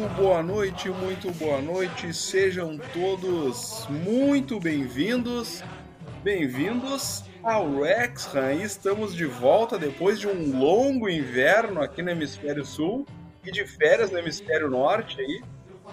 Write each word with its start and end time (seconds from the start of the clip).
Muito 0.00 0.14
boa 0.14 0.42
noite, 0.42 0.88
muito 0.88 1.30
boa 1.32 1.60
noite. 1.60 2.14
Sejam 2.14 2.78
todos 2.94 3.86
muito 3.90 4.58
bem-vindos. 4.58 5.62
Bem-vindos 6.24 7.24
ao 7.42 7.82
Rexham. 7.82 8.54
Estamos 8.62 9.14
de 9.14 9.26
volta 9.26 9.78
depois 9.78 10.18
de 10.18 10.26
um 10.26 10.58
longo 10.58 11.06
inverno 11.06 11.82
aqui 11.82 12.00
no 12.02 12.08
Hemisfério 12.08 12.64
Sul 12.64 13.06
e 13.44 13.52
de 13.52 13.66
férias 13.66 14.10
no 14.10 14.18
Hemisfério 14.18 14.70
Norte 14.70 15.20
aí. 15.20 15.42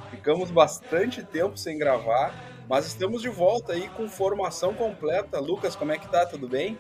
Ficamos 0.10 0.52
bastante 0.52 1.22
tempo 1.22 1.58
sem 1.58 1.78
gravar, 1.78 2.34
mas 2.70 2.88
estamos 2.88 3.22
de 3.22 3.28
volta 3.28 3.74
aí 3.74 3.90
com 3.90 4.08
formação 4.08 4.74
completa. 4.74 5.38
Lucas, 5.42 5.76
como 5.76 5.92
é 5.92 5.98
que 5.98 6.08
tá? 6.08 6.26
Tudo 6.26 6.48
bem? 6.48 6.78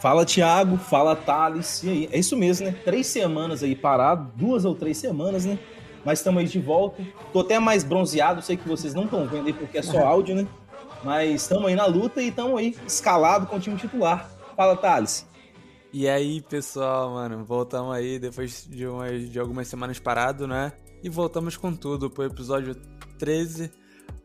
Fala, 0.00 0.26
Thiago. 0.26 0.76
Fala, 0.76 1.14
Thales. 1.14 1.84
E 1.84 1.88
aí? 1.88 2.08
É 2.10 2.18
isso 2.18 2.36
mesmo, 2.36 2.66
né? 2.66 2.74
Três 2.84 3.06
semanas 3.06 3.62
aí 3.62 3.76
parado, 3.76 4.32
duas 4.34 4.64
ou 4.64 4.74
três 4.74 4.98
semanas, 4.98 5.44
né? 5.44 5.56
Mas 6.04 6.18
estamos 6.18 6.40
aí 6.40 6.48
de 6.48 6.60
volta. 6.60 7.04
Tô 7.32 7.40
até 7.40 7.58
mais 7.58 7.84
bronzeado, 7.84 8.42
sei 8.42 8.56
que 8.56 8.68
vocês 8.68 8.94
não 8.94 9.04
estão 9.04 9.26
vendo 9.26 9.46
aí 9.46 9.52
porque 9.52 9.78
é 9.78 9.82
só 9.82 9.98
áudio, 10.06 10.34
né? 10.34 10.46
Mas 11.04 11.42
estamos 11.42 11.66
aí 11.66 11.74
na 11.74 11.86
luta 11.86 12.22
e 12.22 12.28
estamos 12.28 12.58
aí 12.58 12.76
escalado 12.86 13.46
com 13.46 13.56
o 13.56 13.60
time 13.60 13.76
titular. 13.76 14.30
Fala, 14.56 14.76
Thales. 14.76 15.26
E 15.92 16.08
aí, 16.08 16.40
pessoal, 16.40 17.10
mano, 17.10 17.44
voltamos 17.44 17.94
aí 17.94 18.18
depois 18.18 18.66
de, 18.68 18.86
umas, 18.86 19.30
de 19.30 19.38
algumas 19.38 19.68
semanas 19.68 19.98
parado, 19.98 20.46
né? 20.46 20.72
E 21.02 21.08
voltamos 21.08 21.56
com 21.56 21.74
tudo 21.74 22.08
pro 22.08 22.24
episódio 22.24 22.74
13 23.18 23.70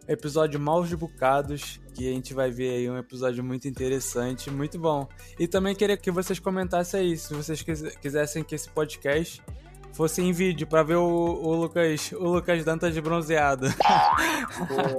episódio 0.08 0.60
Maus 0.60 0.88
de 0.88 0.96
Bocados, 0.96 1.80
que 1.94 2.08
a 2.08 2.14
gente 2.14 2.34
vai 2.34 2.50
ver 2.50 2.70
aí 2.70 2.90
um 2.90 2.98
episódio 2.98 3.44
muito 3.44 3.68
interessante, 3.68 4.50
muito 4.50 4.80
bom. 4.80 5.08
E 5.38 5.48
também 5.48 5.76
queria 5.76 5.98
que 5.98 6.10
vocês 6.10 6.40
comentassem 6.40 7.02
aí, 7.02 7.18
se 7.18 7.34
vocês 7.34 7.62
quisessem 8.02 8.44
que 8.44 8.56
esse 8.56 8.70
podcast 8.70 9.44
fosse 9.94 10.22
em 10.22 10.32
vídeo 10.32 10.68
para 10.68 10.84
ver 10.84 10.96
o, 10.96 11.04
o, 11.04 11.56
Lucas, 11.56 12.12
o 12.12 12.26
Lucas 12.26 12.64
Dantas 12.64 12.94
de 12.94 13.02
bronzeado. 13.02 13.68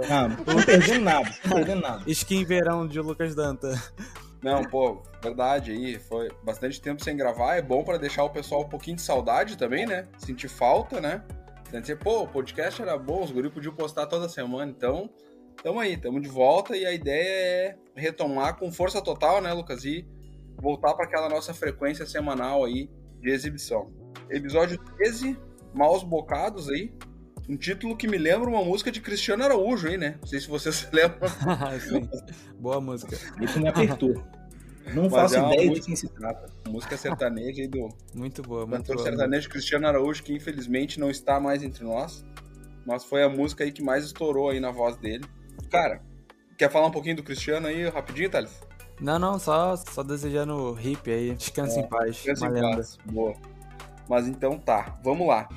Não, 0.09 0.29
não 0.29 0.65
perdendo 0.65 1.05
nada, 1.05 1.31
não 1.45 1.57
perdendo 1.57 1.81
nada. 1.81 2.03
Skin 2.07 2.45
verão 2.45 2.87
de 2.87 3.01
Lucas 3.01 3.35
Dantas. 3.35 3.93
Não, 4.43 4.63
pô, 4.65 5.03
verdade 5.23 5.73
aí, 5.73 5.99
foi 5.99 6.31
bastante 6.45 6.81
tempo 6.81 7.03
sem 7.03 7.17
gravar, 7.17 7.57
é 7.57 7.63
bom 7.63 7.83
para 7.83 7.99
deixar 7.99 8.25
o 8.25 8.31
pessoal 8.31 8.63
um 8.63 8.69
pouquinho 8.69 8.97
de 8.97 9.03
saudade 9.03 9.57
também, 9.57 9.85
né? 9.85 10.07
Sentir 10.17 10.49
falta, 10.49 11.01
né? 11.01 11.25
Então, 11.69 11.81
dizer, 11.81 11.99
pô, 11.99 12.23
o 12.23 12.29
podcast 12.29 12.81
era 12.81 12.97
bom, 12.97 13.23
os 13.23 13.31
guris 13.31 13.53
podiam 13.53 13.75
postar 13.75 14.07
toda 14.07 14.29
semana, 14.29 14.71
então 14.71 15.11
tamo 15.63 15.81
aí, 15.81 15.97
tamo 15.97 16.21
de 16.21 16.29
volta 16.29 16.77
e 16.77 16.87
a 16.87 16.93
ideia 16.93 17.29
é 17.29 17.77
retomar 17.95 18.57
com 18.57 18.73
força 18.73 19.03
total, 19.03 19.43
né, 19.43 19.53
Lucas? 19.53 19.85
E 19.85 20.07
voltar 20.57 20.95
para 20.95 21.05
aquela 21.05 21.29
nossa 21.29 21.53
frequência 21.53 22.07
semanal 22.07 22.65
aí 22.65 22.89
de 23.21 23.31
exibição. 23.31 23.93
Episódio 24.31 24.79
13, 24.97 25.39
Maus 25.75 26.03
Bocados 26.03 26.69
aí. 26.69 26.93
Um 27.49 27.57
título 27.57 27.97
que 27.97 28.07
me 28.07 28.19
lembra 28.19 28.49
uma 28.49 28.63
música 28.63 28.91
de 28.93 29.01
Cristiano 29.01 29.43
Araújo 29.43 29.89
aí, 29.89 29.97
né? 29.97 30.17
Não 30.21 30.27
sei 30.27 30.41
se 30.41 30.49
vocês 30.49 30.89
lembram. 30.93 31.31
Boa 32.61 32.81
música. 32.81 33.17
Isso 33.41 33.59
me 33.59 33.69
apertou. 33.69 34.23
Não 34.95 35.05
Mas 35.05 35.13
faço 35.13 35.37
é 35.37 35.39
ideia 35.39 35.69
música, 35.69 35.75
de 35.75 35.81
quem 35.87 35.97
se 35.97 36.09
trata. 36.09 36.47
Música 36.69 36.97
sertaneja 36.97 37.63
aí 37.63 37.69
do. 37.69 37.89
Muito 38.15 38.43
boa, 38.43 38.67
muito 38.67 38.87
cantor 38.87 39.03
sertanejo 39.03 39.49
Cristiano 39.49 39.87
Araújo, 39.87 40.23
que 40.23 40.33
infelizmente 40.33 40.99
não 40.99 41.11
está 41.11 41.39
mais 41.39 41.63
entre 41.63 41.85
nós. 41.85 42.25
Mas 42.87 43.05
foi 43.05 43.23
a 43.23 43.29
música 43.29 43.65
aí 43.65 43.73
que 43.73 43.83
mais 43.83 44.05
estourou 44.05 44.49
aí 44.49 44.61
na 44.61 44.71
voz 44.71 44.97
dele. 44.97 45.25
Cara, 45.71 46.03
quer 46.57 46.71
falar 46.71 46.87
um 46.87 46.91
pouquinho 46.91 47.17
do 47.17 47.23
Cristiano 47.23 47.67
aí 47.67 47.87
rapidinho, 47.89 48.31
Thales? 48.31 48.61
Não, 49.01 49.19
não, 49.19 49.39
só, 49.39 49.77
só 49.77 50.03
desejando 50.03 50.79
hip 50.81 51.11
aí. 51.11 51.35
Descanse 51.35 51.79
é, 51.79 51.83
em 51.83 51.89
paz. 51.89 52.17
Descanse 52.17 52.45
em 52.47 52.49
lenda. 52.49 52.77
paz. 52.77 52.99
Boa. 53.05 53.35
Mas 54.09 54.27
então 54.27 54.59
tá, 54.59 54.99
vamos 55.03 55.27
lá. 55.27 55.49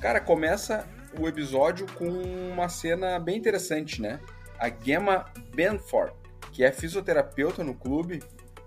Cara, 0.00 0.20
começa 0.20 0.86
o 1.18 1.28
episódio 1.28 1.86
com 1.94 2.08
uma 2.08 2.68
cena 2.68 3.18
bem 3.18 3.36
interessante, 3.36 4.00
né? 4.00 4.18
A 4.58 4.68
Gemma 4.68 5.26
Benford 5.54 6.22
que 6.52 6.62
é 6.62 6.70
fisioterapeuta 6.70 7.64
no 7.64 7.74
clube, 7.74 8.22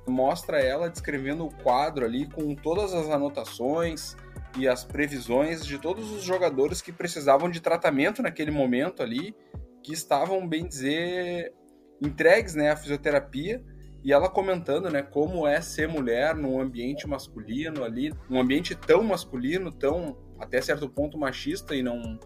mostra 0.07 0.59
ela 0.59 0.90
descrevendo 0.90 1.46
o 1.46 1.53
quadro 1.53 2.03
ali 2.03 2.28
com 2.28 2.53
todas 2.56 2.94
as 2.94 3.09
anotações 3.09 4.18
e 4.57 4.68
as 4.68 4.84
previsões 4.84 5.66
de 5.66 5.78
todos 5.78 6.12
os 6.12 6.23
jogadores 6.23 6.81
que 6.81 6.91
precisavam 6.91 7.50
de 7.50 7.62
tratamento 7.62 8.22
naquele 8.22 8.52
momento 8.52 9.03
ali, 9.03 9.35
que 9.84 9.94
estavam, 9.94 10.47
bem 10.47 10.67
dizer, 10.67 11.53
entregues 12.02 12.56
né, 12.56 12.72
à 12.72 12.75
fisioterapia. 12.75 13.63
E 14.05 14.13
ela 14.13 14.29
comentando 14.29 14.88
né, 14.88 15.01
como 15.01 15.47
é 15.47 15.59
ser 15.59 15.88
mulher 15.88 16.35
num 16.35 16.61
ambiente 16.61 17.07
masculino 17.07 17.83
ali, 17.83 18.13
um 18.29 18.39
ambiente 18.39 18.75
tão 18.75 19.03
masculino, 19.03 19.71
tão 19.71 20.16
até 20.39 20.61
certo 20.61 20.88
ponto 20.88 21.17
machista, 21.17 21.75
e 21.75 21.81
não, 21.81 22.19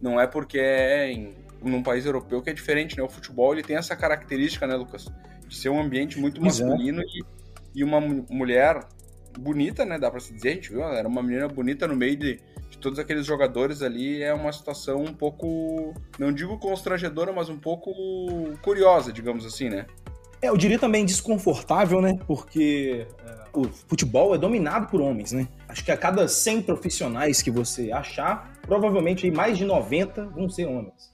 não 0.00 0.18
é 0.18 0.26
porque 0.26 0.58
é 0.58 1.12
em 1.12 1.34
num 1.62 1.82
país 1.82 2.06
europeu 2.06 2.40
que 2.40 2.48
é 2.48 2.52
diferente, 2.54 2.96
né? 2.96 3.02
O 3.02 3.08
futebol 3.08 3.52
ele 3.52 3.62
tem 3.62 3.76
essa 3.76 3.94
característica, 3.94 4.66
né, 4.66 4.76
Lucas? 4.76 5.08
De 5.46 5.54
ser 5.54 5.68
um 5.68 5.80
ambiente 5.80 6.18
muito 6.18 6.40
masculino 6.40 7.02
e, 7.02 7.24
e, 7.74 7.84
uma 7.84 8.00
mulher 8.00 8.86
bonita, 9.38 9.84
né? 9.84 9.98
Dá 9.98 10.10
pra 10.10 10.20
se 10.20 10.32
dizer, 10.32 10.48
a 10.48 10.52
gente 10.52 10.70
viu? 10.70 10.82
Ela 10.82 10.98
era 10.98 11.08
uma 11.08 11.22
menina 11.22 11.48
bonita 11.48 11.86
no 11.86 11.96
meio 11.96 12.16
de, 12.16 12.40
de 12.70 12.78
todos 12.78 12.98
aqueles 12.98 13.26
jogadores 13.26 13.82
ali. 13.82 14.22
É 14.22 14.32
uma 14.32 14.52
situação 14.52 15.02
um 15.02 15.14
pouco, 15.14 15.92
não 16.18 16.32
digo 16.32 16.58
constrangedora, 16.58 17.32
mas 17.32 17.48
um 17.48 17.58
pouco 17.58 17.92
curiosa, 18.62 19.12
digamos 19.12 19.44
assim, 19.44 19.68
né? 19.68 19.86
É, 20.40 20.48
eu 20.48 20.56
diria 20.56 20.78
também 20.78 21.04
desconfortável, 21.04 22.00
né? 22.00 22.18
Porque 22.26 23.06
é, 23.24 23.36
o 23.54 23.64
futebol 23.64 24.34
é 24.34 24.38
dominado 24.38 24.86
por 24.86 25.00
homens, 25.00 25.32
né? 25.32 25.48
Acho 25.68 25.84
que 25.84 25.90
a 25.90 25.96
cada 25.96 26.28
100 26.28 26.62
profissionais 26.62 27.40
que 27.40 27.50
você 27.50 27.90
achar, 27.90 28.52
provavelmente 28.62 29.30
mais 29.30 29.56
de 29.56 29.64
90 29.64 30.26
vão 30.26 30.48
ser 30.48 30.66
homens. 30.66 31.12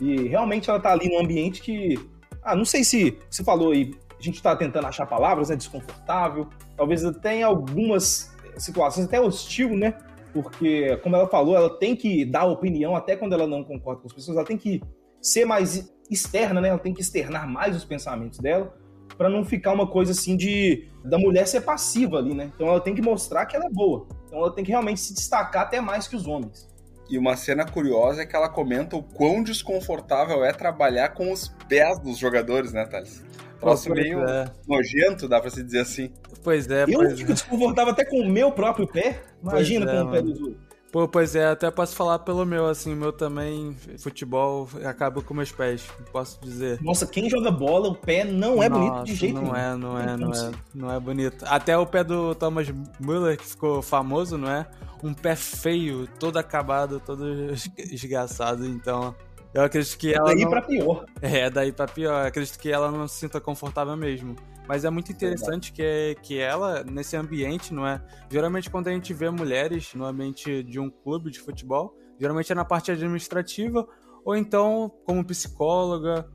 E 0.00 0.28
realmente 0.28 0.68
ela 0.68 0.80
tá 0.80 0.92
ali 0.92 1.08
num 1.08 1.20
ambiente 1.20 1.62
que. 1.62 1.98
Ah, 2.42 2.54
não 2.54 2.64
sei 2.64 2.84
se 2.84 3.18
você 3.30 3.42
falou 3.42 3.72
aí, 3.72 3.92
a 4.18 4.22
gente 4.22 4.42
tá 4.42 4.54
tentando 4.54 4.86
achar 4.86 5.06
palavras, 5.06 5.50
é 5.50 5.56
desconfortável. 5.56 6.48
Talvez 6.76 7.02
tenha 7.22 7.46
algumas 7.46 8.34
situações 8.56 9.06
até 9.06 9.20
hostil, 9.20 9.70
né? 9.76 9.94
Porque, 10.32 10.96
como 10.98 11.16
ela 11.16 11.26
falou, 11.28 11.56
ela 11.56 11.78
tem 11.78 11.96
que 11.96 12.24
dar 12.24 12.44
opinião 12.44 12.94
até 12.94 13.16
quando 13.16 13.32
ela 13.32 13.46
não 13.46 13.64
concorda 13.64 14.02
com 14.02 14.06
as 14.06 14.12
pessoas, 14.12 14.36
ela 14.36 14.46
tem 14.46 14.58
que 14.58 14.82
ser 15.20 15.44
mais 15.44 15.90
externa, 16.10 16.60
né? 16.60 16.68
Ela 16.68 16.78
tem 16.78 16.94
que 16.94 17.00
externar 17.00 17.48
mais 17.48 17.76
os 17.76 17.84
pensamentos 17.84 18.38
dela 18.38 18.74
para 19.16 19.28
não 19.28 19.44
ficar 19.44 19.72
uma 19.72 19.86
coisa 19.86 20.12
assim 20.12 20.36
de 20.36 20.88
da 21.04 21.18
mulher 21.18 21.46
ser 21.46 21.62
passiva 21.62 22.18
ali, 22.18 22.34
né? 22.34 22.50
Então 22.54 22.68
ela 22.68 22.80
tem 22.80 22.94
que 22.94 23.02
mostrar 23.02 23.46
que 23.46 23.56
ela 23.56 23.66
é 23.66 23.70
boa. 23.70 24.06
Então 24.26 24.38
ela 24.38 24.52
tem 24.52 24.64
que 24.64 24.70
realmente 24.70 25.00
se 25.00 25.14
destacar 25.14 25.62
até 25.62 25.80
mais 25.80 26.08
que 26.08 26.16
os 26.16 26.26
homens. 26.26 26.68
E 27.08 27.16
uma 27.16 27.36
cena 27.36 27.64
curiosa 27.64 28.22
é 28.22 28.26
que 28.26 28.34
ela 28.34 28.48
comenta 28.48 28.96
o 28.96 29.02
quão 29.02 29.42
desconfortável 29.42 30.44
é 30.44 30.52
trabalhar 30.52 31.10
com 31.10 31.32
os 31.32 31.48
pés 31.68 32.00
dos 32.00 32.18
jogadores, 32.18 32.72
né, 32.72 32.84
Thales? 32.84 33.24
Troço 33.60 33.90
meio 33.90 34.20
é. 34.24 34.44
nojento, 34.66 35.28
dá 35.28 35.40
pra 35.40 35.48
se 35.48 35.62
dizer 35.62 35.80
assim. 35.80 36.10
Pois 36.42 36.68
é, 36.68 36.82
Eu 36.82 36.98
pois 36.98 37.18
fico 37.18 37.30
é. 37.30 37.34
desconfortável 37.34 37.92
até 37.92 38.04
com 38.04 38.20
o 38.20 38.28
meu 38.28 38.50
próprio 38.52 38.86
pé. 38.86 39.22
Imagina 39.40 39.90
é, 39.90 40.02
com 40.02 40.08
o 40.08 40.10
pé 40.10 40.22
dos 40.22 40.40
outros. 40.40 40.65
Pô, 40.96 41.06
pois 41.06 41.36
é, 41.36 41.48
até 41.48 41.70
posso 41.70 41.94
falar 41.94 42.20
pelo 42.20 42.46
meu, 42.46 42.66
assim, 42.68 42.94
o 42.94 42.96
meu 42.96 43.12
também, 43.12 43.76
futebol, 43.98 44.66
acaba 44.82 45.20
com 45.20 45.34
meus 45.34 45.52
pés, 45.52 45.86
posso 46.10 46.40
dizer. 46.40 46.78
Nossa, 46.80 47.06
quem 47.06 47.28
joga 47.28 47.50
bola, 47.50 47.88
o 47.88 47.94
pé 47.94 48.24
não 48.24 48.62
é 48.62 48.68
Nossa, 48.70 48.80
bonito 48.80 49.04
de 49.04 49.14
jeito 49.14 49.34
não 49.34 49.42
nenhum. 49.42 49.54
É, 49.54 49.76
não 49.76 49.98
é, 49.98 50.16
não 50.16 50.32
é, 50.32 50.52
não 50.74 50.90
é 50.90 50.98
bonito. 50.98 51.44
Até 51.48 51.76
o 51.76 51.84
pé 51.84 52.02
do 52.02 52.34
Thomas 52.34 52.68
Müller, 52.98 53.36
que 53.36 53.44
ficou 53.44 53.82
famoso, 53.82 54.38
não 54.38 54.50
é? 54.50 54.66
Um 55.04 55.12
pé 55.12 55.36
feio, 55.36 56.08
todo 56.18 56.38
acabado, 56.38 56.98
todo 56.98 57.26
esgaçado, 57.76 58.64
então... 58.64 59.14
Eu 59.52 59.64
acredito 59.64 59.98
que 59.98 60.14
ela. 60.14 60.26
Daí 60.26 60.44
não... 60.44 60.50
pra 60.50 60.62
pior. 60.62 61.04
É, 61.22 61.48
daí 61.48 61.72
pra 61.72 61.86
pior. 61.86 62.22
Eu 62.22 62.26
acredito 62.28 62.58
que 62.58 62.70
ela 62.70 62.90
não 62.90 63.08
se 63.08 63.20
sinta 63.20 63.40
confortável 63.40 63.96
mesmo. 63.96 64.36
Mas 64.68 64.84
é 64.84 64.90
muito 64.90 65.12
interessante 65.12 65.72
que, 65.72 66.16
que 66.22 66.38
ela, 66.38 66.82
nesse 66.82 67.16
ambiente, 67.16 67.72
não 67.72 67.86
é? 67.86 68.02
Geralmente, 68.30 68.68
quando 68.68 68.88
a 68.88 68.92
gente 68.92 69.14
vê 69.14 69.30
mulheres 69.30 69.94
no 69.94 70.04
ambiente 70.04 70.62
de 70.62 70.80
um 70.80 70.90
clube 70.90 71.30
de 71.30 71.38
futebol, 71.38 71.96
geralmente 72.18 72.50
é 72.50 72.54
na 72.54 72.64
parte 72.64 72.90
administrativa, 72.90 73.86
ou 74.24 74.34
então 74.34 74.92
como 75.04 75.24
psicóloga, 75.24 76.28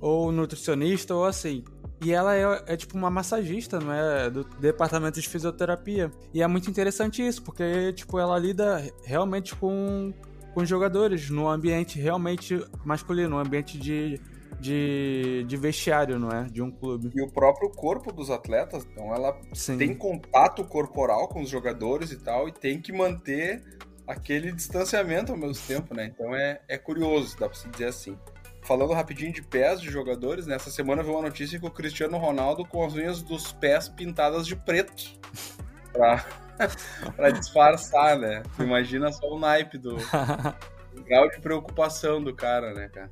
ou 0.00 0.30
nutricionista, 0.30 1.14
ou 1.14 1.24
assim. 1.24 1.64
E 2.02 2.12
ela 2.12 2.36
é, 2.36 2.62
é, 2.66 2.76
tipo 2.76 2.96
uma 2.96 3.10
massagista, 3.10 3.80
não 3.80 3.92
é? 3.92 4.30
Do 4.30 4.44
departamento 4.44 5.20
de 5.20 5.28
fisioterapia. 5.28 6.10
E 6.32 6.42
é 6.42 6.46
muito 6.46 6.70
interessante 6.70 7.26
isso, 7.26 7.42
porque 7.42 7.92
tipo, 7.94 8.18
ela 8.18 8.38
lida 8.38 8.84
realmente 9.04 9.56
com, 9.56 10.12
com 10.54 10.64
jogadores 10.64 11.30
no 11.30 11.48
ambiente 11.48 11.98
realmente 11.98 12.62
masculino, 12.84 13.30
no 13.30 13.38
ambiente 13.38 13.78
de 13.78 14.20
de, 14.60 15.44
de 15.46 15.56
vestiário, 15.56 16.18
não 16.18 16.30
é? 16.30 16.44
De 16.44 16.62
um 16.62 16.70
clube. 16.70 17.10
E 17.14 17.22
o 17.22 17.30
próprio 17.30 17.70
corpo 17.70 18.12
dos 18.12 18.30
atletas, 18.30 18.86
então 18.90 19.14
ela 19.14 19.38
Sim. 19.52 19.78
tem 19.78 19.94
contato 19.94 20.64
corporal 20.64 21.28
com 21.28 21.42
os 21.42 21.48
jogadores 21.48 22.10
e 22.10 22.16
tal, 22.16 22.48
e 22.48 22.52
tem 22.52 22.80
que 22.80 22.92
manter 22.92 23.62
aquele 24.06 24.52
distanciamento 24.52 25.32
ao 25.32 25.38
mesmo 25.38 25.66
tempo, 25.66 25.94
né? 25.94 26.06
Então 26.06 26.34
é, 26.34 26.60
é 26.68 26.78
curioso, 26.78 27.36
dá 27.38 27.48
pra 27.48 27.58
se 27.58 27.68
dizer 27.68 27.86
assim. 27.86 28.16
Falando 28.62 28.92
rapidinho 28.92 29.32
de 29.32 29.42
pés 29.42 29.80
de 29.80 29.88
jogadores, 29.90 30.46
nessa 30.46 30.70
semana 30.70 31.02
veio 31.02 31.14
uma 31.14 31.22
notícia 31.22 31.58
que 31.58 31.66
o 31.66 31.70
Cristiano 31.70 32.16
Ronaldo 32.18 32.64
com 32.64 32.84
as 32.84 32.94
unhas 32.94 33.22
dos 33.22 33.52
pés 33.52 33.88
pintadas 33.88 34.46
de 34.46 34.56
preto. 34.56 35.18
Pra, 35.92 36.26
pra 37.16 37.30
disfarçar, 37.30 38.18
né? 38.18 38.42
Imagina 38.58 39.10
só 39.10 39.30
o 39.30 39.38
naipe 39.38 39.78
do 39.78 39.96
o 39.96 41.00
grau 41.08 41.26
de 41.30 41.40
preocupação 41.40 42.22
do 42.22 42.34
cara, 42.34 42.74
né, 42.74 42.90
cara? 42.90 43.08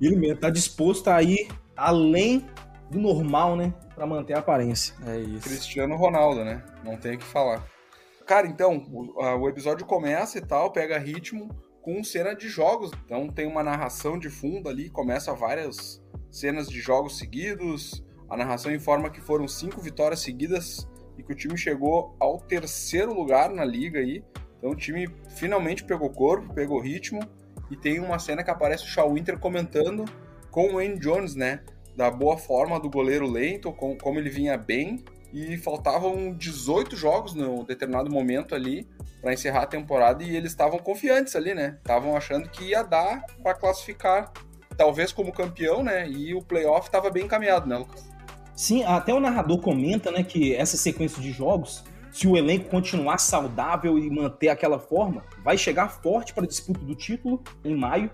Ele 0.00 0.16
mesmo 0.16 0.38
tá 0.38 0.50
disposto 0.50 1.08
a 1.08 1.22
ir 1.22 1.48
além 1.76 2.46
do 2.90 2.98
normal, 2.98 3.56
né? 3.56 3.72
Pra 3.94 4.06
manter 4.06 4.34
a 4.34 4.38
aparência. 4.38 4.94
É 5.06 5.18
isso. 5.18 5.48
Cristiano 5.48 5.96
Ronaldo, 5.96 6.44
né? 6.44 6.64
Não 6.84 6.96
tem 6.96 7.14
o 7.14 7.18
que 7.18 7.24
falar. 7.24 7.64
Cara, 8.26 8.46
então, 8.46 8.86
o, 8.90 9.20
a, 9.20 9.36
o 9.36 9.48
episódio 9.48 9.86
começa 9.86 10.38
e 10.38 10.40
tal, 10.40 10.72
pega 10.72 10.98
ritmo 10.98 11.48
com 11.82 12.02
cena 12.04 12.34
de 12.34 12.48
jogos. 12.48 12.90
Então 13.04 13.28
tem 13.28 13.46
uma 13.46 13.62
narração 13.62 14.18
de 14.18 14.28
fundo 14.28 14.68
ali, 14.68 14.88
começa 14.90 15.34
várias 15.34 16.02
cenas 16.30 16.68
de 16.68 16.80
jogos 16.80 17.18
seguidos. 17.18 18.04
A 18.28 18.36
narração 18.36 18.72
informa 18.72 19.10
que 19.10 19.20
foram 19.20 19.48
cinco 19.48 19.80
vitórias 19.80 20.20
seguidas 20.20 20.88
e 21.18 21.22
que 21.22 21.32
o 21.32 21.36
time 21.36 21.56
chegou 21.56 22.14
ao 22.20 22.38
terceiro 22.38 23.12
lugar 23.12 23.50
na 23.50 23.64
liga 23.64 23.98
aí. 23.98 24.22
Então 24.58 24.70
o 24.70 24.76
time 24.76 25.08
finalmente 25.30 25.84
pegou 25.84 26.10
corpo, 26.10 26.54
pegou 26.54 26.80
ritmo 26.80 27.20
e 27.70 27.76
tem 27.76 28.00
uma 28.00 28.18
cena 28.18 28.42
que 28.42 28.50
aparece 28.50 28.84
o 28.84 28.88
Shaw 28.88 29.12
Winter 29.12 29.38
comentando 29.38 30.04
com 30.50 30.70
o 30.70 30.72
Wayne 30.74 30.98
Jones, 30.98 31.34
né? 31.34 31.60
Da 31.96 32.10
boa 32.10 32.36
forma 32.36 32.80
do 32.80 32.90
goleiro 32.90 33.30
Leighton, 33.30 33.72
com, 33.72 33.96
como 33.96 34.18
ele 34.18 34.30
vinha 34.30 34.56
bem. 34.56 35.04
E 35.32 35.56
faltavam 35.56 36.32
18 36.32 36.96
jogos 36.96 37.34
no 37.34 37.64
determinado 37.64 38.10
momento 38.10 38.54
ali 38.54 38.88
para 39.20 39.32
encerrar 39.32 39.62
a 39.62 39.66
temporada 39.66 40.24
e 40.24 40.34
eles 40.34 40.50
estavam 40.50 40.78
confiantes 40.78 41.36
ali, 41.36 41.54
né? 41.54 41.76
Estavam 41.78 42.16
achando 42.16 42.48
que 42.48 42.64
ia 42.64 42.82
dar 42.82 43.24
para 43.42 43.54
classificar, 43.54 44.32
talvez 44.76 45.12
como 45.12 45.32
campeão, 45.32 45.84
né? 45.84 46.08
E 46.08 46.34
o 46.34 46.42
playoff 46.42 46.88
estava 46.88 47.10
bem 47.10 47.26
encaminhado, 47.26 47.68
né, 47.68 47.76
Lucas? 47.76 48.10
Sim, 48.56 48.82
até 48.84 49.14
o 49.14 49.20
narrador 49.20 49.60
comenta, 49.60 50.10
né, 50.10 50.22
que 50.22 50.54
essa 50.54 50.76
sequência 50.76 51.22
de 51.22 51.32
jogos, 51.32 51.82
se 52.12 52.26
o 52.26 52.36
elenco 52.36 52.68
continuar 52.68 53.18
saudável 53.18 53.98
e 53.98 54.10
manter 54.10 54.48
aquela 54.48 54.78
forma, 54.78 55.24
vai 55.44 55.56
chegar 55.56 55.88
forte 55.88 56.34
para 56.34 56.44
a 56.44 56.46
disputa 56.46 56.80
do 56.80 56.94
título 56.94 57.42
em 57.64 57.74
maio. 57.74 58.10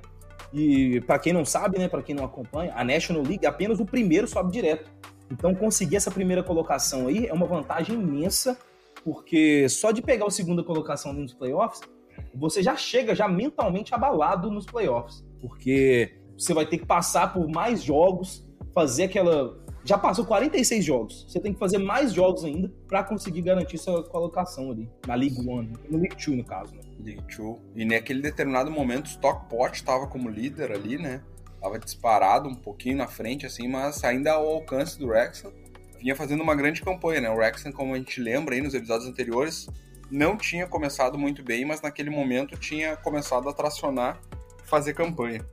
E 0.52 1.00
para 1.02 1.18
quem 1.18 1.32
não 1.32 1.44
sabe, 1.44 1.78
né, 1.78 1.88
para 1.88 2.02
quem 2.02 2.14
não 2.14 2.24
acompanha, 2.24 2.72
a 2.74 2.84
National 2.84 3.22
League 3.22 3.46
apenas 3.46 3.80
o 3.80 3.84
primeiro 3.86 4.26
sobe 4.26 4.52
direto. 4.52 4.90
Então 5.30 5.54
conseguir 5.54 5.96
essa 5.96 6.10
primeira 6.10 6.42
colocação 6.42 7.08
aí 7.08 7.26
é 7.26 7.32
uma 7.32 7.46
vantagem 7.46 7.96
imensa 7.96 8.56
porque 9.06 9.68
só 9.68 9.92
de 9.92 10.02
pegar 10.02 10.26
a 10.26 10.30
segunda 10.30 10.64
colocação 10.64 11.12
nos 11.12 11.32
playoffs, 11.32 11.80
você 12.34 12.60
já 12.60 12.74
chega 12.74 13.14
já 13.14 13.28
mentalmente 13.28 13.94
abalado 13.94 14.50
nos 14.50 14.66
playoffs, 14.66 15.24
porque 15.40 16.18
você 16.36 16.52
vai 16.52 16.66
ter 16.66 16.78
que 16.78 16.86
passar 16.86 17.32
por 17.32 17.48
mais 17.48 17.84
jogos, 17.84 18.44
fazer 18.74 19.04
aquela 19.04 19.64
já 19.86 19.96
passou 19.96 20.26
46 20.26 20.84
jogos. 20.84 21.24
Você 21.28 21.38
tem 21.38 21.52
que 21.52 21.58
fazer 21.58 21.78
mais 21.78 22.12
jogos 22.12 22.44
ainda 22.44 22.70
para 22.88 23.04
conseguir 23.04 23.42
garantir 23.42 23.78
sua 23.78 24.02
colocação 24.02 24.72
ali 24.72 24.90
na 25.06 25.14
League 25.14 25.38
One, 25.48 25.72
no 25.88 25.98
League 25.98 26.16
Two 26.16 26.34
no 26.34 26.44
caso, 26.44 26.74
né? 26.74 26.82
League 27.02 27.22
Two. 27.34 27.58
E 27.74 27.84
naquele 27.84 28.20
determinado 28.20 28.70
momento 28.70 29.06
o 29.06 29.08
Stockport 29.08 29.74
estava 29.74 30.08
como 30.08 30.28
líder 30.28 30.72
ali, 30.72 30.98
né? 30.98 31.22
Tava 31.60 31.78
disparado 31.78 32.48
um 32.48 32.54
pouquinho 32.54 32.96
na 32.96 33.06
frente 33.06 33.46
assim, 33.46 33.68
mas 33.68 34.02
ainda 34.02 34.32
ao 34.32 34.46
alcance 34.48 34.98
do 34.98 35.06
Wrexham 35.06 35.52
vinha 36.00 36.16
fazendo 36.16 36.42
uma 36.42 36.54
grande 36.54 36.82
campanha, 36.82 37.20
né? 37.20 37.30
O 37.30 37.36
Wrexham, 37.36 37.72
como 37.72 37.94
a 37.94 37.98
gente 37.98 38.20
lembra 38.20 38.56
aí 38.56 38.60
nos 38.60 38.74
episódios 38.74 39.08
anteriores, 39.08 39.68
não 40.10 40.36
tinha 40.36 40.66
começado 40.66 41.16
muito 41.16 41.42
bem, 41.44 41.64
mas 41.64 41.80
naquele 41.80 42.10
momento 42.10 42.56
tinha 42.56 42.96
começado 42.96 43.48
a 43.48 43.52
tracionar 43.52 44.20
fazer 44.64 44.94
campanha. 44.94 45.44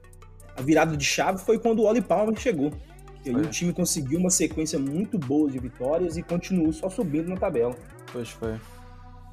A 0.56 0.62
virada 0.62 0.98
de 0.98 1.06
chave 1.06 1.40
foi 1.44 1.60
quando 1.60 1.80
o 1.80 1.86
Oli 1.86 2.02
Palmer 2.02 2.38
chegou. 2.40 2.72
E 3.26 3.30
aí 3.30 3.36
o 3.36 3.50
time 3.50 3.74
conseguiu 3.74 4.20
uma 4.20 4.30
sequência 4.30 4.78
muito 4.78 5.18
boa 5.18 5.50
de 5.50 5.60
vitórias 5.60 6.18
e 6.18 6.24
continuou 6.24 6.74
só 6.74 6.90
subindo 6.90 7.30
na 7.30 7.38
tabela. 7.38 7.76
Pois 8.12 8.30
foi. 8.30 8.60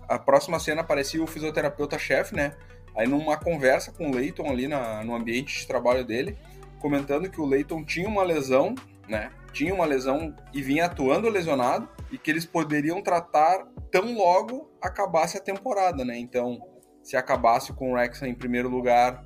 A 0.09 0.19
próxima 0.19 0.59
cena 0.59 0.81
aparecia 0.81 1.23
o 1.23 1.27
fisioterapeuta-chefe, 1.27 2.35
né? 2.35 2.55
Aí 2.97 3.07
numa 3.07 3.37
conversa 3.37 3.93
com 3.93 4.11
o 4.11 4.15
Leighton 4.15 4.49
ali 4.49 4.69
na, 4.69 5.05
no 5.05 5.15
ambiente 5.15 5.61
de 5.61 5.67
trabalho 5.67 6.05
dele, 6.05 6.37
comentando 6.81 7.31
que 7.31 7.41
o 7.41 7.47
Leighton 7.47 7.85
tinha 7.85 8.09
uma 8.09 8.23
lesão, 8.23 8.75
né? 9.09 9.31
tinha 9.53 9.75
uma 9.75 9.85
lesão 9.85 10.35
e 10.53 10.63
vinha 10.63 10.87
atuando 10.87 11.29
lesionado 11.29 11.89
e 12.11 12.19
que 12.19 12.31
eles 12.31 12.45
poderiam 12.45 13.03
tratar 13.03 13.67
tão 13.91 14.15
logo 14.15 14.71
acabasse 14.81 15.37
a 15.37 15.41
temporada, 15.41 16.05
né? 16.05 16.19
Então, 16.19 16.61
se 17.03 17.17
acabasse 17.17 17.73
com 17.73 17.91
o 17.91 17.95
Wrexham 17.95 18.29
em 18.29 18.35
primeiro 18.35 18.69
lugar, 18.69 19.25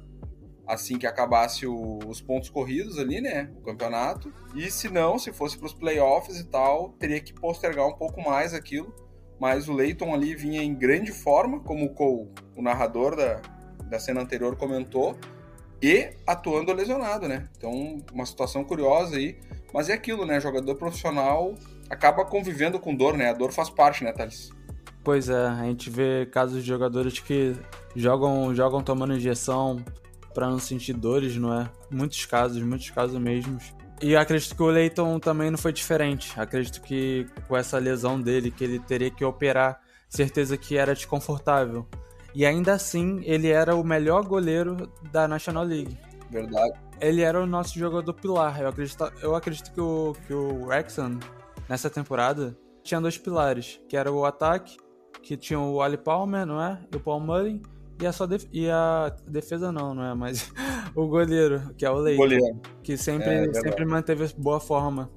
assim 0.66 0.99
que 0.99 1.06
acabasse 1.06 1.66
o, 1.66 1.99
os 2.06 2.20
pontos 2.20 2.49
corridos 2.49 2.99
ali, 2.99 3.20
né? 3.20 3.50
O 3.56 3.62
campeonato. 3.62 4.32
E 4.55 4.70
se 4.70 4.88
não, 4.88 5.19
se 5.19 5.32
fosse 5.32 5.56
para 5.58 5.66
os 5.66 5.75
playoffs 5.75 6.38
e 6.38 6.44
tal, 6.44 6.90
teria 6.99 7.20
que 7.20 7.32
postergar 7.32 7.87
um 7.87 7.94
pouco 7.94 8.22
mais 8.22 8.55
aquilo. 8.55 8.94
Mas 9.38 9.69
o 9.69 9.72
Leighton 9.72 10.14
ali 10.14 10.34
vinha 10.34 10.62
em 10.62 10.75
grande 10.75 11.12
forma, 11.12 11.61
como 11.61 11.84
o 11.84 11.94
Cole, 11.94 12.31
o 12.56 12.62
narrador 12.62 13.16
da, 13.16 13.40
da 13.88 13.99
cena 13.99 14.22
anterior, 14.22 14.56
comentou, 14.56 15.16
e 15.82 16.12
atuando 16.26 16.72
lesionado, 16.72 17.28
né? 17.28 17.49
Então, 17.56 17.99
uma 18.12 18.25
situação 18.25 18.64
curiosa 18.64 19.17
aí. 19.17 19.37
Mas 19.72 19.88
é 19.88 19.93
aquilo, 19.93 20.25
né? 20.25 20.40
Jogador 20.40 20.76
profissional 20.76 21.55
acaba 21.90 22.25
convivendo 22.25 22.78
com 22.78 22.94
dor, 22.94 23.17
né? 23.17 23.31
A 23.31 23.32
dor 23.32 23.52
faz 23.52 23.69
parte, 23.69 24.05
né, 24.05 24.12
Thales? 24.12 24.50
Pois 25.02 25.28
é, 25.28 25.46
a 25.46 25.64
gente 25.64 25.90
vê 25.90 26.26
casos 26.26 26.62
de 26.62 26.69
jogadores 26.69 27.19
que 27.19 27.55
jogam, 27.94 28.55
jogam 28.55 28.82
tomando 28.82 29.14
injeção 29.14 29.84
para 30.34 30.48
não 30.48 30.58
sentir 30.58 30.92
dores, 30.92 31.36
não 31.36 31.58
é? 31.58 31.70
Muitos 31.90 32.26
casos, 32.26 32.62
muitos 32.62 32.90
casos 32.90 33.19
mesmo. 33.19 33.58
E 34.02 34.16
acredito 34.16 34.54
que 34.54 34.62
o 34.62 34.66
Leighton 34.66 35.19
também 35.20 35.50
não 35.50 35.56
foi 35.56 35.72
diferente. 35.72 36.38
Acredito 36.38 36.82
que 36.82 37.26
com 37.48 37.56
essa 37.56 37.78
lesão 37.78 38.20
dele, 38.20 38.50
que 38.50 38.64
ele 38.64 38.78
teria 38.81 39.10
que 39.10 39.25
operar, 39.25 39.81
certeza 40.08 40.56
que 40.56 40.76
era 40.76 40.94
desconfortável. 40.94 41.86
E 42.34 42.44
ainda 42.44 42.75
assim, 42.75 43.22
ele 43.25 43.48
era 43.48 43.76
o 43.76 43.84
melhor 43.84 44.25
goleiro 44.25 44.92
da 45.12 45.28
National 45.28 45.64
League. 45.64 45.96
Verdade 46.28 46.84
ele 47.00 47.22
era 47.22 47.40
o 47.40 47.46
nosso 47.46 47.78
jogador 47.78 48.12
pilar. 48.14 48.60
Eu 48.60 48.69
acredito, 48.69 49.12
eu 49.22 49.34
acredito 49.34 49.72
que 49.72 49.81
o, 49.81 50.14
que 50.26 50.34
o 50.34 50.66
Wrexham, 50.66 51.19
nessa 51.69 51.90
temporada, 51.90 52.56
tinha 52.82 53.00
dois 53.00 53.19
pilares, 53.19 53.81
que 53.88 53.96
era 53.96 54.10
o 54.10 54.25
ataque, 54.25 54.76
que 55.22 55.36
tinha 55.36 55.58
o 55.58 55.82
Ali 55.82 55.96
Palmer, 55.96 56.46
não 56.46 56.60
é? 56.62 56.81
E 56.92 56.96
o 56.96 57.00
Paul 57.00 57.20
Mullen, 57.20 57.62
e 58.05 58.06
a, 58.06 58.12
sua 58.12 58.27
def 58.27 58.45
e 58.53 58.69
a 58.71 59.15
defesa 59.27 59.73
não, 59.73 59.95
não 59.95 60.05
é? 60.05 60.15
Mas 60.15 60.53
o 60.95 61.06
goleiro, 61.06 61.75
que 61.77 61.85
é 61.85 61.91
o 61.91 61.97
Leite. 61.97 62.19
Goleiro. 62.19 62.61
Que 62.83 62.97
sempre, 62.97 63.29
é, 63.29 63.55
sempre 63.55 63.85
manteve 63.85 64.33
boa 64.37 64.61
forma. 64.61 65.11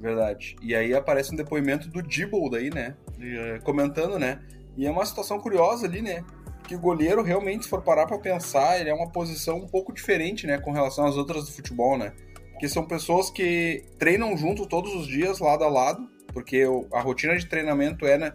Verdade. 0.00 0.56
E 0.62 0.74
aí 0.74 0.94
aparece 0.94 1.32
um 1.32 1.36
depoimento 1.36 1.88
do 1.88 2.02
Dibble 2.02 2.50
daí, 2.50 2.70
né? 2.70 2.96
Eh, 3.20 3.58
comentando, 3.62 4.18
né? 4.18 4.40
E 4.76 4.86
é 4.86 4.90
uma 4.90 5.04
situação 5.04 5.38
curiosa 5.38 5.86
ali, 5.86 6.00
né? 6.00 6.24
que 6.66 6.76
o 6.76 6.78
goleiro 6.78 7.20
realmente, 7.20 7.64
se 7.64 7.68
for 7.68 7.82
parar 7.82 8.06
para 8.06 8.16
pensar, 8.16 8.78
ele 8.78 8.88
é 8.88 8.94
uma 8.94 9.10
posição 9.10 9.56
um 9.56 9.66
pouco 9.66 9.92
diferente, 9.92 10.46
né, 10.46 10.56
com 10.56 10.70
relação 10.70 11.04
às 11.04 11.16
outras 11.16 11.44
do 11.46 11.50
futebol, 11.50 11.98
né? 11.98 12.12
Porque 12.52 12.68
são 12.68 12.86
pessoas 12.86 13.28
que 13.28 13.82
treinam 13.98 14.36
junto 14.36 14.64
todos 14.66 14.94
os 14.94 15.08
dias, 15.08 15.40
lado 15.40 15.64
a 15.64 15.68
lado, 15.68 16.08
porque 16.32 16.64
a 16.92 17.00
rotina 17.00 17.36
de 17.36 17.46
treinamento 17.46 18.06
é 18.06 18.16
né, 18.16 18.32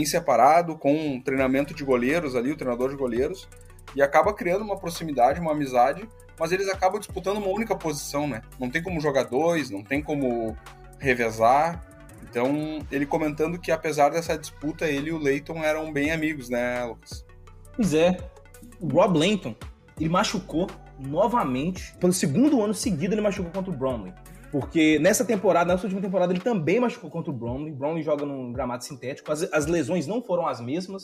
em 0.00 0.04
separado, 0.04 0.76
com 0.76 0.92
um 0.92 1.20
treinamento 1.20 1.74
de 1.74 1.84
goleiros 1.84 2.34
ali, 2.36 2.52
o 2.52 2.56
treinador 2.56 2.90
de 2.90 2.96
goleiros, 2.96 3.48
e 3.94 4.02
acaba 4.02 4.34
criando 4.34 4.62
uma 4.62 4.76
proximidade, 4.76 5.40
uma 5.40 5.52
amizade, 5.52 6.06
mas 6.38 6.52
eles 6.52 6.68
acabam 6.68 6.98
disputando 6.98 7.38
uma 7.38 7.48
única 7.48 7.74
posição, 7.74 8.28
né? 8.28 8.42
Não 8.60 8.68
tem 8.68 8.82
como 8.82 9.00
jogar 9.00 9.24
dois, 9.24 9.70
não 9.70 9.82
tem 9.82 10.02
como 10.02 10.56
revezar. 10.98 11.82
Então, 12.22 12.80
ele 12.90 13.06
comentando 13.06 13.58
que 13.58 13.72
apesar 13.72 14.10
dessa 14.10 14.36
disputa, 14.36 14.86
ele 14.86 15.08
e 15.08 15.12
o 15.12 15.18
Leighton 15.18 15.64
eram 15.64 15.92
bem 15.92 16.10
amigos, 16.10 16.50
né, 16.50 16.84
Lucas? 16.84 17.24
Pois 17.74 17.94
é, 17.94 18.18
o 18.80 18.88
Rob 18.88 19.18
Langton, 19.18 19.54
ele 19.98 20.10
machucou 20.10 20.66
novamente, 20.98 21.94
pelo 21.98 22.12
segundo 22.12 22.62
ano 22.62 22.74
seguido 22.74 23.14
ele 23.14 23.20
machucou 23.22 23.50
contra 23.50 23.70
o 23.70 23.76
Bromley. 23.76 24.12
Porque 24.58 24.98
nessa 24.98 25.22
temporada, 25.22 25.70
nessa 25.70 25.84
última 25.84 26.00
temporada, 26.00 26.32
ele 26.32 26.40
também 26.40 26.80
machucou 26.80 27.10
contra 27.10 27.30
o 27.30 27.34
Bromley. 27.34 27.72
Bromley 27.72 28.02
joga 28.02 28.24
num 28.24 28.52
gramado 28.52 28.84
sintético. 28.84 29.30
As, 29.30 29.42
as 29.52 29.66
lesões 29.66 30.06
não 30.06 30.22
foram 30.22 30.46
as 30.46 30.62
mesmas, 30.62 31.02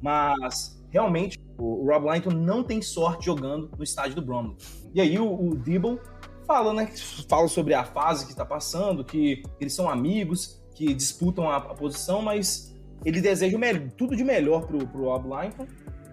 mas 0.00 0.82
realmente 0.88 1.38
o, 1.58 1.84
o 1.84 1.86
Rob 1.86 2.06
Langton 2.06 2.30
não 2.30 2.64
tem 2.64 2.80
sorte 2.80 3.26
jogando 3.26 3.70
no 3.76 3.84
estádio 3.84 4.16
do 4.16 4.22
Bromley. 4.22 4.56
E 4.94 5.00
aí 5.02 5.18
o, 5.18 5.30
o 5.30 5.54
Dibble 5.58 6.00
fala, 6.46 6.72
né? 6.72 6.90
Fala 7.28 7.46
sobre 7.48 7.74
a 7.74 7.84
fase 7.84 8.24
que 8.24 8.32
está 8.32 8.46
passando, 8.46 9.04
que 9.04 9.42
eles 9.60 9.74
são 9.74 9.90
amigos, 9.90 10.64
que 10.74 10.94
disputam 10.94 11.50
a, 11.50 11.56
a 11.58 11.74
posição, 11.74 12.22
mas 12.22 12.74
ele 13.04 13.20
deseja 13.20 13.58
tudo 13.94 14.16
de 14.16 14.24
melhor 14.24 14.66
pro, 14.66 14.86
pro 14.86 15.04
Rob 15.04 15.28
Langton 15.28 15.66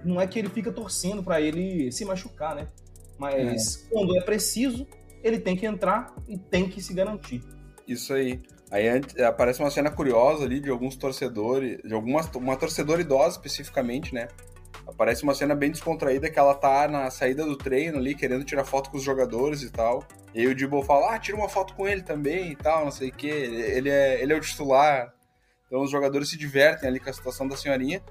não 0.03 0.19
é 0.19 0.27
que 0.27 0.37
ele 0.37 0.49
fica 0.49 0.69
torcendo 0.69 1.23
para 1.23 1.39
ele 1.39 1.89
se 1.93 2.03
machucar, 2.03 2.55
né? 2.55 2.67
Mas 3.17 3.85
é. 3.85 3.89
quando 3.89 4.17
é 4.17 4.21
preciso, 4.21 4.85
ele 5.23 5.39
tem 5.39 5.55
que 5.55 5.65
entrar 5.65 6.13
e 6.27 6.37
tem 6.37 6.67
que 6.67 6.81
se 6.81 6.93
garantir. 6.93 7.41
Isso 7.87 8.13
aí. 8.13 8.41
Aí 8.69 8.87
aparece 9.23 9.59
uma 9.59 9.69
cena 9.69 9.91
curiosa 9.91 10.43
ali 10.43 10.59
de 10.59 10.69
alguns 10.69 10.95
torcedores, 10.95 11.79
de 11.83 11.93
alguma 11.93 12.21
uma 12.35 12.55
torcedora 12.55 13.01
idosa 13.01 13.37
especificamente, 13.37 14.13
né? 14.13 14.27
Aparece 14.87 15.23
uma 15.23 15.33
cena 15.33 15.55
bem 15.55 15.71
descontraída 15.71 16.29
que 16.29 16.39
ela 16.39 16.55
tá 16.55 16.87
na 16.87 17.09
saída 17.09 17.45
do 17.45 17.55
treino 17.55 17.97
ali, 17.97 18.15
querendo 18.15 18.43
tirar 18.43 18.65
foto 18.65 18.89
com 18.89 18.97
os 18.97 19.03
jogadores 19.03 19.61
e 19.61 19.71
tal. 19.71 20.03
E 20.33 20.41
aí 20.41 20.47
o 20.47 20.55
Dibble 20.55 20.83
fala, 20.83 21.13
ah, 21.13 21.19
tira 21.19 21.37
uma 21.37 21.47
foto 21.47 21.75
com 21.75 21.87
ele 21.87 22.01
também 22.01 22.51
e 22.51 22.55
tal, 22.55 22.85
não 22.85 22.91
sei 22.91 23.09
o 23.09 23.13
quê. 23.13 23.27
Ele 23.27 23.89
é, 23.89 24.21
ele 24.21 24.33
é 24.33 24.35
o 24.35 24.41
titular. 24.41 25.13
Então 25.67 25.81
os 25.81 25.91
jogadores 25.91 26.29
se 26.29 26.37
divertem 26.37 26.89
ali 26.89 26.99
com 26.99 27.09
a 27.09 27.13
situação 27.13 27.47
da 27.47 27.55
senhorinha. 27.55 28.01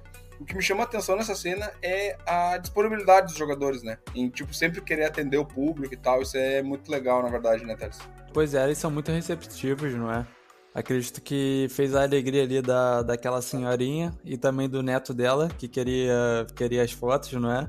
O 0.42 0.44
que 0.44 0.56
me 0.56 0.62
chama 0.62 0.80
a 0.80 0.84
atenção 0.84 1.14
nessa 1.14 1.36
cena 1.36 1.70
é 1.80 2.18
a 2.26 2.58
disponibilidade 2.58 3.28
dos 3.28 3.36
jogadores, 3.36 3.84
né? 3.84 3.96
Em, 4.12 4.28
tipo, 4.28 4.52
sempre 4.52 4.80
querer 4.80 5.04
atender 5.04 5.38
o 5.38 5.44
público 5.44 5.94
e 5.94 5.96
tal. 5.96 6.20
Isso 6.20 6.36
é 6.36 6.60
muito 6.60 6.90
legal, 6.90 7.22
na 7.22 7.28
verdade, 7.28 7.64
né, 7.64 7.76
Thales? 7.76 8.00
Pois 8.34 8.52
é, 8.52 8.64
eles 8.64 8.76
são 8.76 8.90
muito 8.90 9.12
receptivos, 9.12 9.94
não 9.94 10.10
é? 10.10 10.26
Acredito 10.74 11.22
que 11.22 11.68
fez 11.70 11.94
a 11.94 12.02
alegria 12.02 12.42
ali 12.42 12.60
da, 12.60 13.02
daquela 13.02 13.40
senhorinha 13.40 14.12
e 14.24 14.36
também 14.36 14.68
do 14.68 14.82
neto 14.82 15.14
dela, 15.14 15.48
que 15.48 15.68
queria, 15.68 16.44
queria 16.56 16.82
as 16.82 16.90
fotos, 16.90 17.32
não 17.34 17.52
é? 17.52 17.68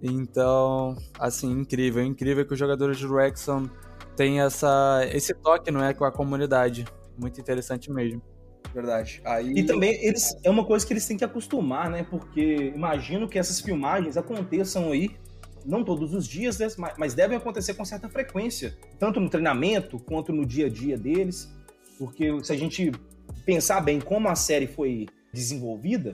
Então, 0.00 0.96
assim, 1.18 1.50
incrível. 1.50 2.04
Incrível 2.04 2.46
que 2.46 2.52
os 2.52 2.58
jogadores 2.58 3.00
do 3.00 3.12
Wrexham 3.12 3.68
têm 4.14 4.40
essa, 4.40 5.00
esse 5.10 5.34
toque, 5.34 5.72
não 5.72 5.82
é? 5.82 5.92
Com 5.92 6.04
a 6.04 6.12
comunidade. 6.12 6.84
Muito 7.18 7.40
interessante 7.40 7.90
mesmo. 7.90 8.22
Verdade. 8.74 9.22
Aí... 9.24 9.52
E 9.52 9.62
também 9.62 10.04
eles 10.04 10.36
é 10.42 10.50
uma 10.50 10.64
coisa 10.64 10.84
que 10.84 10.92
eles 10.92 11.06
têm 11.06 11.16
que 11.16 11.24
acostumar, 11.24 11.88
né? 11.88 12.04
Porque 12.10 12.72
imagino 12.74 13.28
que 13.28 13.38
essas 13.38 13.60
filmagens 13.60 14.16
aconteçam 14.16 14.90
aí, 14.90 15.10
não 15.64 15.84
todos 15.84 16.12
os 16.12 16.26
dias, 16.26 16.58
né? 16.58 16.66
mas 16.98 17.14
devem 17.14 17.36
acontecer 17.36 17.74
com 17.74 17.84
certa 17.84 18.08
frequência, 18.08 18.76
tanto 18.98 19.20
no 19.20 19.30
treinamento 19.30 19.98
quanto 20.00 20.32
no 20.32 20.44
dia 20.44 20.66
a 20.66 20.68
dia 20.68 20.98
deles. 20.98 21.48
Porque 21.96 22.42
se 22.42 22.52
a 22.52 22.56
gente 22.56 22.90
pensar 23.46 23.80
bem 23.80 24.00
como 24.00 24.28
a 24.28 24.34
série 24.34 24.66
foi 24.66 25.06
desenvolvida, 25.32 26.12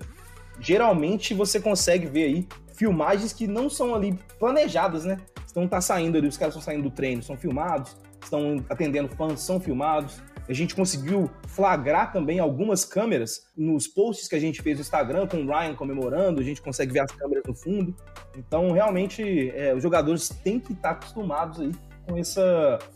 geralmente 0.61 1.33
você 1.33 1.59
consegue 1.59 2.07
ver 2.07 2.25
aí 2.25 2.49
filmagens 2.75 3.33
que 3.33 3.47
não 3.47 3.71
são 3.71 3.95
ali 3.95 4.19
planejadas, 4.39 5.05
né? 5.05 5.19
Estão 5.47 5.67
tá 5.67 5.81
saindo 5.81 6.19
ali, 6.19 6.29
os 6.29 6.37
caras 6.37 6.55
estão 6.55 6.63
saindo 6.63 6.85
do 6.85 6.91
treino, 6.91 7.23
são 7.23 7.37
filmados, 7.37 7.97
estão 8.23 8.63
atendendo 8.69 9.09
fãs, 9.09 9.41
são 9.41 9.59
filmados. 9.59 10.23
A 10.51 10.53
gente 10.53 10.75
conseguiu 10.75 11.31
flagrar 11.47 12.13
também 12.13 12.41
algumas 12.41 12.85
câmeras 12.85 13.47
nos 13.57 13.87
posts 13.87 14.27
que 14.27 14.35
a 14.35 14.41
gente 14.41 14.61
fez 14.61 14.77
no 14.79 14.83
Instagram 14.83 15.29
com 15.29 15.37
o 15.37 15.47
Ryan 15.47 15.77
comemorando, 15.77 16.41
a 16.41 16.43
gente 16.43 16.61
consegue 16.61 16.93
ver 16.93 16.99
as 16.99 17.13
câmeras 17.13 17.45
no 17.47 17.55
fundo. 17.55 17.95
Então, 18.37 18.73
realmente, 18.73 19.53
é, 19.55 19.73
os 19.73 19.81
jogadores 19.81 20.29
têm 20.29 20.59
que 20.59 20.73
estar 20.73 20.91
acostumados 20.91 21.61
aí 21.61 21.71
com 22.05 22.19
esse 22.19 22.41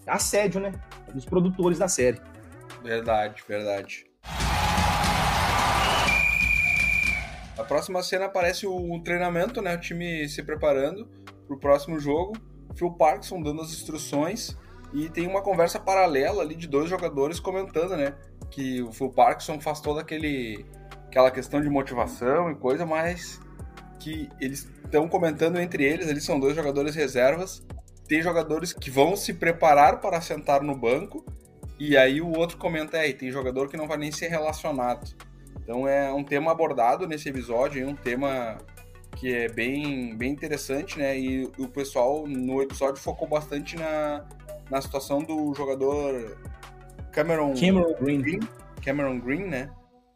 assédio, 0.05 0.61
né? 0.61 0.73
Dos 1.15 1.25
produtores 1.25 1.79
da 1.79 1.87
série. 1.87 2.21
Verdade, 2.83 3.45
verdade. 3.47 4.05
A 7.57 7.63
próxima 7.63 8.03
cena 8.03 8.25
aparece 8.25 8.67
o 8.67 9.01
treinamento, 9.05 9.63
né? 9.63 9.77
O 9.77 9.81
time 9.81 10.29
se 10.29 10.43
preparando 10.43 11.09
para 11.47 11.55
o 11.55 11.61
próximo 11.61 12.01
jogo. 12.01 12.33
Phil 12.75 12.91
Parkinson 12.91 13.41
dando 13.41 13.63
as 13.63 13.71
instruções 13.71 14.59
e 14.95 15.09
tem 15.09 15.27
uma 15.27 15.43
conversa 15.43 15.81
paralela 15.81 16.41
ali 16.41 16.55
de 16.55 16.69
dois 16.69 16.89
jogadores 16.89 17.41
comentando, 17.41 17.97
né? 17.97 18.15
Que 18.49 18.81
o 18.81 18.93
Phil 18.93 19.11
Parkinson 19.11 19.61
faz 19.61 19.81
toda 19.81 20.01
aquele, 20.01 20.65
aquela 21.09 21.33
questão 21.33 21.61
de 21.61 21.69
motivação 21.69 22.49
e 22.49 22.55
coisa, 22.55 22.87
mas 22.87 23.41
que 23.99 24.29
eles 24.41 24.71
estão 24.85 25.09
comentando 25.09 25.59
entre 25.59 25.83
eles, 25.83 26.07
eles 26.07 26.25
são 26.25 26.39
dois 26.39 26.55
jogadores 26.55 26.95
reservas. 26.95 27.67
Tem 28.07 28.23
jogadores 28.23 28.73
que 28.73 28.89
vão 28.89 29.17
se 29.17 29.35
preparar 29.35 30.01
para 30.01 30.21
sentar 30.21 30.63
no 30.63 30.77
banco 30.77 31.25
e 31.79 31.97
aí 31.97 32.21
o 32.21 32.31
outro 32.31 32.57
comenta, 32.57 32.99
é, 32.99 33.13
tem 33.13 33.33
jogador 33.33 33.69
que 33.69 33.77
não 33.77 33.89
vai 33.89 33.97
nem 33.97 34.13
ser 34.13 34.29
relacionado. 34.29 35.13
Então 35.61 35.89
é 35.89 36.13
um 36.13 36.23
tema 36.23 36.53
abordado 36.53 37.09
nesse 37.09 37.29
episódio, 37.29 37.89
um 37.89 37.97
tema 37.97 38.59
que 39.17 39.35
é 39.35 39.49
bem, 39.49 40.17
bem 40.17 40.31
interessante, 40.31 40.99
né? 40.99 41.19
E 41.19 41.51
o 41.59 41.67
pessoal 41.67 42.27
no 42.29 42.63
episódio 42.63 43.03
focou 43.03 43.27
bastante 43.27 43.77
na, 43.77 44.25
na 44.75 44.83
situação 44.83 45.23
do 45.23 45.55
jogador 45.55 46.37
Cameron, 47.13 47.55
Cameron 47.55 47.95
Green. 48.01 48.41
Cameron 48.85 49.21
Green, 49.21 49.47
né? 49.47 49.71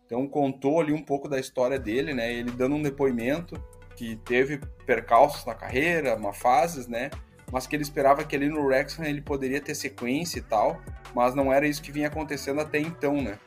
Então 0.05 0.27
contou 0.27 0.81
ali 0.81 0.93
um 0.93 1.03
pouco 1.03 1.29
da 1.29 1.39
história 1.39 1.79
dele, 1.79 2.13
né? 2.13 2.33
Ele 2.33 2.51
dando 2.51 2.75
um 2.75 2.83
depoimento 2.83 3.55
que 3.97 4.17
teve 4.17 4.59
percalços 4.87 5.45
na 5.45 5.55
carreira, 5.55 6.17
uma 6.17 6.33
fases, 6.33 6.87
né? 6.87 7.11
Mas 7.51 7.67
que 7.67 7.75
ele 7.75 7.83
esperava 7.83 8.25
que 8.25 8.37
ali 8.37 8.49
no 8.49 8.65
Wrexham 8.65 9.05
ele 9.05 9.23
poderia 9.23 9.61
ter 9.61 9.75
sequência 9.75 10.39
e 10.39 10.43
tal 10.43 10.81
mas 11.15 11.35
não 11.35 11.53
era 11.53 11.67
isso 11.67 11.83
que 11.83 11.93
vinha 11.93 12.09
acontecendo 12.09 12.61
até 12.61 12.79
então, 12.79 13.21
né? 13.21 13.39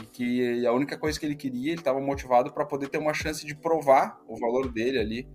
E 0.00 0.04
que 0.04 0.66
a 0.66 0.72
única 0.72 0.98
coisa 0.98 1.18
que 1.18 1.24
ele 1.24 1.34
queria, 1.34 1.72
ele 1.72 1.80
estava 1.80 2.00
motivado 2.00 2.52
para 2.52 2.64
poder 2.64 2.88
ter 2.88 2.98
uma 2.98 3.14
chance 3.14 3.46
de 3.46 3.54
provar 3.54 4.20
o 4.28 4.38
valor 4.38 4.70
dele 4.70 4.98
ali. 4.98 5.28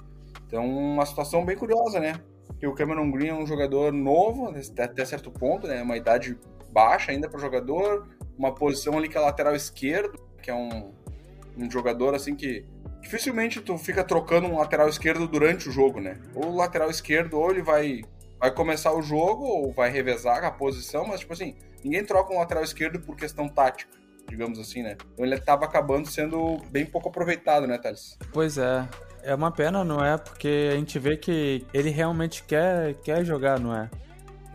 Então, 0.46 0.66
uma 0.66 1.06
situação 1.06 1.44
bem 1.44 1.58
curiosa, 1.58 2.00
né? 2.00 2.22
Que 2.62 2.68
o 2.68 2.76
Cameron 2.76 3.10
Green 3.10 3.30
é 3.30 3.34
um 3.34 3.48
jogador 3.48 3.92
novo, 3.92 4.54
até 4.78 5.04
certo 5.04 5.32
ponto, 5.32 5.66
né? 5.66 5.82
Uma 5.82 5.98
idade 5.98 6.38
baixa 6.72 7.12
ainda 7.12 7.28
para 7.28 7.40
o 7.40 7.42
jogador, 7.42 8.08
uma 8.38 8.54
posição 8.54 9.00
ali 9.00 9.10
que 9.10 9.18
é 9.18 9.20
lateral 9.20 9.56
esquerdo, 9.56 10.14
que 10.44 10.52
é 10.52 10.54
um, 10.54 10.94
um 11.58 11.72
jogador 11.72 12.14
assim 12.14 12.36
que 12.36 12.64
dificilmente 13.02 13.60
tu 13.62 13.80
fica 13.80 14.04
trocando 14.04 14.48
um 14.48 14.60
lateral 14.60 14.88
esquerdo 14.88 15.28
durante 15.28 15.70
o 15.70 15.72
jogo, 15.72 16.00
né? 16.00 16.20
Ou 16.36 16.52
o 16.52 16.56
lateral 16.56 16.92
esquerdo, 16.92 17.40
ou 17.40 17.50
ele 17.50 17.64
vai 17.64 18.04
vai 18.40 18.52
começar 18.54 18.94
o 18.94 19.02
jogo, 19.02 19.44
ou 19.44 19.74
vai 19.74 19.90
revezar 19.90 20.44
a 20.44 20.52
posição, 20.52 21.08
mas 21.08 21.22
tipo 21.22 21.34
assim, 21.34 21.56
ninguém 21.84 22.06
troca 22.06 22.32
um 22.32 22.38
lateral 22.38 22.64
esquerdo 22.64 23.00
por 23.00 23.16
questão 23.16 23.50
tática, 23.50 23.92
digamos 24.30 24.60
assim, 24.60 24.84
né? 24.84 24.98
Então 25.14 25.26
ele 25.26 25.34
estava 25.34 25.66
acabando 25.66 26.08
sendo 26.08 26.58
bem 26.70 26.86
pouco 26.86 27.10
aproveitado, 27.10 27.66
né, 27.66 27.80
Thales? 27.80 28.20
Pois 28.32 28.60
é. 28.60 28.88
É 29.24 29.36
uma 29.36 29.52
pena, 29.52 29.84
não 29.84 30.04
é? 30.04 30.18
Porque 30.18 30.70
a 30.72 30.76
gente 30.76 30.98
vê 31.00 31.18
que 31.18 31.66
ele 31.74 31.90
realmente 31.90 32.44
quer, 32.44 32.96
quer 32.96 33.24
jogar, 33.24 33.60
não 33.60 33.76
é? 33.76 33.90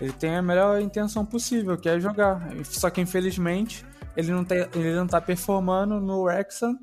Ele 0.01 0.13
tem 0.13 0.37
a 0.37 0.43
melhor 0.43 0.81
intenção 0.81 1.25
possível, 1.25 1.77
que 1.77 1.89
é 1.89 1.99
jogar. 1.99 2.41
Só 2.65 2.91
que 2.91 3.01
infelizmente 3.01 3.85
ele 4.17 4.31
não, 4.33 4.45
tá, 4.45 4.55
ele 4.55 4.95
não 4.95 5.07
tá 5.07 5.21
performando 5.21 6.01
no 6.01 6.23
Wrexham 6.23 6.79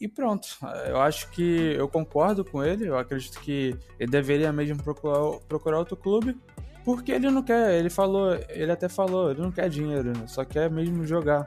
e 0.00 0.08
pronto. 0.08 0.48
Eu 0.86 1.00
acho 1.00 1.30
que 1.30 1.74
eu 1.76 1.88
concordo 1.88 2.44
com 2.44 2.62
ele. 2.64 2.88
Eu 2.88 2.98
acredito 2.98 3.40
que 3.40 3.76
ele 3.98 4.10
deveria 4.10 4.52
mesmo 4.52 4.82
procurar, 4.82 5.38
procurar 5.48 5.78
outro 5.78 5.96
clube. 5.96 6.36
Porque 6.84 7.12
ele 7.12 7.30
não 7.30 7.42
quer, 7.42 7.74
ele 7.74 7.90
falou, 7.90 8.34
ele 8.48 8.72
até 8.72 8.88
falou, 8.88 9.30
ele 9.30 9.42
não 9.42 9.52
quer 9.52 9.68
dinheiro, 9.68 10.16
né? 10.16 10.26
só 10.26 10.42
quer 10.42 10.70
mesmo 10.70 11.04
jogar. 11.04 11.46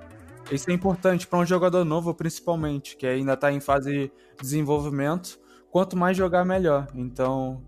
Isso 0.52 0.70
é 0.70 0.74
importante 0.74 1.26
para 1.26 1.40
um 1.40 1.46
jogador 1.46 1.84
novo, 1.84 2.14
principalmente, 2.14 2.96
que 2.96 3.08
ainda 3.08 3.34
está 3.34 3.52
em 3.52 3.60
fase 3.60 3.92
de 3.92 4.12
desenvolvimento. 4.40 5.40
Quanto 5.72 5.98
mais 5.98 6.18
jogar, 6.18 6.44
melhor. 6.44 6.88
Então, 6.94 7.64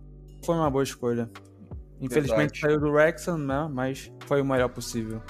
foi 0.46 0.56
uma 0.56 0.70
boa 0.70 0.84
escolha. 0.84 1.30
Infelizmente 2.02 2.60
saiu 2.60 2.80
do 2.80 2.92
Wrexham, 2.92 3.38
né? 3.38 3.70
Mas 3.72 4.12
foi 4.28 4.42
o 4.42 4.46
melhor 4.46 4.68
possível. 4.68 5.22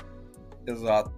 Exato. 0.65 1.11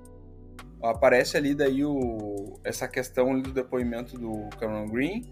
Aparece 0.84 1.38
ali 1.38 1.56
daí 1.56 1.86
o, 1.86 2.60
essa 2.64 2.88
questão 2.90 3.42
do 3.42 3.54
depoimento 3.54 4.18
do 4.18 4.50
Cameron 4.60 4.90
Green. 4.90 5.24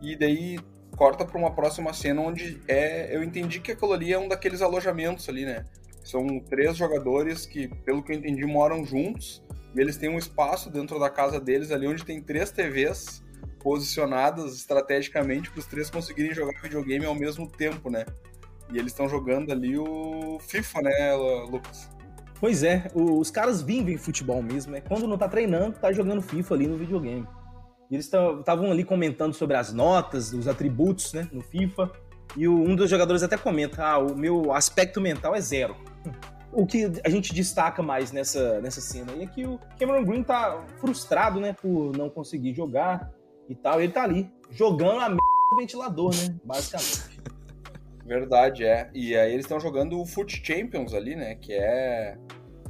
E 0.00 0.16
daí 0.16 0.60
corta 0.96 1.24
para 1.24 1.36
uma 1.36 1.52
próxima 1.52 1.92
cena 1.92 2.20
onde 2.20 2.60
é, 2.68 3.14
eu 3.14 3.22
entendi 3.24 3.58
que 3.58 3.72
aquilo 3.72 3.92
ali 3.92 4.12
é 4.12 4.18
um 4.18 4.28
daqueles 4.28 4.62
alojamentos 4.62 5.28
ali, 5.28 5.44
né? 5.44 5.64
São 6.04 6.38
três 6.38 6.76
jogadores 6.76 7.44
que, 7.44 7.68
pelo 7.84 8.02
que 8.02 8.12
eu 8.12 8.16
entendi, 8.16 8.44
moram 8.44 8.84
juntos 8.84 9.42
e 9.74 9.80
eles 9.80 9.96
têm 9.96 10.08
um 10.08 10.18
espaço 10.18 10.70
dentro 10.70 10.98
da 10.98 11.10
casa 11.10 11.40
deles 11.40 11.70
ali 11.70 11.86
onde 11.86 12.04
tem 12.04 12.20
três 12.20 12.50
TVs 12.50 13.21
posicionadas 13.62 14.56
estrategicamente 14.56 15.50
para 15.50 15.60
os 15.60 15.66
três 15.66 15.88
conseguirem 15.88 16.34
jogar 16.34 16.60
videogame 16.60 17.06
ao 17.06 17.14
mesmo 17.14 17.48
tempo, 17.48 17.88
né? 17.88 18.04
E 18.72 18.78
eles 18.78 18.92
estão 18.92 19.08
jogando 19.08 19.52
ali 19.52 19.78
o 19.78 20.38
FIFA, 20.40 20.82
né, 20.82 21.14
Lucas? 21.50 21.90
Pois 22.40 22.64
é, 22.64 22.88
os 22.94 23.30
caras 23.30 23.62
vivem 23.62 23.96
futebol 23.96 24.42
mesmo, 24.42 24.72
né? 24.72 24.80
Quando 24.80 25.06
não 25.06 25.16
tá 25.16 25.28
treinando, 25.28 25.78
tá 25.78 25.92
jogando 25.92 26.20
FIFA 26.20 26.54
ali 26.54 26.66
no 26.66 26.76
videogame. 26.76 27.26
E 27.88 27.94
eles 27.94 28.06
estavam 28.06 28.70
ali 28.70 28.82
comentando 28.82 29.34
sobre 29.34 29.56
as 29.56 29.72
notas, 29.72 30.32
os 30.32 30.48
atributos, 30.48 31.12
né, 31.12 31.28
no 31.30 31.42
FIFA. 31.42 31.92
E 32.36 32.48
o, 32.48 32.54
um 32.54 32.74
dos 32.74 32.88
jogadores 32.88 33.22
até 33.22 33.36
comenta: 33.36 33.84
ah, 33.84 33.98
o 33.98 34.16
meu 34.16 34.52
aspecto 34.52 35.00
mental 35.00 35.34
é 35.34 35.40
zero. 35.40 35.76
O 36.54 36.66
que 36.66 36.92
a 37.02 37.08
gente 37.08 37.32
destaca 37.32 37.82
mais 37.82 38.12
nessa, 38.12 38.60
nessa 38.60 38.78
cena 38.78 39.12
aí 39.12 39.22
é 39.22 39.26
que 39.26 39.46
o 39.46 39.58
Cameron 39.78 40.04
Green 40.04 40.22
tá 40.22 40.62
frustrado, 40.76 41.40
né, 41.40 41.54
por 41.54 41.96
não 41.96 42.10
conseguir 42.10 42.52
jogar 42.52 43.10
e 43.52 43.56
tal. 43.56 43.80
E 43.80 43.84
ele 43.84 43.92
tá 43.92 44.02
ali, 44.02 44.30
jogando 44.50 45.00
a 45.00 45.08
merda 45.08 45.22
do 45.50 45.56
ventilador, 45.56 46.14
né, 46.14 46.34
basicamente. 46.44 47.20
Verdade, 48.04 48.64
é. 48.64 48.90
E 48.92 49.16
aí 49.16 49.32
eles 49.32 49.44
estão 49.44 49.60
jogando 49.60 50.00
o 50.00 50.04
Foot 50.04 50.42
Champions 50.44 50.92
ali, 50.92 51.14
né, 51.14 51.36
que 51.36 51.52
é 51.52 52.18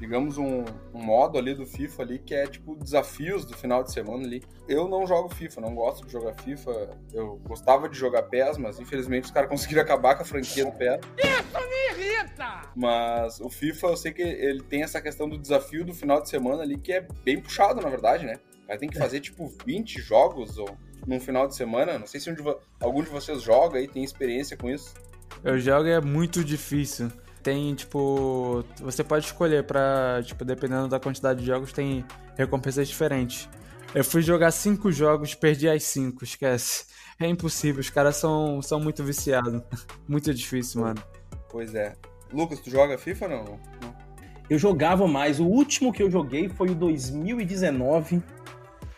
digamos, 0.02 0.36
um, 0.36 0.64
um, 0.92 1.00
modo 1.00 1.38
ali 1.38 1.54
do 1.54 1.64
FIFA 1.64 2.02
ali 2.02 2.18
que 2.18 2.34
é 2.34 2.44
tipo 2.44 2.74
desafios 2.74 3.44
do 3.44 3.56
final 3.56 3.84
de 3.84 3.92
semana 3.92 4.24
ali. 4.24 4.42
Eu 4.68 4.88
não 4.88 5.06
jogo 5.06 5.32
FIFA, 5.32 5.60
não 5.60 5.76
gosto 5.76 6.04
de 6.04 6.12
jogar 6.12 6.34
FIFA. 6.34 6.90
Eu 7.12 7.36
gostava 7.46 7.88
de 7.88 7.96
jogar 7.96 8.24
PES, 8.24 8.58
mas 8.58 8.80
infelizmente 8.80 9.26
os 9.26 9.30
caras 9.30 9.48
conseguiram 9.48 9.80
acabar 9.80 10.16
com 10.16 10.22
a 10.22 10.24
franquia 10.24 10.64
do 10.64 10.72
PES. 10.72 10.98
Isso 11.18 11.68
me 11.68 12.02
irrita! 12.02 12.62
Mas 12.74 13.40
o 13.40 13.48
FIFA, 13.48 13.86
eu 13.86 13.96
sei 13.96 14.12
que 14.12 14.22
ele 14.22 14.62
tem 14.62 14.82
essa 14.82 15.00
questão 15.00 15.28
do 15.28 15.38
desafio 15.38 15.84
do 15.84 15.94
final 15.94 16.20
de 16.20 16.28
semana 16.28 16.64
ali 16.64 16.78
que 16.78 16.92
é 16.92 17.06
bem 17.24 17.40
puxado, 17.40 17.80
na 17.80 17.88
verdade, 17.88 18.26
né? 18.26 18.40
Aí 18.72 18.78
tem 18.78 18.88
que 18.88 18.96
fazer 18.96 19.20
tipo 19.20 19.52
20 19.66 20.00
jogos 20.00 20.56
ou 20.56 20.76
num 21.06 21.20
final 21.20 21.46
de 21.46 21.54
semana. 21.54 21.98
Não 21.98 22.06
sei 22.06 22.18
se 22.18 22.34
algum 22.80 23.02
de 23.02 23.10
vocês 23.10 23.42
joga 23.42 23.78
e 23.78 23.86
tem 23.86 24.02
experiência 24.02 24.56
com 24.56 24.70
isso. 24.70 24.94
Eu 25.44 25.58
jogo 25.58 25.86
e 25.86 25.90
é 25.90 26.00
muito 26.00 26.42
difícil 26.42 27.12
tem, 27.42 27.74
tipo. 27.74 28.64
Você 28.80 29.02
pode 29.02 29.26
escolher 29.26 29.64
pra. 29.64 30.22
Tipo, 30.24 30.44
dependendo 30.44 30.88
da 30.88 31.00
quantidade 31.00 31.40
de 31.40 31.46
jogos, 31.46 31.72
tem 31.72 32.04
recompensas 32.36 32.88
diferentes. 32.88 33.48
Eu 33.94 34.04
fui 34.04 34.22
jogar 34.22 34.50
cinco 34.52 34.90
jogos, 34.90 35.34
perdi 35.34 35.68
as 35.68 35.82
cinco, 35.82 36.24
esquece. 36.24 36.86
É 37.20 37.26
impossível, 37.26 37.80
os 37.80 37.90
caras 37.90 38.16
são, 38.16 38.62
são 38.62 38.80
muito 38.80 39.04
viciados. 39.04 39.62
Muito 40.08 40.32
difícil, 40.32 40.80
mano. 40.80 41.02
Pois 41.50 41.74
é. 41.74 41.94
Lucas, 42.32 42.58
tu 42.60 42.70
joga 42.70 42.96
FIFA 42.96 43.26
ou 43.26 43.30
não? 43.30 43.44
não? 43.44 43.96
Eu 44.48 44.58
jogava 44.58 45.06
mais. 45.06 45.38
O 45.38 45.46
último 45.46 45.92
que 45.92 46.02
eu 46.02 46.10
joguei 46.10 46.48
foi 46.48 46.70
o 46.70 46.74
2019. 46.74 48.22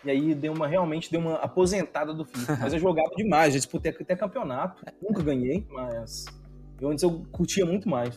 E 0.05 0.11
aí 0.11 0.35
deu 0.35 0.53
uma, 0.53 0.67
realmente 0.67 1.11
deu 1.11 1.21
uma 1.21 1.37
aposentada 1.37 2.13
do 2.13 2.25
FIFA. 2.25 2.59
Mas 2.61 2.73
eu 2.73 2.79
jogava 2.79 3.11
demais, 3.17 3.55
já 3.55 3.59
disputei 3.59 3.93
até 3.93 4.15
campeonato. 4.15 4.85
Nunca 5.03 5.23
ganhei, 5.23 5.67
mas 5.71 6.27
eu 6.81 6.91
antes 6.91 7.03
eu 7.03 7.25
curtia 7.33 7.65
muito 7.65 7.89
mais. 7.89 8.15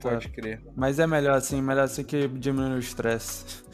Pode 0.00 0.28
crer. 0.28 0.60
Mas 0.76 0.98
é 0.98 1.06
melhor 1.06 1.36
assim, 1.36 1.62
melhor 1.62 1.84
assim 1.84 2.04
que 2.04 2.28
diminuir 2.28 2.74
o 2.74 2.78
estresse. 2.78 3.64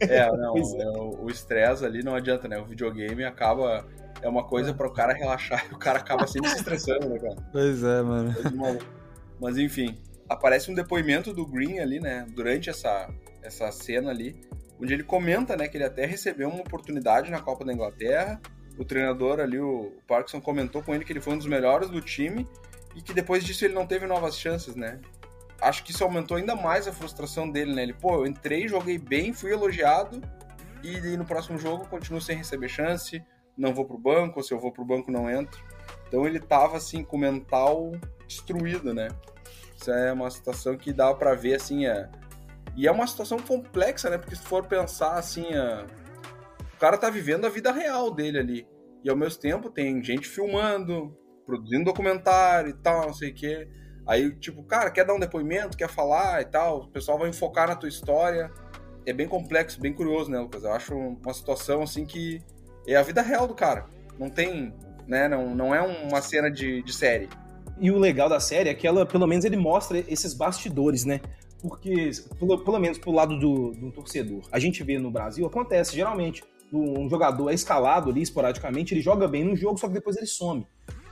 é, 0.00 0.26
não, 0.32 0.56
é. 0.56 1.22
o 1.22 1.28
estresse 1.28 1.84
ali 1.84 2.02
não 2.02 2.14
adianta, 2.14 2.48
né? 2.48 2.58
O 2.58 2.64
videogame 2.64 3.24
acaba. 3.24 3.86
É 4.22 4.28
uma 4.28 4.44
coisa 4.44 4.74
para 4.74 4.86
o 4.86 4.92
cara 4.92 5.14
relaxar 5.14 5.66
e 5.70 5.72
o 5.74 5.78
cara 5.78 5.98
acaba 5.98 6.26
sempre 6.26 6.50
se 6.50 6.56
estressando, 6.56 7.08
né, 7.08 7.18
cara? 7.18 7.36
Pois 7.52 7.82
é, 7.82 8.02
mano. 8.02 8.34
Mas 9.40 9.56
enfim, 9.56 9.96
aparece 10.28 10.70
um 10.70 10.74
depoimento 10.74 11.32
do 11.32 11.46
Green 11.46 11.78
ali, 11.78 12.00
né? 12.00 12.26
Durante 12.34 12.68
essa, 12.68 13.08
essa 13.42 13.70
cena 13.72 14.10
ali, 14.10 14.40
onde 14.80 14.94
ele 14.94 15.02
comenta, 15.02 15.56
né, 15.56 15.68
que 15.68 15.76
ele 15.76 15.84
até 15.84 16.06
recebeu 16.06 16.48
uma 16.48 16.60
oportunidade 16.60 17.30
na 17.30 17.40
Copa 17.40 17.64
da 17.64 17.72
Inglaterra. 17.72 18.40
O 18.78 18.84
treinador 18.84 19.40
ali, 19.40 19.58
o 19.58 19.92
Parkinson, 20.08 20.40
comentou 20.40 20.82
com 20.82 20.94
ele 20.94 21.04
que 21.04 21.12
ele 21.12 21.20
foi 21.20 21.34
um 21.34 21.38
dos 21.38 21.46
melhores 21.46 21.90
do 21.90 22.00
time 22.00 22.46
e 22.94 23.02
que 23.02 23.12
depois 23.12 23.44
disso 23.44 23.64
ele 23.64 23.74
não 23.74 23.86
teve 23.86 24.06
novas 24.06 24.38
chances, 24.38 24.74
né? 24.74 24.98
Acho 25.60 25.84
que 25.84 25.90
isso 25.90 26.02
aumentou 26.02 26.38
ainda 26.38 26.56
mais 26.56 26.88
a 26.88 26.92
frustração 26.92 27.50
dele, 27.50 27.74
né? 27.74 27.82
Ele, 27.82 27.92
pô, 27.92 28.14
eu 28.14 28.26
entrei, 28.26 28.66
joguei 28.66 28.96
bem, 28.96 29.34
fui 29.34 29.52
elogiado 29.52 30.22
e 30.82 30.98
no 31.16 31.26
próximo 31.26 31.58
jogo 31.58 31.86
continuo 31.86 32.20
sem 32.20 32.36
receber 32.36 32.68
chance, 32.68 33.22
não 33.56 33.74
vou 33.74 33.84
pro 33.84 33.98
banco, 33.98 34.38
ou 34.38 34.42
se 34.42 34.54
eu 34.54 34.58
vou 34.58 34.72
pro 34.72 34.84
banco 34.84 35.10
não 35.10 35.28
entro. 35.30 35.62
Então 36.08 36.26
ele 36.26 36.40
tava 36.40 36.78
assim 36.78 37.04
com 37.04 37.16
o 37.16 37.20
mental 37.20 37.92
destruído, 38.26 38.94
né? 38.94 39.08
Isso 39.78 39.90
é 39.90 40.12
uma 40.12 40.30
situação 40.30 40.76
que 40.76 40.92
dá 40.92 41.12
para 41.14 41.34
ver 41.34 41.54
assim, 41.54 41.86
é... 41.86 42.08
e 42.80 42.86
é 42.86 42.90
uma 42.90 43.06
situação 43.06 43.38
complexa, 43.38 44.08
né? 44.08 44.16
Porque 44.16 44.34
se 44.34 44.40
for 44.40 44.66
pensar 44.66 45.18
assim, 45.18 45.44
é... 45.52 45.84
o 46.74 46.78
cara 46.78 46.96
tá 46.96 47.10
vivendo 47.10 47.44
a 47.44 47.50
vida 47.50 47.70
real 47.70 48.10
dele 48.10 48.38
ali. 48.38 48.66
E 49.04 49.10
ao 49.10 49.16
mesmo 49.16 49.38
tempo 49.38 49.68
tem 49.68 50.02
gente 50.02 50.26
filmando, 50.26 51.14
produzindo 51.44 51.84
documentário 51.84 52.70
e 52.70 52.72
tal, 52.72 53.08
não 53.08 53.12
sei 53.12 53.32
o 53.32 53.34
quê. 53.34 53.68
Aí, 54.06 54.34
tipo, 54.36 54.62
cara, 54.62 54.90
quer 54.90 55.04
dar 55.04 55.12
um 55.12 55.20
depoimento, 55.20 55.76
quer 55.76 55.90
falar 55.90 56.40
e 56.40 56.46
tal, 56.46 56.78
o 56.84 56.88
pessoal 56.88 57.18
vai 57.18 57.28
enfocar 57.28 57.68
na 57.68 57.76
tua 57.76 57.88
história. 57.88 58.50
É 59.04 59.12
bem 59.12 59.28
complexo, 59.28 59.78
bem 59.78 59.92
curioso, 59.92 60.30
né, 60.30 60.38
Lucas? 60.38 60.64
Eu 60.64 60.72
acho 60.72 60.94
uma 60.96 61.34
situação, 61.34 61.82
assim, 61.82 62.06
que 62.06 62.40
é 62.86 62.96
a 62.96 63.02
vida 63.02 63.20
real 63.20 63.46
do 63.46 63.54
cara. 63.54 63.84
Não 64.18 64.30
tem, 64.30 64.72
né, 65.06 65.28
não, 65.28 65.54
não 65.54 65.74
é 65.74 65.82
uma 65.82 66.22
cena 66.22 66.50
de, 66.50 66.82
de 66.82 66.94
série. 66.94 67.28
E 67.78 67.90
o 67.90 67.98
legal 67.98 68.30
da 68.30 68.40
série 68.40 68.70
é 68.70 68.74
que 68.74 68.86
ela, 68.86 69.04
pelo 69.04 69.26
menos, 69.26 69.44
ele 69.44 69.58
mostra 69.58 69.98
esses 70.08 70.32
bastidores, 70.32 71.04
né? 71.04 71.20
Porque, 71.62 72.10
pelo, 72.38 72.58
pelo 72.58 72.78
menos 72.78 72.98
pro 72.98 73.12
lado 73.12 73.38
do, 73.38 73.72
do 73.72 73.90
torcedor, 73.90 74.42
a 74.50 74.58
gente 74.58 74.82
vê 74.82 74.98
no 74.98 75.10
Brasil, 75.10 75.46
acontece 75.46 75.94
geralmente, 75.94 76.42
um 76.72 77.08
jogador 77.08 77.50
é 77.50 77.54
escalado 77.54 78.10
ali 78.10 78.22
esporadicamente, 78.22 78.94
ele 78.94 79.02
joga 79.02 79.26
bem 79.26 79.44
no 79.44 79.56
jogo, 79.56 79.78
só 79.78 79.86
que 79.88 79.94
depois 79.94 80.16
ele 80.16 80.26
some. 80.26 80.66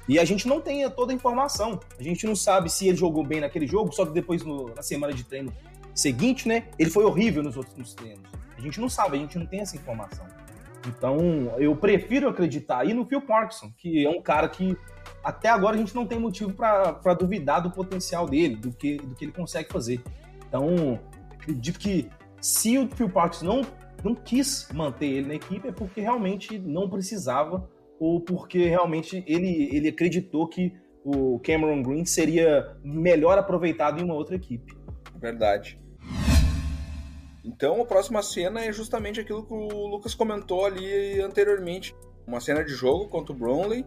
E 0.09 0.19
a 0.19 0.25
gente 0.25 0.49
não 0.49 0.61
tem 0.61 0.89
toda 0.91 1.13
a 1.13 1.15
informação. 1.15 1.79
A 1.99 2.03
gente 2.03 2.27
não 2.27 2.35
sabe 2.35 2.71
se 2.71 2.89
ele 2.89 2.97
jogou 2.97 3.23
bem 3.23 3.41
naquele 3.41 3.67
jogo, 3.67 3.93
só 3.93 4.07
que 4.07 4.13
depois 4.13 4.43
no, 4.43 4.75
na 4.75 4.83
semana 4.83 5.13
de 5.13 5.23
treino 5.23 5.53
seguinte, 5.95 6.49
né, 6.49 6.69
ele 6.79 6.91
foi 6.91 7.05
horrível 7.05 7.43
nos 7.43 7.57
outros 7.57 7.77
nos 7.77 7.93
treinos. 7.93 8.23
A 8.57 8.61
gente 8.61 8.81
não 8.81 8.89
sabe, 8.89 9.17
a 9.17 9.21
gente 9.21 9.39
não 9.39 9.47
tem 9.47 9.61
essa 9.61 9.77
informação. 9.77 10.27
Então, 10.87 11.19
eu 11.59 11.77
prefiro 11.77 12.29
acreditar 12.29 12.79
aí 12.79 12.95
no 12.95 13.05
Phil 13.05 13.21
Parkinson, 13.21 13.71
que 13.77 14.07
é 14.07 14.09
um 14.09 14.23
cara 14.23 14.49
que 14.49 14.77
até 15.23 15.49
agora 15.49 15.77
a 15.77 15.79
gente 15.79 15.95
não 15.95 16.07
tem 16.07 16.19
motivo 16.19 16.53
para 16.53 17.15
duvidar 17.15 17.61
do 17.61 17.71
potencial 17.71 18.27
dele, 18.27 18.57
do 18.57 18.73
que, 18.73 18.97
do 18.97 19.15
que 19.15 19.27
ele 19.27 19.33
consegue 19.33 19.71
fazer. 19.71 20.01
Então, 20.49 20.99
acredito 21.33 21.79
que 21.79 22.09
se 22.41 22.79
o 22.79 22.89
Phil 22.89 23.11
Parkinson 23.11 23.45
não, 23.45 23.63
não 24.03 24.15
quis 24.15 24.69
manter 24.73 25.07
ele 25.07 25.29
na 25.29 25.35
equipe, 25.35 25.69
é 25.69 25.73
porque 25.73 26.01
realmente 26.01 26.59
não 26.59 26.89
precisava 26.89 27.69
ou 28.01 28.21
porque 28.21 28.67
realmente 28.67 29.25
ele, 29.27 29.69
ele 29.73 29.89
acreditou 29.89 30.49
que 30.49 30.73
o 31.05 31.41
Cameron 31.41 31.83
Green 31.83 32.05
seria 32.05 32.77
melhor 32.83 33.39
aproveitado 33.39 34.01
em 34.01 34.05
uma 34.05 34.15
outra 34.15 34.37
equipe. 34.37 34.77
Verdade. 35.17 35.81
Então 37.45 37.81
a 37.81 37.85
próxima 37.85 38.23
cena 38.23 38.65
é 38.65 38.73
justamente 38.73 39.21
aquilo 39.21 39.45
que 39.45 39.53
o 39.53 39.87
Lucas 39.87 40.15
comentou 40.15 40.67
ali 40.67 41.21
anteriormente. 41.21 41.95
Uma 42.27 42.41
cena 42.41 42.63
de 42.63 42.73
jogo 42.73 43.09
contra 43.09 43.33
o 43.33 43.37
Brownlee 43.37 43.87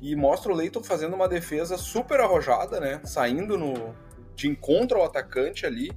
e 0.00 0.16
mostra 0.16 0.50
o 0.50 0.56
Leighton 0.56 0.82
fazendo 0.82 1.14
uma 1.14 1.28
defesa 1.28 1.76
super 1.76 2.20
arrojada, 2.20 2.80
né? 2.80 3.00
Saindo 3.04 3.58
no, 3.58 3.94
de 4.36 4.48
encontro 4.48 4.98
ao 4.98 5.06
atacante 5.06 5.66
ali. 5.66 5.90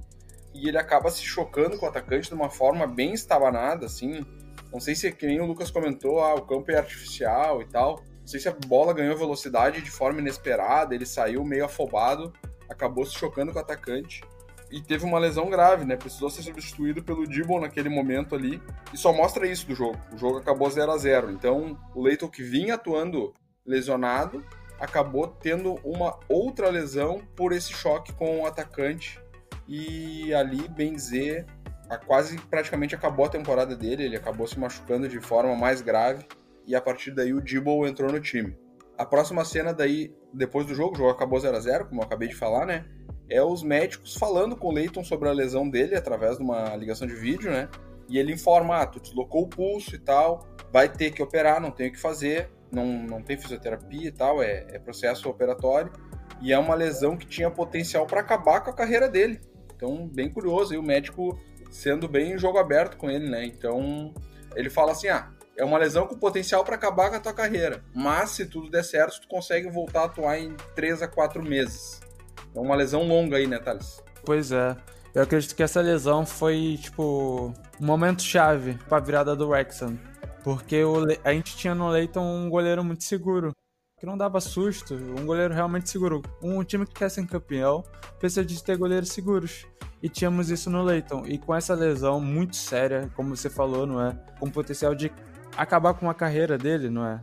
E 0.52 0.68
ele 0.68 0.78
acaba 0.78 1.10
se 1.10 1.22
chocando 1.22 1.78
com 1.78 1.86
o 1.86 1.88
atacante 1.88 2.28
de 2.28 2.34
uma 2.34 2.50
forma 2.50 2.86
bem 2.86 3.12
estabanada, 3.12 3.86
assim. 3.86 4.24
Não 4.72 4.80
sei 4.80 4.94
se, 4.94 5.12
que 5.12 5.26
nem 5.26 5.40
o 5.40 5.46
Lucas 5.46 5.70
comentou, 5.70 6.20
ah, 6.20 6.34
o 6.34 6.42
campo 6.42 6.70
é 6.72 6.76
artificial 6.76 7.62
e 7.62 7.66
tal. 7.66 8.02
Não 8.20 8.26
sei 8.26 8.40
se 8.40 8.48
a 8.48 8.56
bola 8.66 8.92
ganhou 8.92 9.16
velocidade 9.16 9.80
de 9.80 9.90
forma 9.90 10.20
inesperada, 10.20 10.94
ele 10.94 11.06
saiu 11.06 11.44
meio 11.44 11.64
afobado, 11.64 12.32
acabou 12.68 13.04
se 13.04 13.16
chocando 13.16 13.52
com 13.52 13.58
o 13.58 13.62
atacante 13.62 14.22
e 14.70 14.80
teve 14.80 15.04
uma 15.04 15.18
lesão 15.18 15.50
grave, 15.50 15.84
né? 15.84 15.96
Precisou 15.96 16.30
ser 16.30 16.42
substituído 16.42 17.02
pelo 17.02 17.26
Dibon 17.26 17.60
naquele 17.60 17.88
momento 17.88 18.36
ali. 18.36 18.62
E 18.92 18.96
só 18.96 19.12
mostra 19.12 19.46
isso 19.46 19.66
do 19.66 19.74
jogo. 19.74 19.98
O 20.12 20.18
jogo 20.18 20.38
acabou 20.38 20.70
0 20.70 20.92
a 20.92 20.96
0 20.96 21.30
Então, 21.32 21.76
o 21.94 22.02
Leighton 22.02 22.28
que 22.28 22.42
vinha 22.42 22.74
atuando 22.74 23.34
lesionado 23.66 24.44
acabou 24.80 25.28
tendo 25.28 25.74
uma 25.84 26.18
outra 26.28 26.70
lesão 26.70 27.20
por 27.36 27.52
esse 27.52 27.72
choque 27.72 28.12
com 28.14 28.40
o 28.40 28.46
atacante. 28.46 29.20
E 29.68 30.32
ali, 30.34 30.66
bem 30.68 30.94
dizer, 30.94 31.46
a 31.88 31.98
quase 31.98 32.38
praticamente 32.38 32.94
acabou 32.94 33.26
a 33.26 33.28
temporada 33.28 33.76
dele, 33.76 34.04
ele 34.04 34.16
acabou 34.16 34.46
se 34.46 34.58
machucando 34.58 35.06
de 35.06 35.20
forma 35.20 35.54
mais 35.54 35.82
grave 35.82 36.24
e 36.66 36.74
a 36.74 36.80
partir 36.80 37.10
daí 37.10 37.32
o 37.32 37.40
Dibble 37.40 37.86
entrou 37.86 38.10
no 38.10 38.20
time. 38.20 38.56
A 38.96 39.04
próxima 39.04 39.44
cena 39.44 39.72
daí, 39.72 40.14
depois 40.32 40.66
do 40.66 40.74
jogo, 40.74 40.94
o 40.94 40.98
jogo 40.98 41.10
acabou 41.10 41.38
0 41.38 41.56
a 41.56 41.60
0 41.60 41.86
como 41.86 42.00
eu 42.00 42.04
acabei 42.04 42.28
de 42.28 42.34
falar, 42.34 42.66
né? 42.66 42.84
É 43.28 43.42
os 43.42 43.62
médicos 43.62 44.14
falando 44.14 44.56
com 44.56 44.68
o 44.68 44.72
Leighton 44.72 45.04
sobre 45.04 45.28
a 45.28 45.32
lesão 45.32 45.68
dele 45.68 45.94
através 45.94 46.36
de 46.36 46.42
uma 46.42 46.74
ligação 46.76 47.06
de 47.06 47.14
vídeo, 47.14 47.50
né? 47.50 47.68
E 48.08 48.18
ele 48.18 48.32
informa, 48.32 48.78
ah, 48.78 48.86
tu 48.86 49.00
deslocou 49.00 49.42
o 49.44 49.48
pulso 49.48 49.94
e 49.94 49.98
tal, 49.98 50.46
vai 50.72 50.88
ter 50.88 51.12
que 51.12 51.22
operar, 51.22 51.60
não 51.60 51.70
tem 51.70 51.88
o 51.88 51.92
que 51.92 51.98
fazer, 51.98 52.50
não, 52.72 52.86
não 52.86 53.22
tem 53.22 53.36
fisioterapia 53.36 54.08
e 54.08 54.12
tal, 54.12 54.42
é, 54.42 54.66
é 54.70 54.78
processo 54.78 55.28
operatório. 55.28 55.92
E 56.40 56.52
é 56.52 56.58
uma 56.58 56.74
lesão 56.74 57.16
que 57.16 57.26
tinha 57.26 57.50
potencial 57.50 58.06
para 58.06 58.20
acabar 58.20 58.60
com 58.60 58.70
a 58.70 58.74
carreira 58.74 59.08
dele. 59.08 59.40
Então, 59.74 60.08
bem 60.08 60.30
curioso, 60.30 60.74
e 60.74 60.78
o 60.78 60.82
médico 60.82 61.38
sendo 61.70 62.08
bem 62.08 62.38
jogo 62.38 62.58
aberto 62.58 62.96
com 62.96 63.10
ele, 63.10 63.28
né? 63.28 63.44
Então, 63.44 64.12
ele 64.54 64.70
fala 64.70 64.92
assim: 64.92 65.08
ah, 65.08 65.30
é 65.56 65.64
uma 65.64 65.78
lesão 65.78 66.06
com 66.06 66.16
potencial 66.16 66.64
para 66.64 66.74
acabar 66.74 67.10
com 67.10 67.16
a 67.16 67.20
tua 67.20 67.32
carreira, 67.32 67.84
mas 67.94 68.30
se 68.30 68.46
tudo 68.46 68.70
der 68.70 68.82
certo, 68.82 69.20
tu 69.20 69.28
consegue 69.28 69.68
voltar 69.68 70.02
a 70.02 70.04
atuar 70.04 70.38
em 70.38 70.56
3 70.74 71.02
a 71.02 71.08
4 71.08 71.42
meses. 71.42 72.00
É 72.54 72.58
uma 72.58 72.74
lesão 72.74 73.06
longa 73.06 73.36
aí, 73.36 73.46
né, 73.46 73.58
Thales? 73.58 74.02
Pois 74.24 74.50
é. 74.52 74.76
Eu 75.14 75.22
acredito 75.22 75.54
que 75.54 75.62
essa 75.62 75.80
lesão 75.80 76.24
foi, 76.24 76.78
tipo, 76.80 77.52
um 77.80 77.84
momento 77.84 78.22
chave 78.22 78.78
pra 78.88 79.00
virada 79.00 79.34
do 79.34 79.48
Wrexham. 79.48 79.98
Porque 80.42 80.82
o, 80.82 81.06
a 81.24 81.32
gente 81.32 81.56
tinha 81.56 81.74
no 81.74 81.88
Leighton 81.88 82.22
um 82.22 82.48
goleiro 82.48 82.82
muito 82.82 83.04
seguro, 83.04 83.54
que 83.98 84.06
não 84.06 84.16
dava 84.16 84.40
susto, 84.40 84.94
um 84.94 85.26
goleiro 85.26 85.52
realmente 85.52 85.90
seguro. 85.90 86.22
Um 86.42 86.62
time 86.64 86.86
que 86.86 86.94
quer 86.94 87.10
ser 87.10 87.26
campeão 87.26 87.84
precisa 88.18 88.44
de 88.44 88.62
ter 88.62 88.76
goleiros 88.76 89.10
seguros 89.10 89.66
e 90.02 90.08
tínhamos 90.08 90.50
isso 90.50 90.70
no 90.70 90.82
Leighton. 90.82 91.26
E 91.26 91.38
com 91.38 91.54
essa 91.54 91.74
lesão 91.74 92.20
muito 92.20 92.56
séria, 92.56 93.10
como 93.14 93.36
você 93.36 93.50
falou, 93.50 93.86
não 93.86 94.00
é? 94.00 94.18
Com 94.38 94.50
potencial 94.50 94.94
de 94.94 95.12
acabar 95.56 95.94
com 95.94 96.08
a 96.08 96.14
carreira 96.14 96.56
dele, 96.56 96.88
não 96.88 97.04
é? 97.06 97.22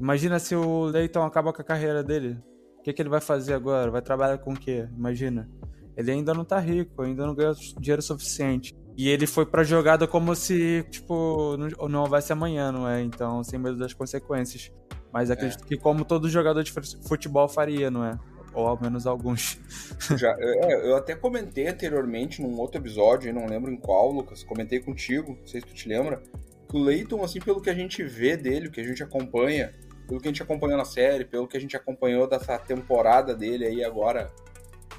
Imagina 0.00 0.38
se 0.38 0.54
o 0.54 0.84
Leighton 0.84 1.24
acaba 1.24 1.52
com 1.52 1.60
a 1.60 1.64
carreira 1.64 2.02
dele. 2.02 2.38
O 2.78 2.82
que, 2.82 2.92
que 2.92 3.02
ele 3.02 3.08
vai 3.08 3.20
fazer 3.20 3.54
agora? 3.54 3.90
Vai 3.90 4.02
trabalhar 4.02 4.38
com 4.38 4.52
o 4.52 4.58
quê? 4.58 4.88
Imagina. 4.96 5.48
Ele 5.96 6.10
ainda 6.10 6.34
não 6.34 6.44
tá 6.44 6.58
rico, 6.58 7.02
ainda 7.02 7.26
não 7.26 7.34
ganhou 7.34 7.54
dinheiro 7.78 8.02
suficiente. 8.02 8.74
E 8.96 9.08
ele 9.08 9.26
foi 9.26 9.44
pra 9.44 9.64
jogada 9.64 10.06
como 10.06 10.34
se, 10.36 10.86
tipo, 10.90 11.56
não, 11.56 11.88
não 11.88 12.00
houvesse 12.02 12.32
amanhã, 12.32 12.70
não 12.70 12.88
é? 12.88 13.02
Então, 13.02 13.42
sem 13.42 13.58
medo 13.58 13.76
das 13.76 13.92
consequências. 13.92 14.70
Mas 15.12 15.30
acredito 15.30 15.64
é. 15.64 15.66
que 15.66 15.76
como 15.76 16.04
todo 16.04 16.28
jogador 16.28 16.62
de 16.62 16.72
futebol 17.06 17.48
faria, 17.48 17.90
não 17.90 18.04
é? 18.04 18.18
ou 18.54 18.66
ao 18.66 18.80
menos 18.80 19.06
alguns. 19.06 19.58
Já, 20.16 20.34
é, 20.38 20.88
eu 20.88 20.96
até 20.96 21.14
comentei 21.14 21.66
anteriormente 21.66 22.40
num 22.40 22.58
outro 22.58 22.80
episódio, 22.80 23.34
não 23.34 23.46
lembro 23.46 23.70
em 23.70 23.76
qual, 23.76 24.10
Lucas, 24.10 24.44
comentei 24.44 24.80
contigo, 24.80 25.36
não 25.40 25.46
sei 25.46 25.60
se 25.60 25.66
tu 25.66 25.74
te 25.74 25.88
lembra, 25.88 26.22
que 26.68 26.76
o 26.76 26.80
Leighton, 26.80 27.22
assim, 27.22 27.40
pelo 27.40 27.60
que 27.60 27.68
a 27.68 27.74
gente 27.74 28.02
vê 28.02 28.36
dele, 28.36 28.68
o 28.68 28.70
que 28.70 28.80
a 28.80 28.84
gente 28.84 29.02
acompanha, 29.02 29.72
pelo 30.06 30.20
que 30.20 30.28
a 30.28 30.30
gente 30.30 30.42
acompanhou 30.42 30.78
na 30.78 30.84
série, 30.84 31.24
pelo 31.24 31.48
que 31.48 31.56
a 31.56 31.60
gente 31.60 31.76
acompanhou 31.76 32.28
dessa 32.28 32.58
temporada 32.58 33.34
dele 33.34 33.66
aí 33.66 33.84
agora, 33.84 34.32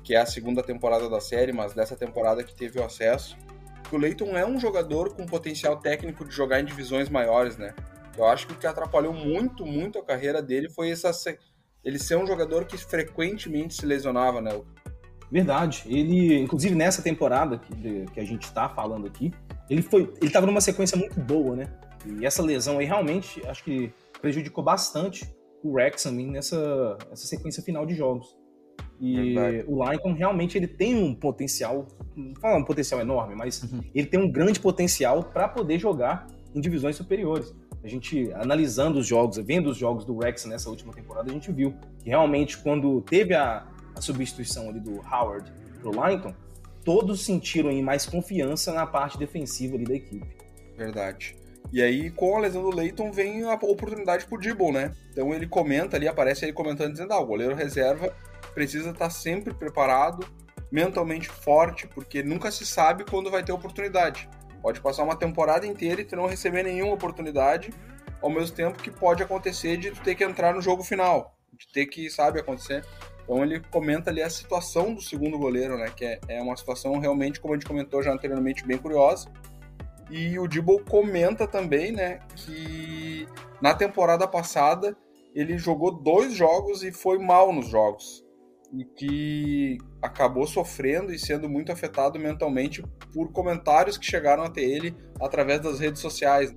que 0.04 0.14
é 0.14 0.20
a 0.20 0.26
segunda 0.26 0.62
temporada 0.62 1.10
da 1.10 1.20
série, 1.20 1.54
mas 1.54 1.74
dessa 1.74 1.96
temporada 1.96 2.44
que 2.44 2.54
teve 2.54 2.80
o 2.80 2.84
acesso, 2.84 3.38
o 3.96 3.98
Leighton 3.98 4.38
é 4.38 4.46
um 4.46 4.60
jogador 4.60 5.16
com 5.16 5.26
potencial 5.26 5.78
técnico 5.78 6.26
de 6.26 6.34
jogar 6.34 6.60
em 6.60 6.66
divisões 6.66 7.10
maiores, 7.10 7.58
né? 7.58 7.74
Eu 8.18 8.26
acho 8.26 8.48
que 8.48 8.54
o 8.54 8.58
que 8.58 8.68
atrapalhou 8.68 9.14
muito, 9.14 9.66
muito 9.66 10.00
a 10.00 10.04
carreira 10.04 10.42
dele 10.42 10.70
foi 10.70 10.90
essa, 10.90 11.12
ele 11.84 11.98
ser 12.00 12.18
um 12.18 12.28
jogador 12.28 12.66
que 12.66 12.78
frequentemente 12.78 13.76
se 13.76 13.86
lesionava, 13.86 14.42
né? 14.42 14.52
Verdade. 15.32 15.84
Ele, 15.88 16.40
inclusive 16.40 16.76
nessa 16.76 17.02
temporada 17.02 17.58
que, 17.58 18.06
que 18.14 18.20
a 18.20 18.24
gente 18.24 18.44
está 18.44 18.70
falando 18.70 19.08
aqui, 19.08 19.32
ele 19.70 19.82
foi, 19.82 20.04
ele 20.18 20.28
estava 20.28 20.46
numa 20.46 20.62
sequência 20.62 20.98
muito 20.98 21.20
boa, 21.20 21.56
né? 21.56 21.66
E 22.06 22.26
essa 22.26 22.44
lesão 22.44 22.78
aí 22.80 22.86
realmente 22.86 23.42
acho 23.48 23.64
que 23.64 23.92
prejudicou 24.22 24.64
bastante 24.64 25.26
o 25.64 25.72
Wrexham 25.74 26.14
nessa, 26.14 26.98
nessa 27.10 27.28
sequência 27.28 27.64
final 27.64 27.86
de 27.86 27.96
jogos. 27.96 28.36
E 29.00 29.34
Verdade. 29.34 29.66
o 29.68 29.90
Lincoln 29.90 30.14
realmente 30.14 30.58
ele 30.58 30.68
tem 30.68 30.96
um 30.96 31.14
potencial, 31.14 31.86
não 32.16 32.34
falar 32.36 32.58
um 32.58 32.64
potencial 32.64 33.02
enorme, 33.02 33.36
mas 33.36 33.64
uhum. 33.64 33.82
ele 33.94 34.08
tem 34.08 34.20
um 34.20 34.32
grande 34.32 34.60
potencial 34.60 35.24
para 35.24 35.48
poder 35.48 35.80
jogar 35.80 36.28
em 36.54 36.62
divisões 36.62 36.96
superiores. 36.96 37.54
A 37.84 37.88
gente 37.88 38.32
analisando 38.34 39.00
os 39.00 39.06
jogos, 39.06 39.38
vendo 39.38 39.70
os 39.70 39.78
jogos 39.78 40.06
do 40.06 40.16
Wrexham 40.16 40.50
nessa 40.50 40.70
última 40.70 40.94
temporada, 40.94 41.30
a 41.30 41.34
gente 41.34 41.52
viu 41.52 41.74
que 42.00 42.10
realmente 42.10 42.58
quando 42.58 43.02
teve 43.02 43.36
a, 43.36 43.68
a 43.94 44.02
substituição 44.02 44.70
ali 44.70 44.80
do 44.80 45.02
Howard 45.02 45.52
pro 45.82 45.92
Lincoln, 45.92 46.34
todos 46.84 47.24
sentiram 47.26 47.72
mais 47.84 48.06
confiança 48.06 48.72
na 48.72 48.88
parte 48.88 49.18
defensiva 49.18 49.76
ali 49.76 49.84
da 49.84 49.94
equipe. 49.94 50.26
Verdade. 50.78 51.36
E 51.72 51.82
aí, 51.82 52.10
com 52.10 52.38
a 52.38 52.40
lesão 52.40 52.62
do 52.62 52.76
Leighton, 52.76 53.12
vem 53.12 53.44
a 53.44 53.54
oportunidade 53.56 54.26
pro 54.26 54.40
Dibble, 54.40 54.72
né? 54.72 54.94
Então 55.12 55.34
ele 55.34 55.48
comenta 55.48 55.98
ali, 55.98 56.08
aparece 56.08 56.46
ele 56.46 56.54
comentando, 56.54 56.92
dizendo, 56.92 57.12
ah, 57.12 57.20
o 57.20 57.26
goleiro 57.26 57.56
reserva 57.56 58.14
precisa 58.56 58.90
estar 58.90 59.10
sempre 59.12 59.54
preparado, 59.54 60.26
mentalmente 60.72 61.30
forte, 61.30 61.86
porque 61.88 62.24
nunca 62.24 62.50
se 62.50 62.66
sabe 62.66 63.04
quando 63.04 63.30
vai 63.30 63.44
ter 63.44 63.52
oportunidade. 63.52 64.28
Pode 64.62 64.82
passar 64.82 65.04
uma 65.04 65.16
temporada 65.16 65.68
inteira 65.68 66.02
e 66.02 66.06
tu 66.06 66.16
não 66.16 66.26
receber 66.26 66.64
nenhuma 66.64 66.94
oportunidade, 66.94 67.72
ao 68.22 68.30
mesmo 68.30 68.56
tempo 68.56 68.82
que 68.82 68.90
pode 68.90 69.22
acontecer 69.22 69.78
de 69.78 69.92
tu 69.92 70.02
ter 70.02 70.16
que 70.16 70.24
entrar 70.24 70.56
no 70.56 70.62
jogo 70.62 70.82
final, 70.82 71.38
de 71.54 71.68
ter 71.72 71.86
que, 71.86 72.10
sabe, 72.10 72.40
acontecer. 72.40 72.84
Então 73.24 73.44
ele 73.44 73.60
comenta 73.60 74.10
ali 74.10 74.24
a 74.24 74.30
situação 74.30 74.94
do 74.96 75.02
segundo 75.02 75.38
goleiro, 75.38 75.78
né? 75.78 75.92
Que 75.96 76.06
é, 76.06 76.20
é 76.30 76.42
uma 76.42 76.56
situação 76.56 76.98
realmente, 76.98 77.40
como 77.40 77.54
a 77.54 77.58
gente 77.58 77.68
comentou 77.68 78.02
já 78.02 78.12
anteriormente, 78.12 78.66
bem 78.66 78.78
curiosa. 78.78 79.30
E 80.10 80.40
o 80.40 80.48
Dibble 80.48 80.84
comenta 80.84 81.48
também, 81.48 81.92
né, 81.92 82.20
que 82.36 83.28
na 83.60 83.74
temporada 83.74 84.28
passada 84.28 84.96
ele 85.34 85.58
jogou 85.58 85.92
dois 85.92 86.34
jogos 86.34 86.84
e 86.84 86.92
foi 86.92 87.20
mal 87.20 87.52
nos 87.52 87.68
jogos. 87.68 88.25
E 88.78 88.84
que 88.84 89.78
acabou 90.02 90.46
sofrendo 90.46 91.14
e 91.14 91.20
sendo 91.20 91.48
muito 91.48 91.72
afetado 91.72 92.20
mentalmente 92.20 92.84
por 93.14 93.32
comentários 93.32 93.98
que 93.98 94.06
chegaram 94.06 94.44
até 94.44 94.62
ele 94.62 94.96
através 95.20 95.62
das 95.62 95.80
redes 95.80 96.02
sociais. 96.02 96.54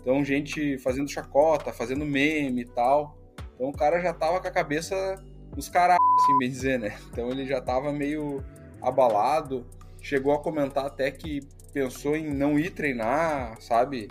Então, 0.00 0.24
gente 0.24 0.76
fazendo 0.78 1.08
chacota, 1.08 1.72
fazendo 1.72 2.04
meme 2.04 2.62
e 2.62 2.66
tal. 2.66 3.16
Então, 3.54 3.68
o 3.68 3.72
cara 3.72 4.00
já 4.00 4.12
tava 4.12 4.40
com 4.40 4.48
a 4.48 4.50
cabeça 4.50 5.22
nos 5.54 5.68
caras, 5.68 5.96
assim 6.20 6.38
bem 6.38 6.50
dizer, 6.50 6.78
né? 6.78 6.98
Então, 7.10 7.30
ele 7.30 7.46
já 7.46 7.60
tava 7.60 7.92
meio 7.92 8.44
abalado. 8.80 9.64
Chegou 10.00 10.32
a 10.32 10.42
comentar 10.42 10.86
até 10.86 11.12
que 11.12 11.40
pensou 11.72 12.16
em 12.16 12.28
não 12.28 12.58
ir 12.58 12.70
treinar, 12.70 13.56
sabe? 13.60 14.08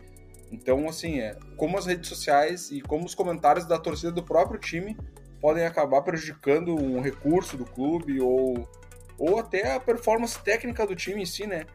Então, 0.51 0.87
assim, 0.87 1.19
é, 1.19 1.37
como 1.57 1.77
as 1.77 1.85
redes 1.85 2.09
sociais 2.09 2.71
e 2.71 2.81
como 2.81 3.05
os 3.05 3.15
comentários 3.15 3.65
da 3.65 3.77
torcida 3.77 4.11
do 4.11 4.23
próprio 4.23 4.59
time 4.59 4.97
podem 5.41 5.65
acabar 5.65 6.01
prejudicando 6.03 6.75
um 6.75 7.01
recurso 7.01 7.57
do 7.57 7.65
clube 7.65 8.21
ou, 8.21 8.69
ou 9.17 9.39
até 9.39 9.75
a 9.75 9.79
performance 9.79 10.37
técnica 10.39 10.85
do 10.85 10.95
time 10.95 11.23
em 11.23 11.25
si, 11.25 11.47
né? 11.47 11.65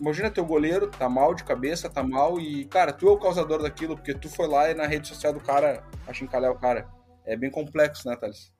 Imagina 0.00 0.30
teu 0.30 0.44
goleiro 0.44 0.88
tá 0.88 1.08
mal 1.08 1.34
de 1.34 1.44
cabeça, 1.44 1.88
tá 1.88 2.02
mal 2.02 2.40
e, 2.40 2.64
cara, 2.64 2.92
tu 2.92 3.08
é 3.08 3.12
o 3.12 3.16
causador 3.16 3.62
daquilo, 3.62 3.94
porque 3.94 4.12
tu 4.12 4.28
foi 4.28 4.48
lá 4.48 4.68
e 4.68 4.74
na 4.74 4.86
rede 4.86 5.06
social 5.06 5.32
do 5.32 5.38
cara 5.38 5.84
achincalhar 6.06 6.50
o 6.50 6.58
cara. 6.58 6.88
É 7.24 7.36
bem 7.36 7.50
complexo, 7.50 8.08
né, 8.08 8.16
Thales? 8.16 8.52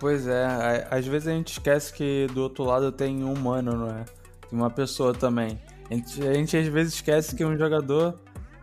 Pois 0.00 0.26
é, 0.26 0.86
às 0.90 1.06
vezes 1.06 1.28
a 1.28 1.32
gente 1.32 1.52
esquece 1.52 1.92
que 1.92 2.26
do 2.32 2.42
outro 2.42 2.64
lado 2.64 2.90
tem 2.90 3.22
um 3.22 3.32
humano, 3.32 3.72
não 3.72 3.90
é? 3.90 4.04
Tem 4.48 4.58
uma 4.58 4.70
pessoa 4.70 5.12
também. 5.12 5.60
A 5.90 5.94
gente, 5.94 6.26
a 6.26 6.32
gente 6.32 6.56
às 6.56 6.66
vezes 6.66 6.94
esquece 6.94 7.36
que 7.36 7.44
um 7.44 7.56
jogador, 7.56 8.18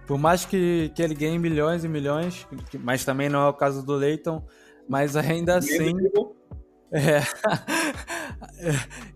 por 0.07 0.17
mais 0.17 0.43
que, 0.43 0.91
que 0.95 1.01
ele 1.01 1.13
ganhe 1.13 1.37
milhões 1.37 1.83
e 1.83 1.87
milhões, 1.87 2.47
mas 2.79 3.05
também 3.05 3.29
não 3.29 3.45
é 3.45 3.47
o 3.47 3.53
caso 3.53 3.85
do 3.85 3.93
Leighton, 3.93 4.43
mas 4.91 5.15
ainda 5.15 5.55
assim. 5.55 5.93
É, 6.91 7.21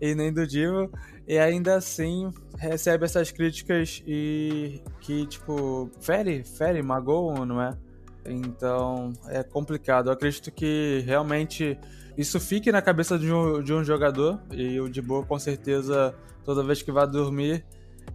e 0.00 0.14
nem 0.14 0.32
do 0.32 0.46
Divo. 0.46 0.90
E 1.28 1.36
ainda 1.36 1.74
assim 1.74 2.30
recebe 2.56 3.04
essas 3.04 3.30
críticas 3.30 4.02
e 4.06 4.80
que, 5.02 5.26
tipo, 5.26 5.90
fere, 6.00 6.42
fere, 6.44 6.82
magoam, 6.82 7.44
não 7.44 7.60
é? 7.60 7.76
Então 8.24 9.12
é 9.26 9.42
complicado. 9.42 10.08
Eu 10.08 10.14
acredito 10.14 10.50
que 10.50 11.02
realmente 11.04 11.78
isso 12.16 12.40
fique 12.40 12.72
na 12.72 12.80
cabeça 12.80 13.18
de 13.18 13.30
um, 13.30 13.62
de 13.62 13.74
um 13.74 13.84
jogador 13.84 14.40
e 14.50 14.80
o 14.80 14.88
Dibo 14.88 15.26
com 15.26 15.38
certeza 15.38 16.14
toda 16.42 16.64
vez 16.64 16.80
que 16.80 16.90
vai 16.90 17.06
dormir 17.06 17.62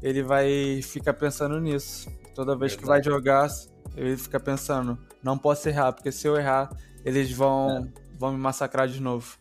ele 0.02 0.24
vai 0.24 0.82
ficar 0.82 1.14
pensando 1.14 1.60
nisso. 1.60 2.10
Toda 2.34 2.56
vez 2.56 2.74
Verdade. 2.74 2.78
que 2.78 2.88
vai 2.88 3.04
jogar, 3.04 3.48
ele 3.96 4.18
fica 4.18 4.40
pensando, 4.40 4.98
não 5.22 5.38
posso 5.38 5.68
errar, 5.68 5.92
porque 5.92 6.12
se 6.12 6.28
eu 6.28 6.36
errar, 6.38 6.70
eles 7.06 7.32
vão, 7.32 7.78
é. 7.78 8.02
vão 8.18 8.34
me 8.34 8.40
massacrar 8.40 8.88
de 8.88 9.02
novo. 9.02 9.38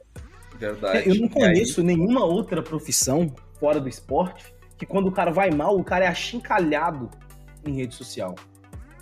Verdade. 0.58 0.98
É, 0.98 1.10
eu 1.10 1.14
não 1.20 1.28
conheço 1.28 1.80
aí... 1.80 1.86
nenhuma 1.86 2.24
outra 2.24 2.62
profissão 2.62 3.34
fora 3.58 3.80
do 3.80 3.88
esporte 3.88 4.54
que 4.76 4.86
quando 4.86 5.08
o 5.08 5.12
cara 5.12 5.30
vai 5.30 5.50
mal, 5.50 5.78
o 5.78 5.84
cara 5.84 6.06
é 6.06 6.08
achincalhado 6.08 7.10
em 7.66 7.74
rede 7.74 7.94
social. 7.94 8.34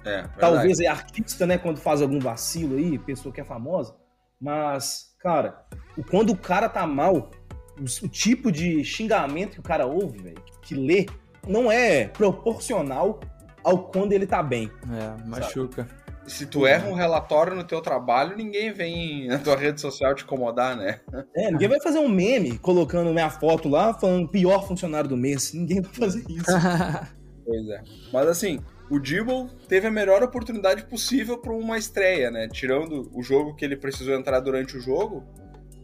É, 0.05 0.25
Talvez 0.39 0.81
é 0.81 0.87
artista, 0.87 1.47
né, 1.47 1.57
quando 1.57 1.79
faz 1.79 2.03
algum 2.03 2.19
vacilo 2.19 2.77
aí, 2.77 2.99
pessoa 2.99 3.33
que 3.33 3.41
é 3.41 3.45
famosa, 3.45 3.95
mas, 4.41 5.15
cara, 5.21 5.65
quando 6.11 6.31
o 6.31 6.37
cara 6.37 6.69
tá 6.69 6.87
mal, 6.87 7.31
o, 7.79 8.05
o 8.05 8.09
tipo 8.09 8.51
de 8.51 8.85
xingamento 8.85 9.53
que 9.53 9.61
o 9.61 9.63
cara 9.63 9.87
ouve, 9.87 10.19
velho, 10.19 10.43
que 10.63 10.75
lê, 10.75 11.07
não 11.47 11.71
é 11.71 12.09
proporcional 12.09 13.21
ao 13.63 13.85
quando 13.85 14.13
ele 14.13 14.27
tá 14.27 14.43
bem. 14.43 14.71
É, 14.91 15.29
machuca. 15.29 15.87
Sabe? 15.87 15.98
Se 16.29 16.47
tu 16.47 16.67
erra 16.67 16.89
um 16.89 16.95
relatório 16.95 17.55
no 17.55 17.65
teu 17.65 17.81
trabalho, 17.81 18.37
ninguém 18.37 18.73
vem 18.73 19.27
na 19.27 19.39
tua 19.39 19.57
rede 19.57 19.81
social 19.81 20.15
te 20.15 20.25
incomodar, 20.25 20.77
né? 20.77 21.01
É, 21.35 21.51
ninguém 21.51 21.69
vai 21.69 21.81
fazer 21.81 21.99
um 21.99 22.09
meme 22.09 22.59
colocando 22.59 23.13
minha 23.13 23.31
foto 23.31 23.69
lá 23.69 23.95
falando 23.95 24.29
pior 24.29 24.67
funcionário 24.67 25.09
do 25.09 25.17
mês. 25.17 25.53
Ninguém 25.53 25.81
vai 25.81 25.93
fazer 25.93 26.25
isso. 26.29 26.45
pois 27.45 27.69
é. 27.69 27.83
Mas 28.13 28.29
assim, 28.29 28.61
o 28.91 28.99
Dibble 28.99 29.49
teve 29.69 29.87
a 29.87 29.91
melhor 29.91 30.23
oportunidade 30.23 30.85
possível 30.85 31.39
para 31.39 31.53
uma 31.53 31.77
estreia, 31.77 32.31
né? 32.31 32.49
Tirando 32.49 33.11
o 33.13 33.23
jogo 33.23 33.55
que 33.55 33.65
ele 33.65 33.77
precisou 33.77 34.15
entrar 34.15 34.41
durante 34.41 34.77
o 34.77 34.81
jogo, 34.81 35.25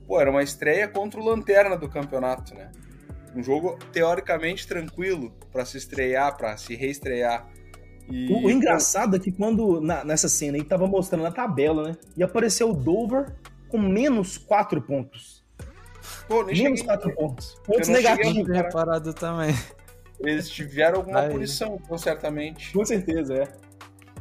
pô, 0.07 0.21
era 0.21 0.31
uma 0.31 0.43
estreia 0.43 0.89
contra 0.89 1.21
o 1.21 1.25
Lanterna 1.25 1.77
do 1.77 1.89
campeonato, 1.89 2.55
né? 2.55 2.71
Um 3.37 3.43
jogo 3.43 3.79
teoricamente 3.93 4.67
tranquilo 4.67 5.35
para 5.53 5.65
se 5.65 5.77
estrear, 5.77 6.37
para 6.37 6.57
se 6.57 6.75
reestrear. 6.75 7.47
E... 8.11 8.33
O, 8.33 8.47
o, 8.47 8.51
engraçado 8.51 9.17
é 9.17 9.19
que 9.19 9.33
quando 9.33 9.81
na, 9.81 10.05
nessa 10.05 10.29
cena 10.29 10.57
aí 10.57 10.65
tava 10.65 10.87
mostrando 10.87 11.27
a 11.27 11.31
tabela, 11.31 11.89
né? 11.89 11.97
E 12.17 12.23
apareceu 12.23 12.71
o 12.71 12.75
Dover 12.75 13.35
com 13.69 13.79
menos 13.79 14.37
4 14.39 14.81
pontos. 14.83 15.45
Pô, 16.29 16.43
nem 16.45 16.63
menos 16.63 16.83
4 16.83 17.15
pontos. 17.15 17.55
Pontos 17.65 17.89
negativos. 17.89 18.49
Eu 18.49 18.55
reparado 18.55 19.13
também. 19.15 19.55
Eles 20.21 20.49
tiveram 20.49 20.99
alguma 20.99 21.21
Aí. 21.21 21.31
punição, 21.31 21.81
então, 21.83 21.99
certamente. 21.99 22.73
Com 22.73 22.85
certeza, 22.85 23.35
é. 23.35 23.49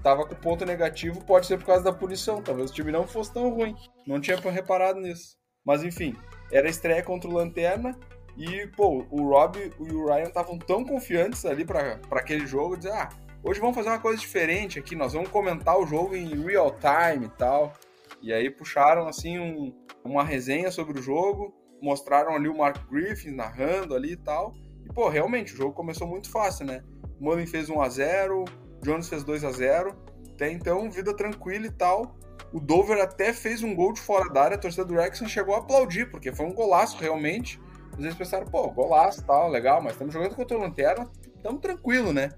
Tava 0.01 0.25
com 0.25 0.35
ponto 0.35 0.65
negativo, 0.65 1.23
pode 1.23 1.45
ser 1.45 1.57
por 1.57 1.65
causa 1.65 1.83
da 1.83 1.93
punição. 1.93 2.41
Talvez 2.41 2.71
o 2.71 2.73
time 2.73 2.91
não 2.91 3.07
fosse 3.07 3.33
tão 3.33 3.49
ruim. 3.49 3.75
Não 4.05 4.19
tinha 4.19 4.37
reparado 4.37 4.99
nisso. 4.99 5.37
Mas 5.65 5.83
enfim, 5.83 6.13
era 6.51 6.67
estreia 6.67 7.01
contra 7.01 7.29
o 7.29 7.33
Lanterna. 7.33 7.97
E, 8.35 8.67
pô, 8.75 9.05
o 9.11 9.29
Rob 9.29 9.57
e 9.57 9.93
o 9.93 10.07
Ryan 10.07 10.23
estavam 10.23 10.57
tão 10.57 10.83
confiantes 10.83 11.45
ali 11.45 11.63
para 11.63 11.99
aquele 12.11 12.47
jogo, 12.47 12.75
dizer, 12.75 12.91
ah, 12.91 13.09
hoje 13.43 13.59
vamos 13.59 13.75
fazer 13.75 13.89
uma 13.89 13.99
coisa 13.99 14.19
diferente 14.19 14.79
aqui, 14.79 14.95
nós 14.95 15.13
vamos 15.13 15.29
comentar 15.29 15.77
o 15.77 15.85
jogo 15.85 16.15
em 16.15 16.41
real 16.43 16.71
time 16.71 17.25
e 17.25 17.29
tal. 17.37 17.73
E 18.21 18.31
aí 18.31 18.49
puxaram, 18.49 19.07
assim, 19.07 19.37
um, 19.37 19.75
uma 20.03 20.23
resenha 20.23 20.71
sobre 20.71 20.97
o 20.97 21.01
jogo, 21.01 21.53
mostraram 21.81 22.33
ali 22.33 22.47
o 22.47 22.57
Mark 22.57 22.77
Griffin 22.89 23.31
narrando 23.31 23.93
ali 23.93 24.13
e 24.13 24.17
tal. 24.17 24.53
E, 24.85 24.93
pô, 24.93 25.09
realmente, 25.09 25.53
o 25.53 25.57
jogo 25.57 25.73
começou 25.73 26.07
muito 26.07 26.29
fácil, 26.31 26.65
né? 26.65 26.83
Mullen 27.19 27.45
fez 27.45 27.69
1 27.69 27.81
a 27.81 27.89
0 27.89 28.45
Jones 28.81 29.07
fez 29.07 29.23
2 29.23 29.43
a 29.43 29.51
0 29.51 29.95
Até 30.33 30.51
então, 30.51 30.89
vida 30.89 31.15
tranquila 31.15 31.65
e 31.65 31.71
tal. 31.71 32.15
O 32.53 32.59
Dover 32.59 33.01
até 33.01 33.33
fez 33.33 33.63
um 33.63 33.75
gol 33.75 33.93
de 33.93 33.99
fora 33.99 34.29
da 34.31 34.43
área, 34.43 34.55
a 34.55 34.59
torcida 34.59 34.85
do 34.85 34.93
Wrexham 34.93 35.27
chegou 35.27 35.55
a 35.55 35.59
aplaudir, 35.59 36.09
porque 36.09 36.31
foi 36.31 36.45
um 36.45 36.53
golaço 36.53 36.97
realmente. 36.97 37.59
Às 37.93 37.99
vezes 37.99 38.17
pensaram, 38.17 38.45
pô, 38.45 38.69
golaço 38.69 39.25
tal, 39.25 39.49
legal, 39.49 39.81
mas 39.81 39.93
estamos 39.93 40.13
jogando 40.13 40.35
contra 40.35 40.57
o 40.57 40.61
Lanterna, 40.61 41.09
estamos 41.35 41.61
tranquilo, 41.61 42.13
né? 42.13 42.29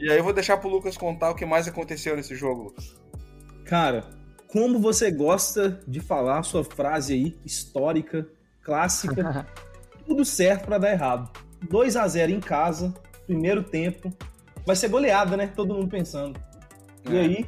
E 0.00 0.10
aí 0.10 0.16
eu 0.16 0.24
vou 0.24 0.32
deixar 0.32 0.56
pro 0.56 0.70
Lucas 0.70 0.96
contar 0.96 1.28
o 1.30 1.34
que 1.34 1.44
mais 1.44 1.68
aconteceu 1.68 2.16
nesse 2.16 2.34
jogo, 2.34 2.62
Lucas. 2.62 2.96
Cara, 3.66 4.04
como 4.48 4.80
você 4.80 5.10
gosta 5.10 5.78
de 5.86 6.00
falar 6.00 6.38
a 6.38 6.42
sua 6.42 6.64
frase 6.64 7.12
aí, 7.12 7.38
histórica, 7.44 8.26
clássica, 8.62 9.46
tudo 10.06 10.24
certo 10.24 10.64
para 10.64 10.78
dar 10.78 10.92
errado. 10.92 11.30
2 11.68 11.96
a 11.96 12.08
0 12.08 12.32
em 12.32 12.40
casa, 12.40 12.94
primeiro 13.26 13.62
tempo. 13.62 14.10
Vai 14.64 14.74
ser 14.74 14.88
goleada, 14.88 15.36
né? 15.36 15.46
Todo 15.54 15.74
mundo 15.74 15.88
pensando. 15.88 16.40
É. 17.04 17.12
E 17.12 17.18
aí, 17.18 17.46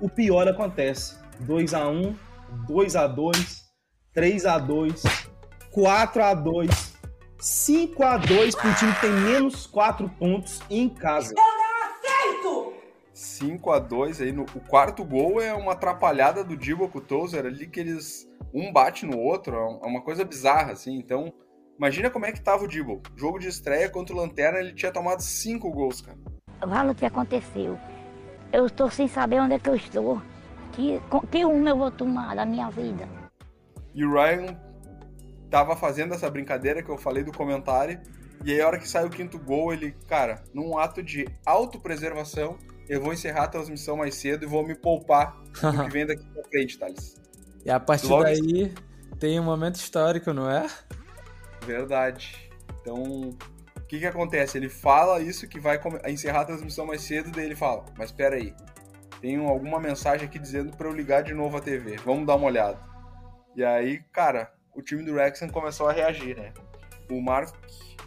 o 0.00 0.08
pior 0.08 0.48
acontece. 0.48 1.18
2 1.40 1.74
a 1.74 1.86
1 1.86 2.16
2 2.66 2.96
a 2.96 3.06
2 3.06 3.66
3 4.14 4.46
a 4.46 4.58
2 4.58 5.02
4 5.70 6.24
a 6.24 6.32
2 6.32 6.96
5 7.38 8.02
a 8.02 8.16
2 8.16 8.54
para 8.54 8.70
o 8.70 8.74
time 8.74 8.94
que 8.94 9.00
tem 9.02 9.12
menos 9.12 9.66
4 9.66 10.08
pontos 10.08 10.60
em 10.70 10.88
casa. 10.88 11.34
Eu 13.16 13.24
não 13.24 13.24
aceito! 13.24 13.46
5 13.46 13.70
a 13.70 13.78
2 13.78 14.20
aí 14.20 14.32
no 14.32 14.42
o 14.42 14.60
quarto 14.60 15.04
gol 15.04 15.40
é 15.40 15.52
uma 15.54 15.72
atrapalhada 15.72 16.44
do 16.44 16.56
Dibo 16.56 16.88
com 16.88 16.98
o 16.98 17.00
Tozer 17.00 17.46
ali 17.46 17.66
que 17.66 17.80
eles 17.80 18.28
um 18.52 18.72
bate 18.72 19.06
no 19.06 19.18
outro, 19.18 19.56
é 19.56 19.86
uma 19.86 20.02
coisa 20.02 20.24
bizarra 20.24 20.72
assim. 20.72 20.98
Então, 20.98 21.32
imagina 21.78 22.10
como 22.10 22.26
é 22.26 22.32
que 22.32 22.40
tava 22.40 22.64
o 22.64 22.68
Dibo. 22.68 23.02
Jogo 23.16 23.38
de 23.38 23.48
estreia 23.48 23.88
contra 23.88 24.14
o 24.14 24.18
Lanterna, 24.18 24.58
ele 24.58 24.72
tinha 24.72 24.92
tomado 24.92 25.20
5 25.20 25.70
gols, 25.70 26.00
cara. 26.00 26.18
Fala 26.60 26.92
o 26.92 26.94
que 26.94 27.04
aconteceu. 27.04 27.78
Eu 28.52 28.66
estou 28.66 28.90
sem 28.90 29.08
saber 29.08 29.40
onde 29.40 29.54
é 29.54 29.58
que 29.58 29.68
eu 29.68 29.76
estou. 29.76 30.22
Que, 30.72 31.00
que 31.30 31.44
uma 31.44 31.70
eu 31.70 31.76
vou 31.76 31.90
tomar 31.90 32.36
da 32.36 32.46
minha 32.46 32.70
vida. 32.70 33.08
E 33.94 34.04
o 34.04 34.12
Ryan 34.12 34.56
tava 35.50 35.76
fazendo 35.76 36.14
essa 36.14 36.30
brincadeira 36.30 36.82
que 36.82 36.90
eu 36.90 36.98
falei 36.98 37.24
do 37.24 37.32
comentário. 37.32 38.00
E 38.44 38.52
aí, 38.52 38.60
a 38.60 38.66
hora 38.66 38.78
que 38.78 38.88
sai 38.88 39.04
o 39.06 39.10
quinto 39.10 39.38
gol, 39.38 39.72
ele, 39.72 39.92
cara, 40.06 40.44
num 40.52 40.78
ato 40.78 41.02
de 41.02 41.26
autopreservação, 41.44 42.58
eu 42.88 43.00
vou 43.00 43.12
encerrar 43.12 43.44
a 43.44 43.48
transmissão 43.48 43.96
mais 43.96 44.14
cedo 44.14 44.44
e 44.44 44.46
vou 44.46 44.66
me 44.66 44.74
poupar 44.74 45.36
do 45.42 45.84
que 45.84 45.90
vem 45.90 46.06
daqui 46.06 46.24
pra 46.28 46.44
frente, 46.44 46.78
Thales. 46.78 47.16
E 47.64 47.70
a 47.70 47.80
partir 47.80 48.06
Logo 48.06 48.24
daí 48.24 48.72
tem 49.18 49.40
um 49.40 49.44
momento 49.44 49.76
histórico, 49.76 50.32
não 50.32 50.50
é? 50.50 50.66
Verdade. 51.64 52.50
Então, 52.80 53.30
o 53.76 53.80
que 53.88 53.98
que 53.98 54.06
acontece? 54.06 54.56
Ele 54.56 54.68
fala 54.68 55.20
isso 55.20 55.48
que 55.48 55.58
vai 55.58 55.80
encerrar 56.06 56.42
a 56.42 56.44
transmissão 56.44 56.86
mais 56.86 57.02
cedo, 57.02 57.30
daí 57.30 57.46
ele 57.46 57.56
fala, 57.56 57.84
mas 57.98 58.10
espera 58.10 58.36
aí, 58.36 58.54
tem 59.20 59.36
alguma 59.36 59.80
mensagem 59.80 60.26
aqui 60.26 60.38
dizendo 60.38 60.76
para 60.76 60.86
eu 60.88 60.92
ligar 60.92 61.22
de 61.22 61.34
novo 61.34 61.56
a 61.56 61.60
TV, 61.60 61.96
vamos 62.04 62.26
dar 62.26 62.36
uma 62.36 62.46
olhada. 62.46 62.78
E 63.56 63.64
aí, 63.64 64.00
cara, 64.12 64.52
o 64.74 64.82
time 64.82 65.02
do 65.02 65.14
Wrexham 65.14 65.48
começou 65.48 65.88
a 65.88 65.92
reagir, 65.92 66.36
né? 66.36 66.52
O 67.10 67.20
Mark 67.20 67.54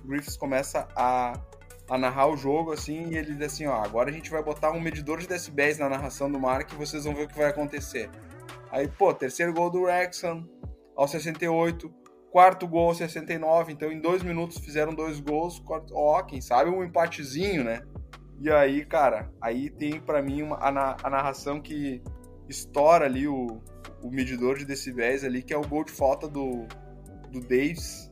Griffiths 0.05 0.37
começa 0.37 0.87
a, 0.95 1.33
a 1.89 1.97
narrar 1.97 2.27
o 2.27 2.37
jogo, 2.37 2.71
assim, 2.71 3.09
e 3.09 3.17
ele 3.17 3.33
diz 3.33 3.53
assim, 3.53 3.65
ó, 3.65 3.83
agora 3.83 4.09
a 4.09 4.13
gente 4.13 4.29
vai 4.29 4.43
botar 4.43 4.71
um 4.71 4.79
medidor 4.79 5.19
de 5.19 5.27
decibéis 5.27 5.79
na 5.79 5.89
narração 5.89 6.31
do 6.31 6.39
Mark 6.39 6.71
e 6.71 6.75
vocês 6.75 7.03
vão 7.03 7.15
ver 7.15 7.23
o 7.23 7.27
que 7.27 7.37
vai 7.37 7.49
acontecer. 7.49 8.09
Aí, 8.71 8.87
pô, 8.87 9.13
terceiro 9.13 9.53
gol 9.53 9.69
do 9.69 9.81
Wrexham, 9.81 10.47
aos 10.95 11.09
68, 11.11 11.91
quarto 12.31 12.67
gol 12.67 12.89
aos 12.89 12.97
69, 12.97 13.73
então 13.73 13.91
em 13.91 13.99
dois 13.99 14.21
minutos 14.21 14.59
fizeram 14.59 14.93
dois 14.93 15.19
gols, 15.19 15.61
ó, 15.91 16.21
quem 16.21 16.39
sabe 16.41 16.69
um 16.69 16.83
empatezinho, 16.83 17.63
né? 17.63 17.81
E 18.39 18.49
aí, 18.49 18.85
cara, 18.85 19.31
aí 19.41 19.69
tem 19.69 19.99
para 19.99 20.21
mim 20.21 20.43
uma, 20.43 20.57
a, 20.57 20.97
a 21.03 21.09
narração 21.09 21.59
que 21.59 22.01
estoura 22.47 23.05
ali 23.05 23.27
o, 23.27 23.61
o 24.01 24.09
medidor 24.09 24.57
de 24.57 24.65
decibéis 24.65 25.23
ali, 25.23 25.41
que 25.41 25.53
é 25.53 25.57
o 25.57 25.67
gol 25.67 25.83
de 25.83 25.91
falta 25.91 26.27
do, 26.27 26.65
do 27.29 27.41
Davis. 27.41 28.09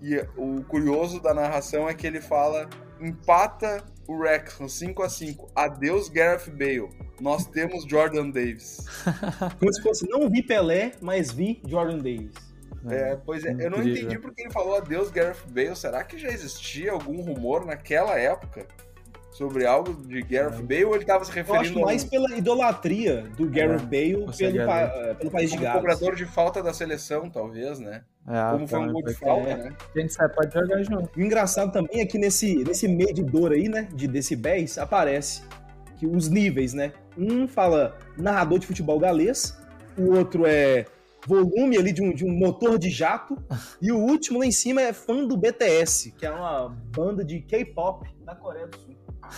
E 0.00 0.16
o 0.36 0.62
curioso 0.64 1.20
da 1.20 1.34
narração 1.34 1.88
é 1.88 1.94
que 1.94 2.06
ele 2.06 2.20
fala: 2.20 2.68
empata 3.00 3.84
o 4.06 4.14
Wrexham 4.14 4.68
5 4.68 5.02
a 5.02 5.08
5 5.08 5.50
Adeus, 5.54 6.08
Gareth 6.08 6.50
Bale. 6.50 6.88
Nós 7.20 7.46
temos 7.46 7.84
Jordan 7.84 8.30
Davis. 8.30 8.86
Como 9.58 9.72
se 9.72 9.82
fosse, 9.82 10.08
não 10.08 10.28
vi 10.28 10.42
Pelé, 10.42 10.92
mas 11.00 11.32
vi 11.32 11.60
Jordan 11.66 11.98
Davis. 11.98 12.32
É, 12.88 13.16
pois 13.16 13.44
é, 13.44 13.56
eu 13.58 13.70
não 13.70 13.82
entendi 13.82 14.16
porque 14.18 14.42
ele 14.42 14.52
falou 14.52 14.76
adeus 14.76 15.10
Gareth 15.10 15.44
Bale. 15.48 15.74
Será 15.74 16.04
que 16.04 16.18
já 16.18 16.28
existia 16.28 16.92
algum 16.92 17.20
rumor 17.20 17.66
naquela 17.66 18.16
época 18.16 18.66
sobre 19.36 19.66
algo 19.66 19.92
de 20.06 20.22
Gareth 20.22 20.62
Bale 20.62 20.86
ou 20.86 20.94
ele 20.94 21.02
estava 21.02 21.22
se 21.22 21.30
referindo 21.30 21.56
Eu 21.56 21.60
acho 21.60 21.80
mais 21.80 22.04
pela 22.04 22.34
idolatria 22.34 23.24
do 23.36 23.46
Gareth 23.46 23.74
é, 23.74 23.78
Bale 23.78 24.36
pelo, 24.36 24.66
pa... 24.66 24.80
Eh, 24.80 25.14
pelo 25.14 25.30
país 25.30 25.50
de 25.50 25.58
Gales. 25.58 25.72
Como 25.72 25.86
cobrador 25.86 26.16
de 26.16 26.24
falta 26.24 26.62
da 26.62 26.72
seleção, 26.72 27.28
talvez, 27.28 27.78
né? 27.78 28.02
É, 28.26 28.52
Como 28.52 28.66
foi 28.66 28.78
um 28.78 28.92
gol 28.92 29.02
de 29.02 29.14
falta, 29.14 29.48
é. 29.50 29.56
né? 29.56 29.76
A 29.94 30.00
gente 30.00 30.14
sabe, 30.14 30.34
pode 30.34 30.54
jogar 30.54 30.82
junto. 30.82 31.10
O 31.14 31.20
engraçado 31.20 31.70
também 31.70 32.00
é 32.00 32.06
que 32.06 32.16
nesse, 32.16 32.64
nesse 32.64 32.88
medidor 32.88 33.52
aí, 33.52 33.68
né, 33.68 33.88
de 33.94 34.08
decibéis, 34.08 34.78
aparece 34.78 35.42
que 35.98 36.06
os 36.06 36.28
níveis, 36.28 36.72
né? 36.72 36.92
Um 37.16 37.46
fala 37.46 37.96
narrador 38.16 38.58
de 38.58 38.66
futebol 38.66 38.98
galês, 38.98 39.58
o 39.98 40.16
outro 40.16 40.46
é 40.46 40.86
volume 41.26 41.76
ali 41.76 41.92
de 41.92 42.02
um, 42.02 42.14
de 42.14 42.24
um 42.24 42.32
motor 42.32 42.78
de 42.78 42.88
jato, 42.88 43.36
e 43.82 43.92
o 43.92 43.98
último 43.98 44.38
lá 44.38 44.46
em 44.46 44.52
cima 44.52 44.80
é 44.80 44.94
fã 44.94 45.26
do 45.26 45.36
BTS, 45.36 46.12
que 46.12 46.24
é 46.24 46.30
uma 46.30 46.70
banda 46.96 47.22
de 47.22 47.40
K-pop 47.40 48.08
da 48.24 48.34
Coreia 48.34 48.66
do 48.66 48.78
Sul. 48.78 48.96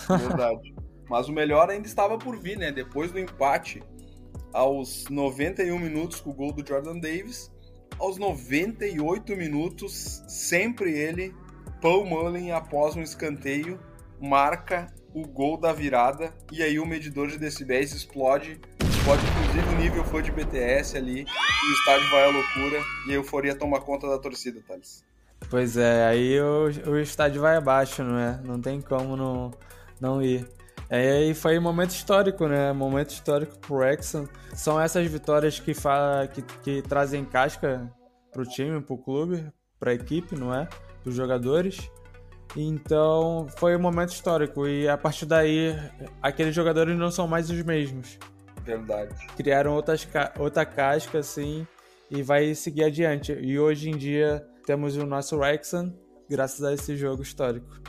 Verdade. 0.09 0.74
Mas 1.09 1.29
o 1.29 1.33
melhor 1.33 1.70
ainda 1.70 1.87
estava 1.87 2.18
por 2.18 2.37
vir, 2.37 2.59
né? 2.59 2.70
Depois 2.70 3.11
do 3.11 3.18
empate, 3.18 3.83
aos 4.53 5.07
91 5.09 5.79
minutos 5.79 6.20
com 6.20 6.31
o 6.31 6.35
gol 6.35 6.53
do 6.53 6.66
Jordan 6.66 6.98
Davis, 6.98 7.51
aos 7.98 8.18
98 8.18 9.37
minutos, 9.37 10.22
sempre 10.29 10.92
ele, 10.92 11.35
Paul 11.81 12.07
Mullen, 12.07 12.53
após 12.53 12.94
um 12.94 13.03
escanteio, 13.03 13.81
marca 14.20 14.87
o 15.14 15.27
gol 15.27 15.57
da 15.57 15.72
virada 15.72 16.33
e 16.53 16.62
aí 16.62 16.79
o 16.79 16.87
medidor 16.87 17.29
de 17.29 17.38
decibéis 17.38 17.92
explode. 17.92 18.61
Pode 19.05 19.22
inclusive 19.27 19.74
o 19.74 19.79
nível 19.79 20.05
foi 20.05 20.22
de 20.22 20.31
BTS 20.31 20.96
ali, 20.96 21.20
e 21.22 21.70
o 21.70 21.72
estádio 21.72 22.11
vai 22.11 22.24
à 22.24 22.31
loucura 22.31 22.85
e 23.07 23.12
a 23.12 23.14
euforia 23.14 23.55
toma 23.55 23.81
conta 23.81 24.07
da 24.07 24.18
torcida, 24.18 24.61
Thales. 24.66 25.03
Pois 25.48 25.77
é, 25.77 26.07
aí 26.07 26.38
o, 26.40 26.90
o 26.90 26.98
estádio 26.98 27.40
vai 27.40 27.57
abaixo, 27.57 28.03
não 28.03 28.18
é? 28.18 28.40
Não 28.44 28.61
tem 28.61 28.81
como 28.81 29.16
não 29.16 29.51
não 30.01 30.23
ir. 30.23 30.47
É, 30.91 31.25
e 31.25 31.35
foi 31.35 31.59
um 31.59 31.63
momento 31.63 31.91
histórico, 31.91 32.47
né? 32.47 32.73
Momento 32.73 33.11
histórico 33.11 33.59
pro 33.59 33.77
Wrexham. 33.77 34.27
São 34.55 34.81
essas 34.81 35.07
vitórias 35.07 35.61
que, 35.61 35.75
fala, 35.75 36.27
que, 36.27 36.43
que 36.63 36.83
trazem 36.83 37.25
casca 37.25 37.91
pro 38.33 38.45
time, 38.45 38.81
pro 38.81 38.97
clube, 38.97 39.47
pra 39.79 39.93
equipe, 39.93 40.35
não 40.35 40.55
é? 40.55 40.67
Dos 41.05 41.15
jogadores. 41.15 41.91
Então 42.57 43.47
foi 43.57 43.77
um 43.77 43.81
momento 43.81 44.11
histórico 44.11 44.67
e 44.67 44.89
a 44.89 44.97
partir 44.97 45.27
daí 45.27 45.77
aqueles 46.23 46.55
jogadores 46.55 46.97
não 46.97 47.11
são 47.11 47.29
mais 47.29 47.51
os 47.51 47.63
mesmos. 47.63 48.19
Verdade. 48.65 49.15
Criaram 49.37 49.75
outras, 49.75 50.09
outra 50.39 50.65
casca 50.65 51.19
assim 51.19 51.67
e 52.11 52.23
vai 52.23 52.55
seguir 52.55 52.85
adiante. 52.85 53.33
E 53.33 53.59
hoje 53.59 53.91
em 53.91 53.97
dia 53.97 54.47
temos 54.65 54.97
o 54.97 55.05
nosso 55.05 55.37
Wrexham 55.37 55.95
graças 56.29 56.63
a 56.65 56.73
esse 56.73 56.97
jogo 56.97 57.23
histórico. 57.23 57.81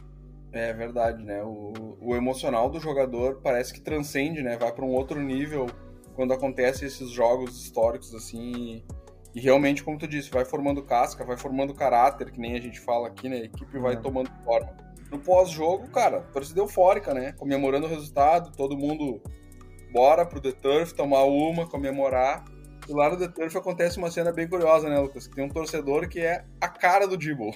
É 0.51 0.73
verdade, 0.73 1.23
né? 1.23 1.43
O, 1.43 1.97
o 2.01 2.15
emocional 2.15 2.69
do 2.69 2.79
jogador 2.79 3.39
parece 3.41 3.73
que 3.73 3.81
transcende, 3.81 4.41
né? 4.41 4.57
Vai 4.57 4.71
para 4.71 4.83
um 4.83 4.91
outro 4.93 5.21
nível 5.21 5.67
quando 6.15 6.33
acontecem 6.33 6.88
esses 6.88 7.09
jogos 7.12 7.63
históricos, 7.63 8.13
assim. 8.15 8.83
E, 9.33 9.39
e, 9.39 9.39
realmente, 9.39 9.83
como 9.83 9.97
tu 9.97 10.07
disse, 10.07 10.31
vai 10.31 10.43
formando 10.43 10.83
casca, 10.83 11.23
vai 11.23 11.38
formando 11.38 11.73
caráter, 11.73 12.31
que 12.31 12.39
nem 12.39 12.55
a 12.55 12.62
gente 12.62 12.79
fala 12.79 13.07
aqui, 13.07 13.29
né? 13.29 13.38
A 13.38 13.45
equipe 13.45 13.77
vai 13.77 13.93
é. 13.93 13.97
tomando 13.97 14.31
forma. 14.43 14.75
No 15.12 15.19
pós-jogo, 15.19 15.88
cara, 15.89 16.21
torcida 16.33 16.59
eufórica, 16.59 17.13
né? 17.13 17.31
Comemorando 17.33 17.85
o 17.85 17.89
resultado, 17.89 18.51
todo 18.55 18.77
mundo 18.77 19.21
bora 19.91 20.25
pro 20.25 20.41
The 20.41 20.51
Turf 20.51 20.93
tomar 20.93 21.23
uma, 21.23 21.67
comemorar. 21.67 22.43
E 22.88 22.93
lá 22.93 23.09
no 23.09 23.17
The 23.17 23.27
Turf 23.27 23.55
acontece 23.55 23.97
uma 23.97 24.09
cena 24.09 24.31
bem 24.31 24.47
curiosa, 24.47 24.89
né, 24.89 24.99
Lucas? 24.99 25.27
Que 25.27 25.35
tem 25.35 25.45
um 25.45 25.49
torcedor 25.49 26.07
que 26.07 26.19
é 26.19 26.43
a 26.59 26.67
cara 26.67 27.07
do 27.07 27.17
Dibble. 27.17 27.51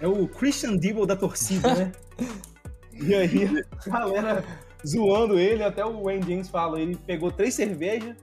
É 0.00 0.06
o 0.06 0.28
Christian 0.28 0.76
Dibble 0.76 1.06
da 1.06 1.16
torcida, 1.16 1.74
né? 1.74 1.92
e 2.92 3.14
aí, 3.14 3.64
a 3.86 3.90
galera 3.90 4.44
zoando 4.86 5.38
ele, 5.38 5.62
até 5.62 5.84
o 5.84 6.04
Wayne 6.04 6.22
James 6.22 6.48
fala, 6.48 6.80
ele 6.80 6.96
pegou 6.96 7.30
três 7.32 7.54
cervejas, 7.54 8.16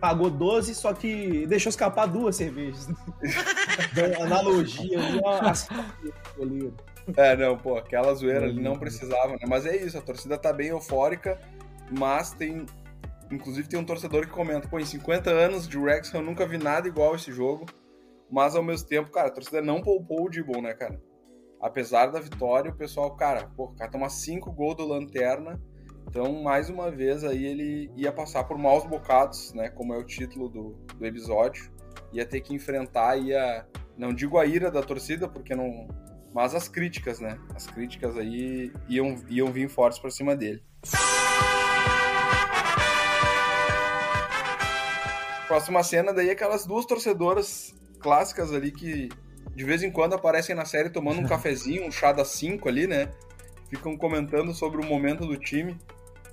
pagou 0.00 0.30
12, 0.30 0.74
só 0.74 0.92
que 0.92 1.46
deixou 1.46 1.70
escapar 1.70 2.06
duas 2.06 2.36
cervejas. 2.36 2.88
analogia 4.20 4.98
ali, 6.40 6.72
É, 7.16 7.36
não, 7.36 7.56
pô, 7.56 7.76
aquela 7.76 8.14
zoeira 8.14 8.46
ali 8.46 8.60
não 8.60 8.76
precisava, 8.76 9.32
né? 9.32 9.44
Mas 9.48 9.66
é 9.66 9.76
isso, 9.76 9.98
a 9.98 10.00
torcida 10.00 10.38
tá 10.38 10.52
bem 10.52 10.68
eufórica, 10.68 11.38
mas 11.90 12.32
tem. 12.32 12.66
Inclusive 13.30 13.66
tem 13.66 13.78
um 13.78 13.84
torcedor 13.84 14.26
que 14.26 14.32
comenta, 14.32 14.68
pô, 14.68 14.78
em 14.78 14.84
50 14.84 15.30
anos 15.30 15.66
de 15.66 15.78
Rex 15.78 16.12
eu 16.12 16.20
nunca 16.20 16.46
vi 16.46 16.58
nada 16.58 16.86
igual 16.86 17.14
esse 17.14 17.32
jogo. 17.32 17.66
Mas 18.32 18.56
ao 18.56 18.62
mesmo 18.62 18.88
tempo, 18.88 19.10
cara, 19.10 19.28
a 19.28 19.30
torcida 19.30 19.60
não 19.60 19.82
poupou 19.82 20.24
o 20.24 20.30
Dibon, 20.30 20.62
né, 20.62 20.72
cara? 20.72 20.98
Apesar 21.60 22.06
da 22.06 22.18
vitória, 22.18 22.70
o 22.70 22.74
pessoal, 22.74 23.14
cara, 23.14 23.46
pô, 23.54 23.64
o 23.64 23.74
cara 23.74 23.90
toma 23.90 24.08
cinco 24.08 24.50
gols 24.50 24.76
do 24.76 24.86
Lanterna. 24.86 25.60
Então, 26.08 26.42
mais 26.42 26.70
uma 26.70 26.90
vez, 26.90 27.24
aí 27.24 27.44
ele 27.44 27.92
ia 27.94 28.10
passar 28.10 28.44
por 28.44 28.56
maus 28.56 28.86
bocados, 28.86 29.52
né? 29.52 29.68
Como 29.68 29.92
é 29.92 29.98
o 29.98 30.02
título 30.02 30.48
do, 30.48 30.70
do 30.96 31.06
episódio. 31.06 31.70
Ia 32.10 32.24
ter 32.24 32.40
que 32.40 32.54
enfrentar, 32.54 33.18
ia. 33.18 33.66
Não 33.98 34.14
digo 34.14 34.38
a 34.38 34.46
ira 34.46 34.70
da 34.70 34.82
torcida, 34.82 35.28
porque 35.28 35.54
não. 35.54 35.86
Mas 36.32 36.54
as 36.54 36.68
críticas, 36.68 37.20
né? 37.20 37.38
As 37.54 37.66
críticas 37.66 38.16
aí 38.16 38.72
iam, 38.88 39.14
iam 39.28 39.52
vir 39.52 39.68
fortes 39.68 39.98
pra 39.98 40.10
cima 40.10 40.34
dele. 40.34 40.64
Próxima 45.46 45.82
cena 45.82 46.14
daí 46.14 46.30
é 46.30 46.32
aquelas 46.32 46.64
duas 46.64 46.86
torcedoras 46.86 47.74
clássicas 48.02 48.52
ali 48.52 48.70
que 48.70 49.08
de 49.54 49.64
vez 49.64 49.82
em 49.82 49.90
quando 49.90 50.14
aparecem 50.14 50.54
na 50.54 50.64
série 50.64 50.90
tomando 50.90 51.20
um 51.20 51.26
cafezinho, 51.28 51.86
um 51.86 51.90
chá 51.90 52.12
das 52.12 52.28
5 52.28 52.68
ali, 52.68 52.86
né? 52.86 53.08
ficam 53.76 53.96
comentando 53.96 54.52
sobre 54.52 54.80
o 54.80 54.84
momento 54.84 55.26
do 55.26 55.36
time. 55.36 55.78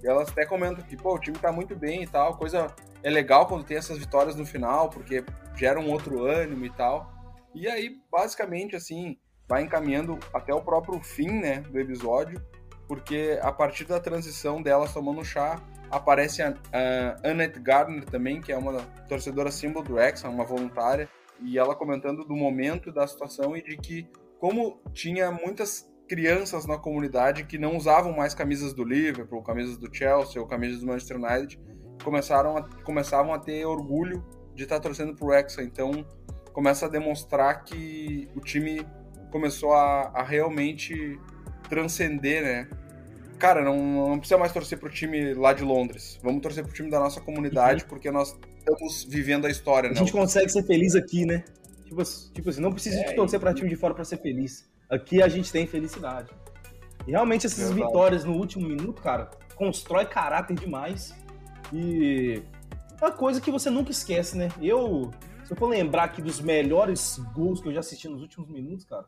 E 0.04 0.08
elas 0.08 0.30
até 0.30 0.46
comentam 0.46 0.84
que, 0.84 0.98
pô, 0.98 1.16
o 1.16 1.20
time 1.20 1.38
tá 1.38 1.52
muito 1.52 1.76
bem 1.76 2.04
e 2.04 2.08
tal, 2.08 2.38
coisa 2.38 2.68
é 3.02 3.10
legal 3.10 3.48
quando 3.48 3.64
tem 3.64 3.78
essas 3.78 3.98
vitórias 3.98 4.36
no 4.36 4.46
final, 4.46 4.90
porque 4.90 5.24
gera 5.56 5.80
um 5.80 5.90
outro 5.90 6.26
ânimo 6.26 6.66
e 6.66 6.70
tal. 6.70 7.12
E 7.56 7.68
aí, 7.68 7.98
basicamente, 8.12 8.76
assim, 8.76 9.18
vai 9.48 9.64
encaminhando 9.64 10.20
até 10.34 10.54
o 10.54 10.62
próprio 10.62 11.02
fim, 11.02 11.32
né, 11.40 11.62
do 11.62 11.80
episódio, 11.80 12.42
porque 12.88 13.40
a 13.42 13.52
partir 13.52 13.86
da 13.86 14.00
transição 14.00 14.62
delas 14.62 14.94
tomando 14.94 15.24
chá, 15.24 15.62
aparece 15.90 16.42
a, 16.42 16.54
a 16.74 17.30
Annette 17.30 17.60
Gardner 17.60 18.06
também, 18.06 18.42
que 18.42 18.52
é 18.52 18.58
uma 18.58 18.82
torcedora 19.08 19.52
símbolo 19.52 19.86
do 19.86 19.94
Wrexham, 19.96 20.32
uma 20.32 20.46
voluntária, 20.46 21.10
e 21.42 21.58
ela 21.58 21.76
comentando 21.76 22.24
do 22.24 22.36
momento 22.36 22.92
da 22.92 23.08
situação 23.08 23.56
e 23.56 23.62
de 23.62 23.78
que 23.78 24.08
como 24.40 24.80
tinha 24.94 25.32
muitas 25.32 25.90
crianças 26.08 26.66
na 26.66 26.78
comunidade 26.78 27.44
que 27.44 27.58
não 27.58 27.78
usavam 27.78 28.12
mais 28.14 28.34
camisas 28.34 28.74
do 28.74 28.84
Liverpool, 28.84 29.44
camisas 29.44 29.78
do 29.78 29.94
Chelsea 29.94 30.42
ou 30.42 30.48
camisas 30.48 30.80
do 30.80 30.88
Manchester 30.88 31.18
United, 31.18 31.60
começaram 32.04 32.58
a, 32.58 32.64
começavam 32.84 33.34
a 33.34 33.40
ter 33.40 33.66
orgulho 33.66 34.26
de 34.56 34.64
estar 34.64 34.80
torcendo 34.80 35.16
pro 35.16 35.28
Wrexham. 35.28 35.64
Então 35.64 36.06
começa 36.52 36.88
a 36.88 36.90
demonstrar 36.90 37.64
que 37.64 38.28
o 38.36 38.40
time 38.40 38.86
começou 39.32 39.74
a, 39.74 40.12
a 40.14 40.24
realmente 40.24 41.20
transcender, 41.70 42.42
né? 42.42 42.70
Cara, 43.38 43.64
não, 43.64 44.10
não 44.10 44.20
precisa 44.20 44.38
mais 44.38 44.52
torcer 44.52 44.78
pro 44.80 44.90
time 44.90 45.34
lá 45.34 45.54
de 45.54 45.64
Londres. 45.64 46.20
Vamos 46.22 46.42
torcer 46.42 46.64
pro 46.64 46.74
time 46.74 46.90
da 46.90 47.00
nossa 47.00 47.22
comunidade, 47.22 47.84
uhum. 47.84 47.90
porque 47.90 48.12
nós 48.12 48.38
estamos 48.74 49.04
vivendo 49.04 49.46
a 49.46 49.50
história, 49.50 49.90
A 49.92 49.94
gente 49.94 50.12
consegue 50.12 50.50
ser 50.50 50.64
feliz 50.64 50.96
aqui, 50.96 51.26
né? 51.26 51.44
Tipo, 51.86 52.04
tipo 52.34 52.50
assim, 52.50 52.62
não 52.62 52.72
precisa 52.72 53.00
é, 53.00 53.14
torcer 53.14 53.40
para 53.40 53.54
time 53.54 53.70
de 53.70 53.76
fora 53.76 53.94
para 53.94 54.04
ser 54.04 54.18
feliz. 54.18 54.70
Aqui 54.90 55.22
a 55.22 55.28
gente 55.28 55.52
tem 55.52 55.66
felicidade. 55.66 56.30
E 57.08 57.12
realmente 57.12 57.46
essas 57.46 57.70
Verdade. 57.70 57.82
vitórias 57.82 58.24
no 58.24 58.34
último 58.34 58.68
minuto, 58.68 59.02
cara, 59.02 59.30
constrói 59.56 60.06
caráter 60.06 60.56
demais. 60.56 61.16
E 61.74 62.42
é 63.00 63.06
uma 63.06 63.12
coisa 63.12 63.40
que 63.40 63.52
você 63.52 63.70
nunca 63.70 63.92
esquece, 63.92 64.38
né? 64.38 64.50
Eu, 64.62 65.12
se 65.44 65.54
eu 65.54 65.58
for 65.58 65.68
lembrar 65.68 66.04
aqui 66.06 66.22
dos 66.22 66.40
melhores 66.40 67.18
gols 67.34 67.62
que 67.62 67.68
eu 67.68 67.74
já 67.74 67.80
assisti 67.80 68.08
nos 68.08 68.22
últimos 68.22 68.50
minutos, 68.50 68.86
cara, 68.86 69.06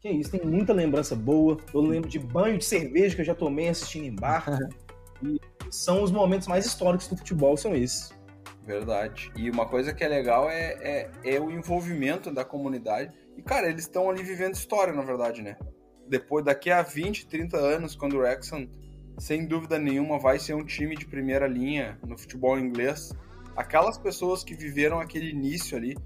que 0.00 0.08
isso, 0.08 0.30
tem 0.30 0.42
muita 0.44 0.72
lembrança 0.72 1.16
boa. 1.16 1.56
Eu 1.72 1.80
lembro 1.80 2.08
de 2.08 2.18
banho 2.18 2.58
de 2.58 2.64
cerveja 2.64 3.14
que 3.14 3.22
eu 3.22 3.26
já 3.26 3.34
tomei 3.34 3.68
assistindo 3.68 4.04
em 4.04 4.14
bar. 4.14 4.46
e 5.22 5.40
são 5.70 6.02
os 6.02 6.10
momentos 6.10 6.46
mais 6.46 6.66
históricos 6.66 7.08
do 7.08 7.16
futebol, 7.16 7.56
são 7.56 7.74
esses. 7.74 8.13
Verdade. 8.64 9.30
E 9.36 9.50
uma 9.50 9.66
coisa 9.66 9.92
que 9.92 10.02
é 10.02 10.08
legal 10.08 10.48
é, 10.48 10.72
é, 10.80 11.10
é 11.36 11.40
o 11.40 11.50
envolvimento 11.50 12.30
da 12.30 12.44
comunidade. 12.44 13.12
E, 13.36 13.42
cara, 13.42 13.68
eles 13.68 13.82
estão 13.82 14.08
ali 14.08 14.22
vivendo 14.22 14.54
história, 14.54 14.92
na 14.92 15.02
verdade, 15.02 15.42
né? 15.42 15.56
Depois, 16.08 16.44
daqui 16.44 16.70
a 16.70 16.82
20, 16.82 17.26
30 17.26 17.56
anos, 17.56 17.94
quando 17.94 18.14
o 18.14 18.20
Wrexham, 18.20 18.68
sem 19.18 19.46
dúvida 19.46 19.78
nenhuma, 19.78 20.18
vai 20.18 20.38
ser 20.38 20.54
um 20.54 20.64
time 20.64 20.96
de 20.96 21.06
primeira 21.06 21.46
linha 21.46 21.98
no 22.06 22.16
futebol 22.16 22.58
inglês, 22.58 23.12
aquelas 23.54 23.98
pessoas 23.98 24.42
que 24.42 24.54
viveram 24.54 24.98
aquele 24.98 25.30
início 25.30 25.76
ali, 25.76 25.96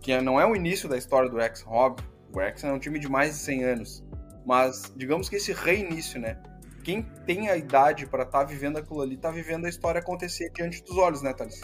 que 0.00 0.18
não 0.20 0.40
é 0.40 0.46
o 0.46 0.56
início 0.56 0.88
da 0.88 0.96
história 0.96 1.28
do 1.28 1.36
Wrexham, 1.36 1.68
o 1.68 1.96
Wrexham 2.34 2.70
é 2.70 2.72
um 2.72 2.78
time 2.78 2.98
de 2.98 3.08
mais 3.08 3.34
de 3.34 3.40
100 3.40 3.64
anos, 3.64 4.04
mas 4.44 4.92
digamos 4.96 5.28
que 5.28 5.36
esse 5.36 5.52
reinício, 5.52 6.20
né? 6.20 6.40
Quem 6.84 7.02
tem 7.26 7.48
a 7.48 7.56
idade 7.56 8.06
para 8.06 8.22
estar 8.22 8.40
tá 8.40 8.44
vivendo 8.44 8.76
aquilo 8.78 9.02
ali, 9.02 9.16
tá 9.16 9.30
vivendo 9.30 9.66
a 9.66 9.68
história 9.68 9.98
acontecer 9.98 10.50
diante 10.54 10.82
dos 10.84 10.96
olhos, 10.96 11.22
né, 11.22 11.32
Thales? 11.32 11.60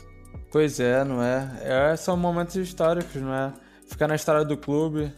Pois 0.53 0.79
é, 0.79 1.03
não 1.03 1.23
é? 1.23 1.51
é? 1.62 1.97
São 1.97 2.15
momentos 2.15 2.57
históricos, 2.57 3.17
não 3.17 3.33
é? 3.33 3.55
Ficar 3.88 4.07
na 4.07 4.15
história 4.15 4.45
do 4.45 4.55
clube 4.55 5.11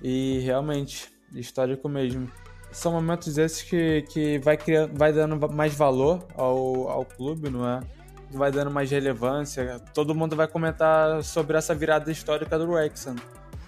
e 0.00 0.38
realmente, 0.44 1.12
histórico 1.34 1.88
mesmo. 1.88 2.30
São 2.70 2.92
momentos 2.92 3.36
esses 3.38 3.62
que, 3.62 4.02
que 4.02 4.38
vai, 4.38 4.56
criando, 4.56 4.96
vai 4.96 5.12
dando 5.12 5.52
mais 5.52 5.74
valor 5.74 6.24
ao, 6.36 6.88
ao 6.88 7.04
clube, 7.04 7.50
não 7.50 7.68
é? 7.68 7.80
Vai 8.30 8.52
dando 8.52 8.70
mais 8.70 8.88
relevância. 8.88 9.80
Todo 9.92 10.14
mundo 10.14 10.36
vai 10.36 10.46
comentar 10.46 11.24
sobre 11.24 11.56
essa 11.58 11.74
virada 11.74 12.12
histórica 12.12 12.56
do 12.56 12.70
Wrexham. 12.70 13.16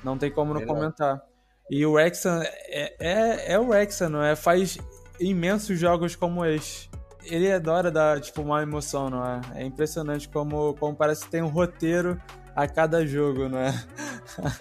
Não 0.04 0.16
tem 0.16 0.30
como 0.30 0.54
não 0.54 0.64
comentar. 0.64 1.20
E 1.68 1.84
o 1.84 1.94
Wrexham 1.94 2.40
é, 2.42 2.94
é, 3.00 3.52
é 3.54 3.58
o 3.58 3.68
Wrexham, 3.68 4.10
não 4.10 4.22
é? 4.22 4.36
Faz 4.36 4.78
imensos 5.18 5.76
jogos 5.76 6.14
como 6.14 6.44
este 6.44 6.88
ele 7.24 7.50
adora 7.50 7.90
dar, 7.90 8.20
tipo, 8.20 8.42
uma 8.42 8.62
emoção, 8.62 9.10
não 9.10 9.24
é? 9.24 9.40
É 9.56 9.64
impressionante 9.64 10.28
como, 10.28 10.74
como 10.74 10.94
parece 10.94 11.24
que 11.24 11.30
tem 11.30 11.42
um 11.42 11.48
roteiro 11.48 12.20
a 12.54 12.66
cada 12.66 13.06
jogo, 13.06 13.48
não 13.48 13.58
é? 13.58 13.72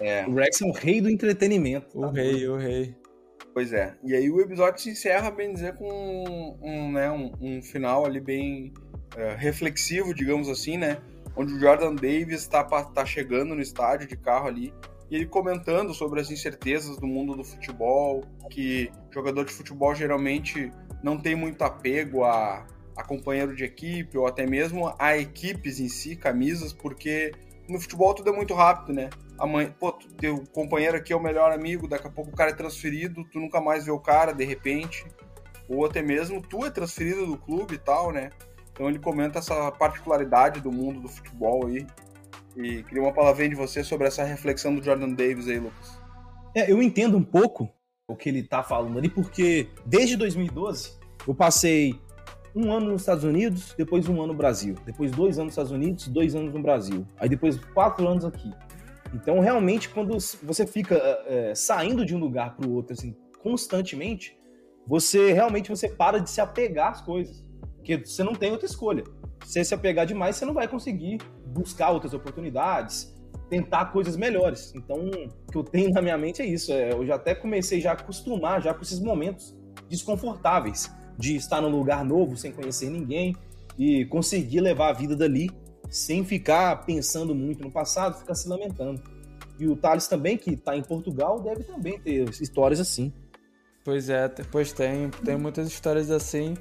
é. 0.00 0.26
O 0.26 0.34
Rex 0.34 0.60
é 0.60 0.64
o 0.64 0.72
rei 0.72 1.00
do 1.00 1.10
entretenimento. 1.10 1.98
O 1.98 2.06
tá 2.06 2.12
rei, 2.12 2.46
bom. 2.46 2.54
o 2.54 2.56
rei. 2.56 2.94
Pois 3.52 3.72
é. 3.72 3.94
E 4.04 4.14
aí 4.14 4.30
o 4.30 4.40
episódio 4.40 4.80
se 4.80 4.90
encerra, 4.90 5.30
bem 5.30 5.52
dizer, 5.52 5.74
com 5.74 5.88
um, 5.88 6.58
um 6.62 6.92
né, 6.92 7.10
um, 7.10 7.32
um, 7.40 7.62
final 7.62 8.06
ali 8.06 8.20
bem 8.20 8.72
uh, 9.14 9.36
reflexivo, 9.36 10.14
digamos 10.14 10.48
assim, 10.48 10.76
né? 10.76 10.98
Onde 11.36 11.54
o 11.54 11.60
Jordan 11.60 11.94
Davis 11.94 12.46
tá, 12.46 12.64
tá 12.64 13.04
chegando 13.04 13.54
no 13.54 13.60
estádio 13.60 14.06
de 14.06 14.16
carro 14.16 14.46
ali 14.46 14.72
e 15.10 15.16
ele 15.16 15.26
comentando 15.26 15.92
sobre 15.92 16.20
as 16.20 16.30
incertezas 16.30 16.96
do 16.96 17.06
mundo 17.06 17.34
do 17.34 17.42
futebol, 17.42 18.22
que 18.48 18.90
jogador 19.10 19.44
de 19.44 19.52
futebol 19.52 19.94
geralmente 19.94 20.70
não 21.02 21.18
tem 21.18 21.34
muito 21.34 21.62
apego 21.62 22.24
a, 22.24 22.66
a 22.96 23.02
companheiro 23.02 23.54
de 23.54 23.64
equipe 23.64 24.16
ou 24.16 24.26
até 24.26 24.46
mesmo 24.46 24.94
a 24.98 25.16
equipes 25.16 25.80
em 25.80 25.88
si, 25.88 26.16
camisas, 26.16 26.72
porque 26.72 27.32
no 27.68 27.80
futebol 27.80 28.14
tudo 28.14 28.30
é 28.30 28.32
muito 28.32 28.54
rápido, 28.54 28.92
né? 28.92 29.10
A 29.38 29.46
mãe, 29.46 29.74
pô, 29.78 29.92
teu 29.92 30.44
companheiro 30.52 30.96
aqui 30.96 31.12
é 31.12 31.16
o 31.16 31.22
melhor 31.22 31.52
amigo, 31.52 31.88
daqui 31.88 32.06
a 32.06 32.10
pouco 32.10 32.30
o 32.30 32.36
cara 32.36 32.50
é 32.50 32.54
transferido, 32.54 33.24
tu 33.24 33.40
nunca 33.40 33.60
mais 33.60 33.84
vê 33.84 33.90
o 33.90 33.98
cara 33.98 34.32
de 34.32 34.44
repente, 34.44 35.06
ou 35.68 35.86
até 35.86 36.02
mesmo 36.02 36.42
tu 36.42 36.64
é 36.64 36.70
transferido 36.70 37.26
do 37.26 37.38
clube 37.38 37.76
e 37.76 37.78
tal, 37.78 38.12
né? 38.12 38.30
Então 38.72 38.88
ele 38.88 38.98
comenta 38.98 39.38
essa 39.38 39.70
particularidade 39.72 40.60
do 40.60 40.72
mundo 40.72 41.00
do 41.00 41.08
futebol 41.08 41.66
aí. 41.66 41.86
E 42.56 42.82
queria 42.82 43.02
uma 43.02 43.12
palavrinha 43.12 43.50
de 43.50 43.54
você 43.54 43.84
sobre 43.84 44.06
essa 44.06 44.24
reflexão 44.24 44.74
do 44.74 44.82
Jordan 44.82 45.10
Davis 45.10 45.48
aí, 45.48 45.58
Lucas. 45.58 45.98
É, 46.54 46.70
eu 46.70 46.82
entendo 46.82 47.16
um 47.16 47.22
pouco 47.22 47.70
o 48.10 48.16
que 48.16 48.28
ele 48.28 48.42
tá 48.42 48.62
falando 48.62 48.98
ali, 48.98 49.08
porque 49.08 49.68
desde 49.86 50.16
2012 50.16 50.98
eu 51.26 51.34
passei 51.34 51.98
um 52.54 52.72
ano 52.72 52.92
nos 52.92 53.02
Estados 53.02 53.24
Unidos, 53.24 53.74
depois 53.76 54.08
um 54.08 54.16
ano 54.16 54.28
no 54.32 54.34
Brasil, 54.34 54.74
depois 54.84 55.10
dois 55.12 55.38
anos 55.38 55.46
nos 55.46 55.52
Estados 55.52 55.72
Unidos, 55.72 56.08
dois 56.08 56.34
anos 56.34 56.52
no 56.52 56.60
Brasil, 56.60 57.06
aí 57.18 57.28
depois 57.28 57.56
quatro 57.72 58.06
anos 58.08 58.24
aqui. 58.24 58.52
Então, 59.14 59.40
realmente, 59.40 59.88
quando 59.88 60.16
você 60.42 60.66
fica 60.66 60.96
é, 61.26 61.54
saindo 61.54 62.04
de 62.04 62.14
um 62.14 62.18
lugar 62.18 62.56
para 62.56 62.68
o 62.68 62.72
outro 62.72 62.92
assim, 62.92 63.14
constantemente, 63.42 64.38
você 64.86 65.32
realmente 65.32 65.68
você 65.68 65.88
para 65.88 66.18
de 66.18 66.30
se 66.30 66.40
apegar 66.40 66.92
às 66.92 67.00
coisas, 67.00 67.44
porque 67.76 67.98
você 67.98 68.22
não 68.22 68.34
tem 68.34 68.50
outra 68.50 68.66
escolha. 68.66 69.04
Se 69.44 69.54
você 69.54 69.64
se 69.64 69.74
apegar 69.74 70.06
demais, 70.06 70.36
você 70.36 70.44
não 70.44 70.54
vai 70.54 70.68
conseguir 70.68 71.18
buscar 71.46 71.90
outras 71.90 72.14
oportunidades, 72.14 73.14
tentar 73.50 73.86
coisas 73.86 74.16
melhores. 74.16 74.72
Então, 74.74 74.96
o 74.96 75.50
que 75.50 75.58
eu 75.58 75.64
tenho 75.64 75.90
na 75.90 76.00
minha 76.00 76.16
mente 76.16 76.40
é 76.40 76.46
isso. 76.46 76.72
É, 76.72 76.92
eu 76.92 77.04
já 77.04 77.16
até 77.16 77.34
comecei 77.34 77.80
já 77.80 77.90
a 77.90 77.94
acostumar 77.94 78.62
já 78.62 78.72
com 78.72 78.80
esses 78.80 79.00
momentos 79.00 79.54
desconfortáveis 79.88 80.90
de 81.18 81.36
estar 81.36 81.60
num 81.60 81.68
lugar 81.68 82.04
novo 82.04 82.36
sem 82.36 82.52
conhecer 82.52 82.88
ninguém 82.88 83.36
e 83.76 84.06
conseguir 84.06 84.60
levar 84.60 84.90
a 84.90 84.92
vida 84.92 85.16
dali 85.16 85.50
sem 85.90 86.24
ficar 86.24 86.86
pensando 86.86 87.34
muito 87.34 87.62
no 87.62 87.70
passado, 87.70 88.18
ficar 88.18 88.34
se 88.36 88.48
lamentando. 88.48 89.02
E 89.58 89.66
o 89.66 89.76
Thales 89.76 90.06
também, 90.06 90.38
que 90.38 90.52
está 90.52 90.76
em 90.76 90.82
Portugal, 90.82 91.40
deve 91.40 91.64
também 91.64 92.00
ter 92.00 92.28
histórias 92.40 92.78
assim. 92.80 93.12
Pois 93.84 94.08
é, 94.08 94.28
pois 94.50 94.72
tem, 94.72 95.10
tem 95.24 95.36
muitas 95.36 95.66
histórias 95.66 96.10
assim, 96.10 96.54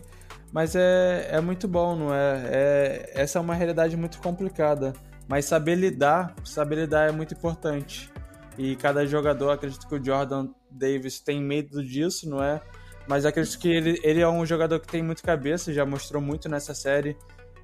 mas 0.52 0.76
é, 0.76 1.30
é 1.32 1.40
muito 1.40 1.68
bom, 1.68 1.96
não 1.96 2.14
é? 2.14 2.44
é? 2.46 3.12
Essa 3.14 3.38
é 3.38 3.42
uma 3.42 3.54
realidade 3.54 3.96
muito 3.96 4.20
complicada. 4.20 4.94
Mas 5.30 5.46
saber 5.46 5.76
lidar, 5.76 6.36
saber 6.44 6.76
lidar 6.76 7.08
é 7.08 7.12
muito 7.12 7.36
importante. 7.36 8.12
E 8.58 8.76
cada 8.76 9.06
jogador, 9.06 9.52
acredito 9.52 9.88
que 9.88 9.94
o 9.94 10.04
Jordan 10.04 10.50
Davis 10.72 11.20
tem 11.20 11.40
medo 11.40 11.84
disso, 11.84 12.28
não 12.28 12.44
é? 12.44 12.60
Mas 13.08 13.26
acredito 13.26 13.60
que 13.60 13.70
ele, 13.70 14.00
ele 14.04 14.22
é 14.22 14.28
um 14.28 14.44
jogador 14.44 14.80
que 14.80 14.88
tem 14.88 15.04
muita 15.04 15.22
cabeça, 15.22 15.72
já 15.72 15.86
mostrou 15.86 16.20
muito 16.20 16.50
nessa 16.50 16.74
série. 16.74 17.16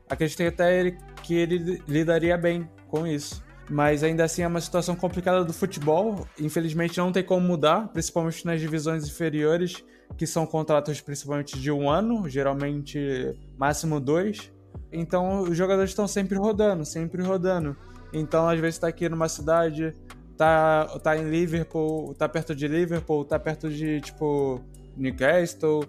Acredito 0.07 0.43
até 0.43 0.79
ele, 0.79 0.97
que 1.23 1.33
ele 1.33 1.83
lidaria 1.87 2.37
bem 2.37 2.69
com 2.87 3.05
isso. 3.07 3.43
Mas 3.69 4.03
ainda 4.03 4.23
assim 4.23 4.43
é 4.43 4.47
uma 4.47 4.61
situação 4.61 4.95
complicada 4.95 5.43
do 5.43 5.51
futebol. 5.51 6.27
Infelizmente 6.39 6.99
não 6.99 7.11
tem 7.11 7.23
como 7.23 7.45
mudar, 7.45 7.87
principalmente 7.87 8.45
nas 8.45 8.61
divisões 8.61 9.07
inferiores, 9.07 9.83
que 10.15 10.27
são 10.27 10.45
contratos 10.45 11.01
principalmente 11.01 11.59
de 11.59 11.71
um 11.71 11.89
ano, 11.89 12.29
geralmente 12.29 13.35
máximo 13.57 13.99
dois. 13.99 14.51
Então 14.95 15.41
os 15.41 15.57
jogadores 15.57 15.91
estão 15.91 16.07
sempre 16.07 16.37
rodando, 16.37 16.85
sempre 16.85 17.21
rodando. 17.21 17.75
Então 18.13 18.47
às 18.47 18.59
vezes 18.59 18.75
está 18.75 18.87
aqui 18.87 19.09
numa 19.09 19.27
cidade, 19.27 19.93
tá, 20.37 20.85
tá 20.99 21.17
em 21.17 21.29
Liverpool, 21.29 22.13
tá 22.13 22.29
perto 22.29 22.55
de 22.55 22.67
Liverpool, 22.67 23.25
tá 23.25 23.37
perto 23.37 23.69
de 23.69 23.99
tipo 24.01 24.61
Newcastle 24.95 25.83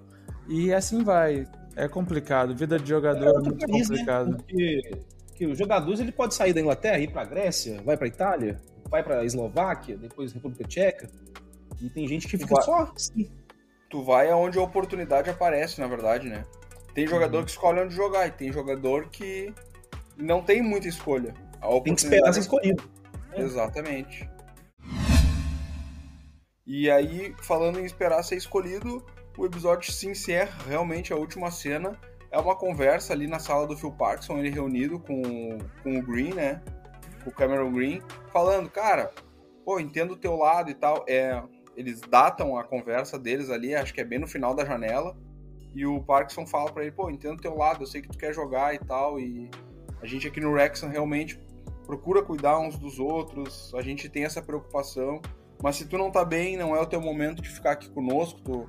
e 0.48 0.72
assim 0.72 1.02
vai. 1.02 1.46
É 1.76 1.86
complicado. 1.86 2.56
Vida 2.56 2.78
de 2.78 2.88
jogador 2.88 3.26
é, 3.26 3.30
é 3.30 3.38
muito 3.38 3.66
país, 3.66 3.88
né? 3.88 3.98
complicado. 3.98 4.30
Né? 4.30 4.36
Porque, 4.38 4.98
porque 5.26 5.46
os 5.46 5.58
jogadores 5.58 6.00
ele 6.00 6.12
pode 6.12 6.34
sair 6.34 6.52
da 6.52 6.60
Inglaterra, 6.60 6.98
ir 6.98 7.12
para 7.12 7.24
Grécia, 7.24 7.82
vai 7.84 7.96
para 7.96 8.06
Itália, 8.06 8.56
vai 8.90 9.02
para 9.02 9.24
Eslováquia, 9.24 9.96
depois 9.96 10.32
República 10.32 10.64
Tcheca. 10.64 11.08
E 11.80 11.90
tem 11.90 12.08
gente 12.08 12.26
que 12.26 12.38
fica 12.38 12.54
vai. 12.54 12.64
só 12.64 12.92
assim. 12.96 13.30
tu 13.90 14.02
vai 14.02 14.30
aonde 14.30 14.58
a 14.58 14.62
oportunidade 14.62 15.28
aparece, 15.28 15.78
na 15.80 15.86
verdade, 15.86 16.28
né? 16.28 16.44
Tem 16.96 17.06
jogador 17.06 17.44
que 17.44 17.50
escolhe 17.50 17.78
onde 17.78 17.94
jogar 17.94 18.26
e 18.26 18.30
tem 18.30 18.50
jogador 18.50 19.10
que 19.10 19.52
não 20.16 20.40
tem 20.40 20.62
muita 20.62 20.88
escolha. 20.88 21.34
Tem 21.84 21.94
que 21.94 22.00
esperar 22.00 22.32
ser 22.32 22.40
escolhido. 22.40 22.82
Exatamente. 23.34 24.26
E 26.66 26.90
aí, 26.90 27.34
falando 27.42 27.78
em 27.78 27.84
esperar 27.84 28.22
ser 28.22 28.36
escolhido, 28.36 29.04
o 29.36 29.44
episódio 29.44 29.92
se 29.92 30.08
encerra 30.08 30.56
realmente 30.66 31.12
a 31.12 31.16
última 31.16 31.50
cena. 31.50 32.00
É 32.30 32.38
uma 32.38 32.56
conversa 32.56 33.12
ali 33.12 33.26
na 33.26 33.38
sala 33.38 33.66
do 33.66 33.76
Phil 33.76 33.92
Parkinson, 33.92 34.38
ele 34.38 34.48
reunido 34.48 34.98
com, 34.98 35.58
com 35.82 35.98
o 35.98 36.02
Green, 36.02 36.32
né? 36.32 36.62
Com 37.22 37.28
o 37.28 37.32
Cameron 37.34 37.72
Green, 37.72 38.00
falando, 38.32 38.70
cara, 38.70 39.12
pô, 39.66 39.78
entendo 39.78 40.14
o 40.14 40.16
teu 40.16 40.34
lado 40.34 40.70
e 40.70 40.74
tal. 40.74 41.04
É, 41.06 41.42
eles 41.76 42.00
datam 42.00 42.56
a 42.56 42.64
conversa 42.64 43.18
deles 43.18 43.50
ali, 43.50 43.74
acho 43.74 43.92
que 43.92 44.00
é 44.00 44.04
bem 44.04 44.18
no 44.18 44.26
final 44.26 44.54
da 44.54 44.64
janela. 44.64 45.14
E 45.76 45.84
o 45.84 46.00
Parkinson 46.00 46.46
fala 46.46 46.72
para 46.72 46.84
ele, 46.84 46.92
pô, 46.92 47.10
entendo 47.10 47.38
o 47.38 47.42
teu 47.42 47.54
lado, 47.54 47.82
eu 47.82 47.86
sei 47.86 48.00
que 48.00 48.08
tu 48.08 48.16
quer 48.16 48.32
jogar 48.32 48.74
e 48.74 48.78
tal. 48.78 49.20
E 49.20 49.50
a 50.00 50.06
gente 50.06 50.26
aqui 50.26 50.40
no 50.40 50.52
Wrexham 50.52 50.88
realmente 50.88 51.38
procura 51.84 52.22
cuidar 52.22 52.58
uns 52.58 52.78
dos 52.78 52.98
outros, 52.98 53.74
a 53.74 53.82
gente 53.82 54.08
tem 54.08 54.24
essa 54.24 54.40
preocupação. 54.40 55.20
Mas 55.62 55.76
se 55.76 55.86
tu 55.86 55.98
não 55.98 56.10
tá 56.10 56.24
bem, 56.24 56.56
não 56.56 56.74
é 56.74 56.80
o 56.80 56.86
teu 56.86 56.98
momento 56.98 57.42
de 57.42 57.50
ficar 57.50 57.72
aqui 57.72 57.90
conosco, 57.90 58.40
tu 58.40 58.66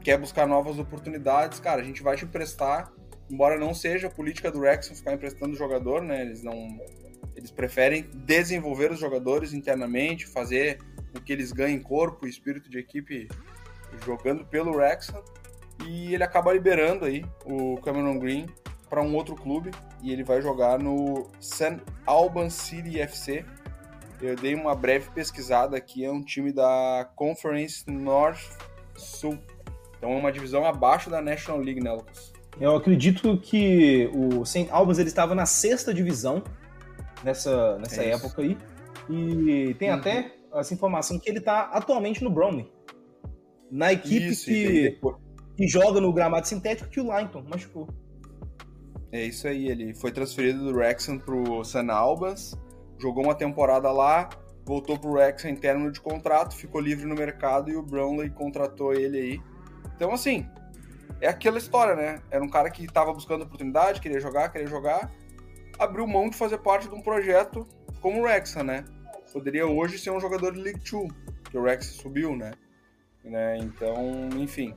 quer 0.00 0.18
buscar 0.18 0.46
novas 0.46 0.78
oportunidades, 0.78 1.60
cara, 1.60 1.82
a 1.82 1.84
gente 1.84 2.02
vai 2.02 2.16
te 2.16 2.24
emprestar, 2.24 2.90
embora 3.30 3.58
não 3.58 3.74
seja 3.74 4.06
a 4.06 4.10
política 4.10 4.50
do 4.50 4.60
Wrexham 4.60 4.96
ficar 4.96 5.12
emprestando 5.12 5.54
jogador, 5.54 6.00
né? 6.00 6.22
Eles 6.22 6.42
não 6.42 6.80
eles 7.36 7.50
preferem 7.50 8.08
desenvolver 8.14 8.90
os 8.90 8.98
jogadores 8.98 9.52
internamente, 9.52 10.26
fazer 10.26 10.78
com 11.12 11.20
que 11.20 11.32
eles 11.32 11.52
ganhem 11.52 11.80
corpo 11.80 12.26
e 12.26 12.30
espírito 12.30 12.70
de 12.70 12.78
equipe 12.78 13.28
jogando 14.04 14.46
pelo 14.46 14.76
Wrexham. 14.76 15.22
E 15.86 16.14
ele 16.14 16.22
acaba 16.22 16.52
liberando 16.52 17.04
aí 17.04 17.24
o 17.44 17.76
Cameron 17.82 18.18
Green 18.18 18.46
para 18.88 19.02
um 19.02 19.14
outro 19.14 19.34
clube 19.34 19.70
e 20.02 20.12
ele 20.12 20.22
vai 20.22 20.42
jogar 20.42 20.78
no 20.78 21.26
St. 21.40 21.78
Albans 22.04 22.52
City 22.52 23.00
FC. 23.00 23.44
Eu 24.20 24.36
dei 24.36 24.54
uma 24.54 24.74
breve 24.74 25.10
pesquisada 25.10 25.76
aqui, 25.76 26.04
é 26.04 26.10
um 26.10 26.22
time 26.22 26.52
da 26.52 27.08
Conference 27.16 27.84
North 27.90 28.40
Sul. 28.96 29.38
Então 29.96 30.12
é 30.12 30.16
uma 30.16 30.30
divisão 30.30 30.64
abaixo 30.64 31.08
da 31.08 31.22
National 31.22 31.60
League, 31.60 31.82
né, 31.82 31.90
Lucas? 31.90 32.32
Eu 32.60 32.76
acredito 32.76 33.38
que 33.38 34.10
o 34.12 34.44
St. 34.44 34.68
Albans 34.70 34.98
ele 34.98 35.08
estava 35.08 35.34
na 35.34 35.46
sexta 35.46 35.94
divisão 35.94 36.42
nessa, 37.24 37.78
nessa 37.78 38.02
é 38.02 38.10
época 38.10 38.42
aí. 38.42 38.58
E 39.08 39.74
tem 39.78 39.90
uhum. 39.90 39.96
até 39.96 40.34
essa 40.54 40.74
informação 40.74 41.18
que 41.18 41.28
ele 41.28 41.38
está 41.38 41.62
atualmente 41.72 42.22
no 42.22 42.30
Bromley. 42.30 42.70
Na 43.70 43.92
equipe 43.92 44.28
isso, 44.28 44.44
que, 44.44 44.98
que 45.56 45.66
joga 45.66 46.00
no 46.00 46.12
gramado 46.12 46.46
sintético 46.46 46.88
que 46.88 47.00
o 47.00 47.16
Lynton 47.16 47.44
machucou. 47.48 47.88
É 49.10 49.22
isso 49.22 49.46
aí, 49.46 49.68
ele 49.68 49.94
foi 49.94 50.10
transferido 50.10 50.64
do 50.64 50.74
Wrexham 50.74 51.18
pro 51.18 51.62
San 51.64 51.86
Albans, 51.92 52.56
jogou 52.98 53.24
uma 53.24 53.34
temporada 53.34 53.92
lá, 53.92 54.30
voltou 54.64 54.98
pro 54.98 55.12
Wrexham 55.12 55.50
em 55.50 55.56
término 55.56 55.92
de 55.92 56.00
contrato, 56.00 56.56
ficou 56.56 56.80
livre 56.80 57.04
no 57.04 57.14
mercado 57.14 57.70
e 57.70 57.76
o 57.76 57.82
Brownlee 57.82 58.30
contratou 58.30 58.94
ele 58.94 59.18
aí. 59.18 59.40
Então, 59.94 60.12
assim, 60.12 60.48
é 61.20 61.28
aquela 61.28 61.58
história, 61.58 61.94
né? 61.94 62.22
Era 62.30 62.42
um 62.42 62.48
cara 62.48 62.70
que 62.70 62.84
estava 62.84 63.12
buscando 63.12 63.42
oportunidade, 63.42 64.00
queria 64.00 64.18
jogar, 64.18 64.48
queria 64.48 64.66
jogar, 64.66 65.10
abriu 65.78 66.06
mão 66.06 66.30
de 66.30 66.36
fazer 66.36 66.58
parte 66.58 66.88
de 66.88 66.94
um 66.94 67.02
projeto 67.02 67.66
como 68.00 68.20
o 68.20 68.22
Wrexham, 68.22 68.64
né? 68.64 68.84
Poderia 69.32 69.66
hoje 69.66 69.98
ser 69.98 70.10
um 70.10 70.20
jogador 70.20 70.52
de 70.52 70.60
League 70.60 70.80
2, 70.90 71.08
que 71.50 71.58
o 71.58 71.62
Wrexham 71.62 71.92
subiu, 71.94 72.36
né? 72.36 72.52
né? 73.24 73.58
Então, 73.58 74.28
enfim, 74.38 74.74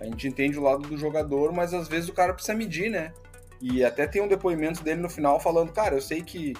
a 0.00 0.04
gente 0.04 0.28
entende 0.28 0.58
o 0.58 0.62
lado 0.62 0.82
do 0.82 0.96
jogador, 0.96 1.52
mas 1.52 1.72
às 1.72 1.88
vezes 1.88 2.08
o 2.08 2.12
cara 2.12 2.34
precisa 2.34 2.56
medir, 2.56 2.90
né? 2.90 3.12
E 3.60 3.84
até 3.84 4.06
tem 4.06 4.22
um 4.22 4.28
depoimento 4.28 4.82
dele 4.82 5.00
no 5.00 5.08
final 5.08 5.40
falando, 5.40 5.72
cara, 5.72 5.94
eu 5.94 6.00
sei 6.00 6.22
que 6.22 6.54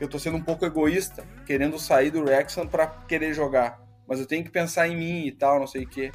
eu 0.00 0.08
tô 0.08 0.18
sendo 0.18 0.36
um 0.36 0.42
pouco 0.42 0.66
egoísta, 0.66 1.24
querendo 1.46 1.78
sair 1.78 2.10
do 2.10 2.22
Wrexham 2.22 2.66
para 2.66 2.86
querer 2.86 3.32
jogar, 3.32 3.80
mas 4.06 4.18
eu 4.18 4.26
tenho 4.26 4.42
que 4.42 4.50
pensar 4.50 4.88
em 4.88 4.96
mim 4.96 5.26
e 5.26 5.32
tal, 5.32 5.60
não 5.60 5.66
sei 5.66 5.84
o 5.84 5.88
quê. 5.88 6.10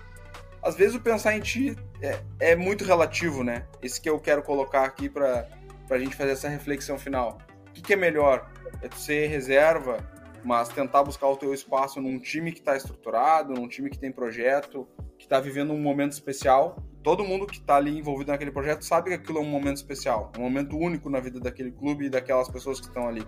Às 0.61 0.75
vezes 0.75 0.95
o 0.95 0.99
pensar 0.99 1.37
em 1.37 1.39
ti 1.39 1.77
é, 2.01 2.19
é 2.39 2.55
muito 2.55 2.83
relativo, 2.83 3.43
né? 3.43 3.65
Esse 3.81 4.01
que 4.01 4.09
eu 4.09 4.19
quero 4.19 4.43
colocar 4.43 4.83
aqui 4.83 5.07
para 5.07 5.47
a 5.89 5.97
gente 5.97 6.15
fazer 6.15 6.31
essa 6.31 6.49
reflexão 6.49 6.99
final. 6.99 7.37
O 7.69 7.71
que, 7.71 7.81
que 7.81 7.93
é 7.93 7.95
melhor? 7.95 8.51
É 8.81 8.89
tu 8.89 8.99
ser 8.99 9.27
reserva, 9.27 9.97
mas 10.43 10.69
tentar 10.69 11.03
buscar 11.03 11.27
o 11.27 11.35
teu 11.35 11.53
espaço 11.53 12.01
num 12.01 12.19
time 12.19 12.51
que 12.51 12.59
está 12.59 12.75
estruturado, 12.75 13.53
num 13.53 13.67
time 13.67 13.89
que 13.89 13.97
tem 13.97 14.11
projeto, 14.11 14.87
que 15.17 15.25
está 15.25 15.39
vivendo 15.39 15.73
um 15.73 15.79
momento 15.79 16.13
especial, 16.13 16.77
todo 17.03 17.23
mundo 17.23 17.45
que 17.45 17.57
está 17.57 17.75
ali 17.75 17.97
envolvido 17.97 18.31
naquele 18.31 18.51
projeto 18.51 18.83
sabe 18.83 19.09
que 19.09 19.15
aquilo 19.15 19.39
é 19.39 19.41
um 19.41 19.49
momento 19.49 19.77
especial, 19.77 20.31
um 20.37 20.41
momento 20.41 20.77
único 20.77 21.09
na 21.09 21.19
vida 21.19 21.39
daquele 21.39 21.71
clube 21.71 22.05
e 22.05 22.09
daquelas 22.09 22.49
pessoas 22.49 22.79
que 22.79 22.87
estão 22.87 23.07
ali. 23.07 23.25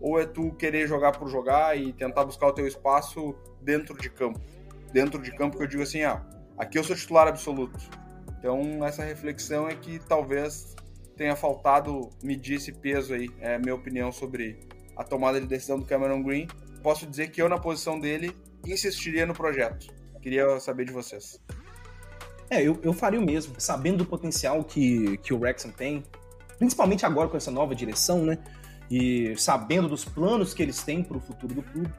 Ou 0.00 0.20
é 0.20 0.26
tu 0.26 0.52
querer 0.52 0.88
jogar 0.88 1.12
por 1.12 1.28
jogar 1.28 1.78
e 1.78 1.92
tentar 1.92 2.24
buscar 2.24 2.48
o 2.48 2.52
teu 2.52 2.66
espaço 2.66 3.34
dentro 3.60 3.96
de 3.96 4.10
campo. 4.10 4.40
Dentro 4.92 5.22
de 5.22 5.30
campo 5.34 5.56
que 5.56 5.62
eu 5.62 5.68
digo 5.68 5.82
assim, 5.82 6.02
ah, 6.02 6.24
aqui 6.58 6.78
eu 6.78 6.84
sou 6.84 6.96
titular 6.96 7.28
absoluto. 7.28 7.78
Então 8.38 8.84
essa 8.84 9.04
reflexão 9.04 9.68
é 9.68 9.74
que 9.76 10.00
talvez 10.00 10.74
tenha 11.16 11.36
faltado 11.36 12.10
medir 12.22 12.56
esse 12.56 12.72
peso 12.72 13.14
aí, 13.14 13.30
é 13.38 13.54
a 13.54 13.58
minha 13.58 13.74
opinião 13.74 14.10
sobre 14.10 14.58
a 14.96 15.04
tomada 15.04 15.40
de 15.40 15.46
decisão 15.46 15.78
do 15.78 15.84
Cameron 15.84 16.22
Green. 16.22 16.46
Posso 16.82 17.06
dizer 17.06 17.30
que 17.30 17.40
eu 17.40 17.48
na 17.48 17.58
posição 17.58 17.98
dele 17.98 18.36
insistiria 18.66 19.26
no 19.26 19.34
projeto. 19.34 19.86
Queria 20.20 20.58
saber 20.60 20.84
de 20.84 20.92
vocês. 20.92 21.40
É, 22.50 22.62
eu, 22.62 22.78
eu 22.82 22.92
faria 22.92 23.18
o 23.18 23.24
mesmo, 23.24 23.54
sabendo 23.58 23.98
do 23.98 24.06
potencial 24.06 24.62
que, 24.62 25.16
que 25.18 25.32
o 25.32 25.38
Wrexham 25.38 25.72
tem, 25.72 26.04
principalmente 26.58 27.06
agora 27.06 27.28
com 27.28 27.36
essa 27.36 27.50
nova 27.50 27.74
direção, 27.74 28.24
né? 28.24 28.38
E 28.90 29.34
sabendo 29.38 29.88
dos 29.88 30.04
planos 30.04 30.52
que 30.52 30.62
eles 30.62 30.82
têm 30.82 31.02
para 31.02 31.16
o 31.16 31.20
futuro 31.20 31.54
do 31.54 31.62
clube, 31.62 31.90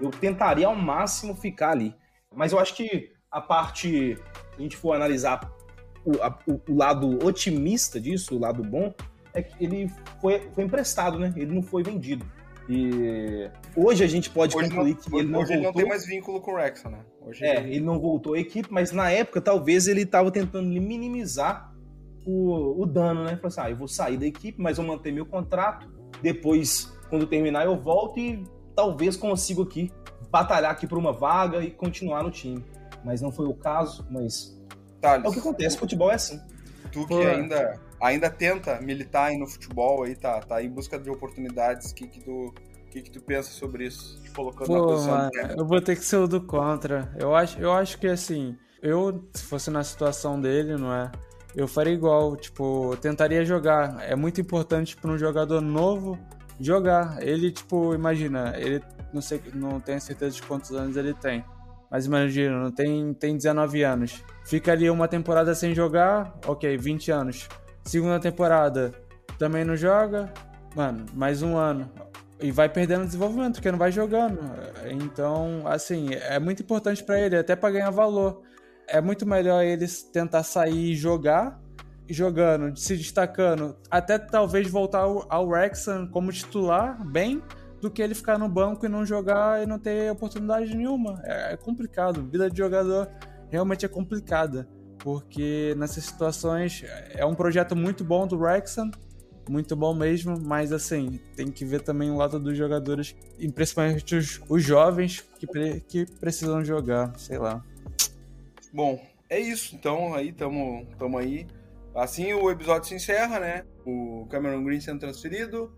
eu 0.00 0.10
tentaria 0.10 0.66
ao 0.66 0.74
máximo 0.74 1.34
ficar 1.34 1.72
ali. 1.72 1.94
Mas 2.34 2.52
eu 2.52 2.58
acho 2.58 2.74
que 2.74 3.12
a 3.30 3.40
parte, 3.40 4.16
se 4.16 4.58
a 4.58 4.62
gente 4.62 4.76
for 4.76 4.94
analisar 4.94 5.40
o, 6.04 6.22
a, 6.22 6.38
o, 6.46 6.72
o 6.72 6.76
lado 6.76 7.18
otimista 7.24 8.00
disso, 8.00 8.34
o 8.34 8.38
lado 8.38 8.62
bom, 8.62 8.94
é 9.34 9.42
que 9.42 9.62
ele 9.62 9.92
foi, 10.20 10.48
foi 10.52 10.64
emprestado, 10.64 11.18
né? 11.18 11.32
Ele 11.36 11.52
não 11.52 11.62
foi 11.62 11.82
vendido. 11.82 12.24
E 12.68 13.50
hoje 13.74 14.04
a 14.04 14.06
gente 14.06 14.28
pode 14.28 14.54
hoje 14.54 14.68
concluir 14.68 14.94
não, 14.94 15.00
que 15.00 15.16
ele 15.16 15.30
não 15.30 15.40
hoje 15.40 15.54
voltou. 15.54 15.54
ele 15.54 15.66
não 15.66 15.72
tem 15.72 15.88
mais 15.88 16.06
vínculo 16.06 16.40
com 16.40 16.50
o 16.50 16.54
Wrexham, 16.54 16.90
né? 16.90 16.98
Hoje 17.22 17.44
é, 17.44 17.56
ele... 17.56 17.76
ele 17.76 17.84
não 17.84 17.98
voltou 17.98 18.34
à 18.34 18.38
equipe, 18.38 18.68
mas 18.70 18.92
na 18.92 19.10
época 19.10 19.40
talvez 19.40 19.88
ele 19.88 20.02
estava 20.02 20.30
tentando 20.30 20.68
minimizar 20.68 21.72
o, 22.26 22.82
o 22.82 22.84
dano, 22.84 23.24
né? 23.24 23.36
Falou 23.36 23.46
assim, 23.46 23.60
ah, 23.62 23.70
eu 23.70 23.76
vou 23.76 23.88
sair 23.88 24.18
da 24.18 24.26
equipe, 24.26 24.60
mas 24.60 24.76
vou 24.76 24.86
manter 24.86 25.10
meu 25.12 25.24
contrato. 25.24 25.88
Depois, 26.22 26.92
quando 27.08 27.26
terminar, 27.26 27.64
eu 27.64 27.76
volto 27.76 28.20
e 28.20 28.44
talvez 28.76 29.16
consiga 29.16 29.62
aqui 29.62 29.90
batalhar 30.30 30.70
aqui 30.70 30.86
por 30.86 30.98
uma 30.98 31.12
vaga 31.12 31.64
e 31.64 31.70
continuar 31.70 32.22
no 32.22 32.30
time. 32.30 32.62
Mas 33.02 33.22
não 33.22 33.32
foi 33.32 33.46
o 33.46 33.54
caso, 33.54 34.06
mas 34.10 34.58
Thales, 35.00 35.24
é 35.24 35.28
o 35.28 35.32
que 35.32 35.38
acontece, 35.38 35.78
futebol 35.78 36.10
é 36.10 36.16
assim. 36.16 36.38
Tu 36.92 37.06
que 37.06 37.14
Pô, 37.14 37.20
ainda 37.20 37.80
ainda 38.00 38.30
tenta 38.30 38.80
militar 38.80 39.26
aí 39.26 39.38
no 39.38 39.46
futebol 39.46 40.04
aí, 40.04 40.14
tá, 40.14 40.40
tá 40.40 40.62
em 40.62 40.70
busca 40.70 40.98
de 40.98 41.10
oportunidades, 41.10 41.90
o 41.90 41.94
que 41.94 42.06
que 42.06 42.20
tu, 42.20 42.54
que 42.90 43.02
que 43.02 43.10
tu 43.10 43.20
pensa 43.20 43.50
sobre 43.50 43.86
isso? 43.86 44.20
Te 44.22 44.30
colocando 44.30 44.66
Pô, 44.66 44.74
na 44.74 44.82
posição 44.82 45.16
mano, 45.16 45.30
eu 45.56 45.66
vou 45.66 45.80
ter 45.80 45.96
que 45.96 46.04
ser 46.04 46.16
o 46.16 46.26
do 46.26 46.40
contra. 46.40 47.12
Eu 47.18 47.34
acho, 47.34 47.58
eu 47.58 47.72
acho 47.72 47.98
que 47.98 48.06
assim, 48.06 48.56
eu, 48.82 49.28
se 49.34 49.42
fosse 49.44 49.70
na 49.70 49.82
situação 49.82 50.40
dele, 50.40 50.76
não 50.76 50.92
é? 50.92 51.10
Eu 51.56 51.66
faria 51.66 51.92
igual, 51.92 52.36
tipo, 52.36 52.96
tentaria 53.00 53.44
jogar. 53.44 54.02
É 54.08 54.14
muito 54.14 54.40
importante 54.40 54.96
para 54.96 55.10
um 55.10 55.18
jogador 55.18 55.60
novo 55.60 56.18
jogar. 56.60 57.22
Ele, 57.22 57.50
tipo, 57.50 57.94
imagina, 57.94 58.54
ele 58.56 58.82
não 59.12 59.20
sei, 59.20 59.40
não 59.54 59.80
tenho 59.80 60.00
certeza 60.00 60.36
de 60.36 60.42
quantos 60.42 60.72
anos 60.72 60.96
ele 60.96 61.14
tem. 61.14 61.44
Mas 61.90 62.06
imagina, 62.06 62.58
não 62.58 62.70
tem, 62.70 63.14
tem 63.14 63.36
19 63.36 63.82
anos. 63.82 64.22
Ficaria 64.44 64.92
uma 64.92 65.08
temporada 65.08 65.54
sem 65.54 65.74
jogar, 65.74 66.38
ok, 66.46 66.76
20 66.76 67.10
anos. 67.10 67.48
Segunda 67.88 68.20
temporada 68.20 68.92
também 69.38 69.64
não 69.64 69.74
joga. 69.74 70.30
Mano, 70.76 71.06
mais 71.14 71.40
um 71.40 71.56
ano. 71.56 71.90
E 72.38 72.52
vai 72.52 72.68
perdendo 72.68 73.06
desenvolvimento, 73.06 73.54
porque 73.54 73.72
não 73.72 73.78
vai 73.78 73.90
jogando. 73.90 74.38
Então, 74.90 75.62
assim, 75.64 76.12
é 76.12 76.38
muito 76.38 76.62
importante 76.62 77.02
para 77.02 77.18
ele, 77.18 77.38
até 77.38 77.56
para 77.56 77.70
ganhar 77.70 77.88
valor. 77.88 78.42
É 78.86 79.00
muito 79.00 79.24
melhor 79.24 79.64
eles 79.64 80.02
tentar 80.02 80.42
sair 80.42 80.90
e 80.90 80.94
jogar, 80.94 81.58
jogando, 82.06 82.76
se 82.78 82.94
destacando, 82.94 83.74
até 83.90 84.18
talvez 84.18 84.70
voltar 84.70 85.04
ao 85.30 85.48
Wrexham 85.48 86.08
como 86.08 86.30
titular, 86.30 87.02
bem, 87.06 87.42
do 87.80 87.90
que 87.90 88.02
ele 88.02 88.14
ficar 88.14 88.38
no 88.38 88.50
banco 88.50 88.84
e 88.84 88.88
não 88.90 89.06
jogar 89.06 89.62
e 89.62 89.66
não 89.66 89.78
ter 89.78 90.12
oportunidade 90.12 90.76
nenhuma. 90.76 91.22
É, 91.24 91.54
é 91.54 91.56
complicado. 91.56 92.22
Vida 92.30 92.50
de 92.50 92.58
jogador 92.58 93.08
realmente 93.50 93.86
é 93.86 93.88
complicada 93.88 94.68
porque 94.98 95.74
nessas 95.76 96.04
situações 96.04 96.84
é 97.10 97.24
um 97.24 97.34
projeto 97.34 97.74
muito 97.76 98.04
bom 98.04 98.26
do 98.26 98.38
Wrexham, 98.38 98.90
muito 99.48 99.74
bom 99.74 99.94
mesmo, 99.94 100.38
mas 100.38 100.72
assim, 100.72 101.18
tem 101.34 101.50
que 101.50 101.64
ver 101.64 101.80
também 101.80 102.10
o 102.10 102.16
lado 102.16 102.38
dos 102.38 102.56
jogadores, 102.56 103.16
e 103.38 103.50
principalmente 103.50 104.14
os, 104.14 104.40
os 104.48 104.62
jovens 104.62 105.24
que, 105.38 105.46
pre, 105.46 105.80
que 105.80 106.04
precisam 106.04 106.64
jogar, 106.64 107.18
sei 107.18 107.38
lá. 107.38 107.64
Bom, 108.72 109.00
é 109.28 109.38
isso. 109.38 109.74
Então, 109.74 110.14
aí, 110.14 110.32
tamo, 110.32 110.86
tamo 110.98 111.18
aí. 111.18 111.46
Assim 111.94 112.32
o 112.32 112.50
episódio 112.50 112.88
se 112.88 112.94
encerra, 112.94 113.40
né? 113.40 113.64
O 113.84 114.26
Cameron 114.30 114.62
Green 114.62 114.80
sendo 114.80 115.00
transferido, 115.00 115.72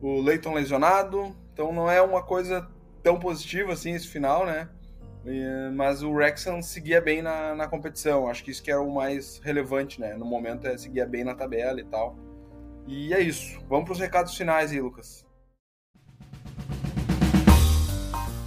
o 0.00 0.20
Leighton 0.20 0.54
lesionado. 0.54 1.36
Então 1.52 1.72
não 1.72 1.90
é 1.90 2.00
uma 2.02 2.22
coisa 2.22 2.68
tão 3.02 3.18
positiva 3.18 3.72
assim 3.72 3.92
esse 3.92 4.08
final, 4.08 4.44
né? 4.44 4.68
Mas 5.74 6.02
o 6.02 6.10
Wrexham 6.10 6.62
seguia 6.62 7.00
bem 7.00 7.20
na, 7.20 7.54
na 7.54 7.68
competição. 7.68 8.28
Acho 8.28 8.42
que 8.42 8.50
isso 8.50 8.62
que 8.62 8.70
era 8.70 8.80
o 8.80 8.92
mais 8.92 9.38
relevante, 9.42 10.00
né? 10.00 10.14
No 10.14 10.24
momento 10.24 10.66
é 10.66 10.76
seguia 10.78 11.06
bem 11.06 11.24
na 11.24 11.34
tabela 11.34 11.80
e 11.80 11.84
tal. 11.84 12.16
E 12.86 13.12
é 13.12 13.20
isso. 13.20 13.60
Vamos 13.68 13.84
para 13.84 13.92
os 13.92 14.00
recados 14.00 14.36
finais 14.36 14.72
aí, 14.72 14.80
Lucas. 14.80 15.24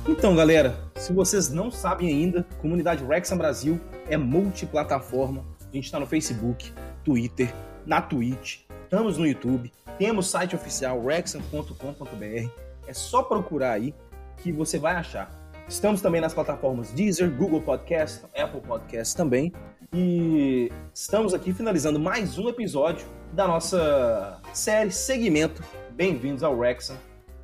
Então, 0.08 0.36
galera, 0.36 0.78
se 0.96 1.14
vocês 1.14 1.50
não 1.50 1.72
sabem 1.72 2.10
ainda, 2.10 2.44
comunidade 2.60 3.04
Wrexham 3.04 3.38
Brasil 3.38 3.80
é 4.10 4.18
multiplataforma. 4.18 5.46
A 5.62 5.76
gente 5.76 5.86
está 5.86 6.00
no 6.00 6.06
Facebook, 6.06 6.74
Twitter, 7.06 7.54
na 7.86 8.02
Twitch, 8.02 8.62
estamos 8.84 9.18
no 9.18 9.26
YouTube, 9.26 9.72
temos 9.98 10.30
site 10.30 10.56
oficial 10.56 11.04
rexham.com.br. 11.04 12.50
É 12.86 12.94
só 12.94 13.24
procurar 13.24 13.72
aí 13.72 13.96
que 14.38 14.52
você 14.52 14.78
vai 14.78 14.96
achar. 14.96 15.43
Estamos 15.68 16.02
também 16.02 16.20
nas 16.20 16.34
plataformas 16.34 16.92
Deezer, 16.92 17.32
Google 17.32 17.62
Podcast, 17.62 18.26
Apple 18.38 18.62
Podcast 18.62 19.16
também. 19.16 19.52
E 19.94 20.72
estamos 20.94 21.34
aqui 21.34 21.54
finalizando 21.54 22.00
mais 22.00 22.38
um 22.38 22.50
episódio 22.50 23.08
da 23.32 23.48
nossa 23.48 24.42
série 24.54 24.92
Segmento 24.92 25.64
Bem-vindos 25.92 26.44
ao 26.44 26.56
Wrexham 26.56 26.98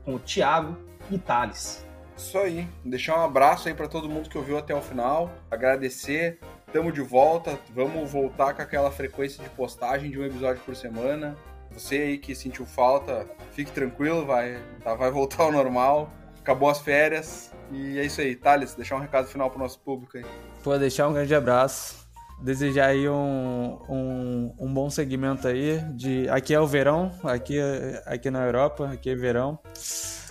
com 0.04 0.16
o 0.16 0.20
Thiago 0.20 0.78
e 1.10 1.18
Thales. 1.18 1.86
Isso 2.18 2.38
aí. 2.38 2.68
Deixar 2.84 3.18
um 3.18 3.24
abraço 3.24 3.68
aí 3.68 3.74
para 3.74 3.88
todo 3.88 4.10
mundo 4.10 4.30
que 4.30 4.38
ouviu 4.38 4.58
até 4.58 4.76
o 4.76 4.82
final. 4.82 5.32
Agradecer. 5.50 6.40
Tamo 6.74 6.92
de 6.92 7.02
volta. 7.02 7.58
Vamos 7.74 8.12
voltar 8.12 8.54
com 8.54 8.62
aquela 8.62 8.92
frequência 8.92 9.42
de 9.44 9.50
postagem 9.52 10.12
de 10.12 10.20
um 10.20 10.26
episódio 10.26 10.62
por 10.66 10.76
semana. 10.76 11.38
Você 11.72 11.96
aí 11.96 12.18
que 12.18 12.36
sentiu 12.36 12.66
falta, 12.66 13.28
fique 13.52 13.72
tranquilo, 13.72 14.26
vai, 14.26 14.60
tá, 14.84 14.96
vai 14.96 15.10
voltar 15.10 15.44
ao 15.44 15.52
normal. 15.52 16.12
Acabou 16.40 16.70
as 16.70 16.80
férias. 16.80 17.54
E 17.72 18.00
é 18.00 18.06
isso 18.06 18.22
aí. 18.22 18.36
Thales, 18.36 18.74
deixar 18.74 18.96
um 18.96 19.00
recado 19.00 19.28
final 19.28 19.50
pro 19.50 19.60
nosso 19.60 19.80
público 19.80 20.18
aí. 20.18 20.26
Pô, 20.64 20.78
deixar 20.78 21.08
um 21.08 21.14
grande 21.14 21.34
abraço. 21.36 22.08
Desejar 22.42 22.88
aí 22.88 23.08
um, 23.10 23.80
um, 23.90 24.56
um 24.60 24.74
bom 24.74 24.90
segmento 24.90 25.48
aí. 25.48 25.80
De, 25.94 26.30
aqui 26.30 26.54
é 26.54 26.60
o 26.60 26.68
verão, 26.68 27.12
aqui, 27.24 27.58
aqui 28.06 28.32
na 28.32 28.46
Europa, 28.46 28.90
aqui 28.92 29.10
é 29.10 29.16
verão. 29.16 29.60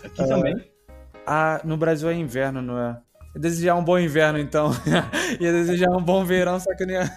Aqui 0.05 0.23
uh, 0.23 0.29
também. 0.29 0.71
Ah, 1.27 1.61
no 1.65 1.77
Brasil 1.77 2.09
é 2.09 2.15
inverno, 2.15 2.63
não 2.63 2.79
é? 2.79 2.99
Eu 3.35 3.41
desejar 3.41 3.75
um 3.75 3.85
bom 3.85 3.99
inverno, 3.99 4.39
então. 4.39 4.71
Ia 5.39 5.53
desejar 5.53 5.91
um 5.91 6.03
bom 6.03 6.25
verão, 6.25 6.59
só 6.59 6.75
que 6.75 6.85
eu 6.85 6.91
ia... 6.91 7.11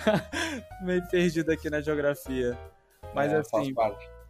meio 0.82 1.06
perdido 1.08 1.52
aqui 1.52 1.68
na 1.68 1.80
geografia. 1.80 2.56
Mas 3.14 3.32
é, 3.32 3.38
assim. 3.38 3.74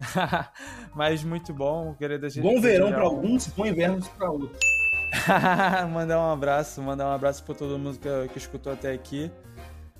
Mas 0.95 1.25
muito 1.25 1.55
bom, 1.55 1.95
queria 1.95 2.19
deixar. 2.19 2.43
Bom 2.43 2.61
verão 2.61 2.91
para 2.91 3.03
alguns, 3.03 3.47
bom 3.49 3.67
inverno 3.67 4.05
para 4.19 4.31
outros. 4.31 4.76
mandar 5.93 6.19
um 6.19 6.33
abraço, 6.33 6.83
mandar 6.83 7.07
um 7.07 7.13
abraço 7.13 7.43
para 7.45 7.55
todo 7.55 7.79
mundo 7.79 7.99
que, 7.99 8.29
que 8.33 8.39
escutou 8.39 8.73
até 8.73 8.93
aqui. 8.93 9.31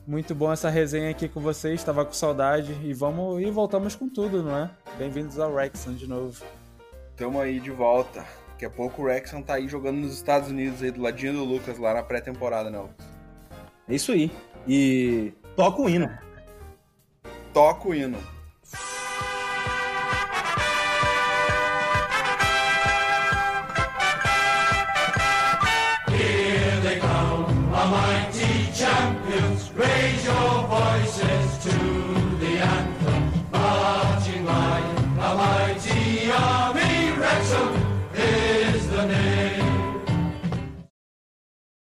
Muito 0.07 0.35
bom 0.35 0.53
essa 0.53 0.71
resenha 0.71 1.11
aqui 1.11 1.29
com 1.29 1.41
vocês, 1.41 1.81
estava 1.81 2.05
com 2.05 2.13
saudade 2.13 2.73
e 2.85 2.95
vamos 2.95 3.43
e 3.43 3.51
voltamos 3.51 3.97
com 3.97 4.09
tudo, 4.09 4.43
não 4.43 4.57
é? 4.57 4.71
Bem-vindos 4.97 5.39
ao 5.39 5.55
Rexon 5.55 5.95
de 5.95 6.07
novo. 6.07 6.45
Tamo 7.17 7.41
aí 7.41 7.59
de 7.59 7.71
volta. 7.71 8.25
Daqui 8.51 8.65
a 8.65 8.71
pouco 8.71 9.03
o 9.03 9.07
Rexon 9.07 9.43
tá 9.43 9.55
aí 9.55 9.69
jogando 9.69 9.99
nos 9.99 10.15
Estados 10.15 10.49
Unidos 10.49 10.83
aí 10.83 10.91
do 10.91 11.03
ladinho 11.03 11.33
do 11.33 11.45
Lucas 11.45 11.79
lá 11.79 11.93
na 11.93 12.03
pré-temporada, 12.03 12.71
né, 12.71 12.79
Lucas? 12.79 13.07
É 13.89 13.95
isso 13.95 14.13
aí. 14.13 14.31
E 14.67 15.33
toca 15.57 15.83
o 15.83 15.89
hino. 15.89 16.11
Toca 17.53 17.89
o 17.89 17.95
hino. 17.95 18.19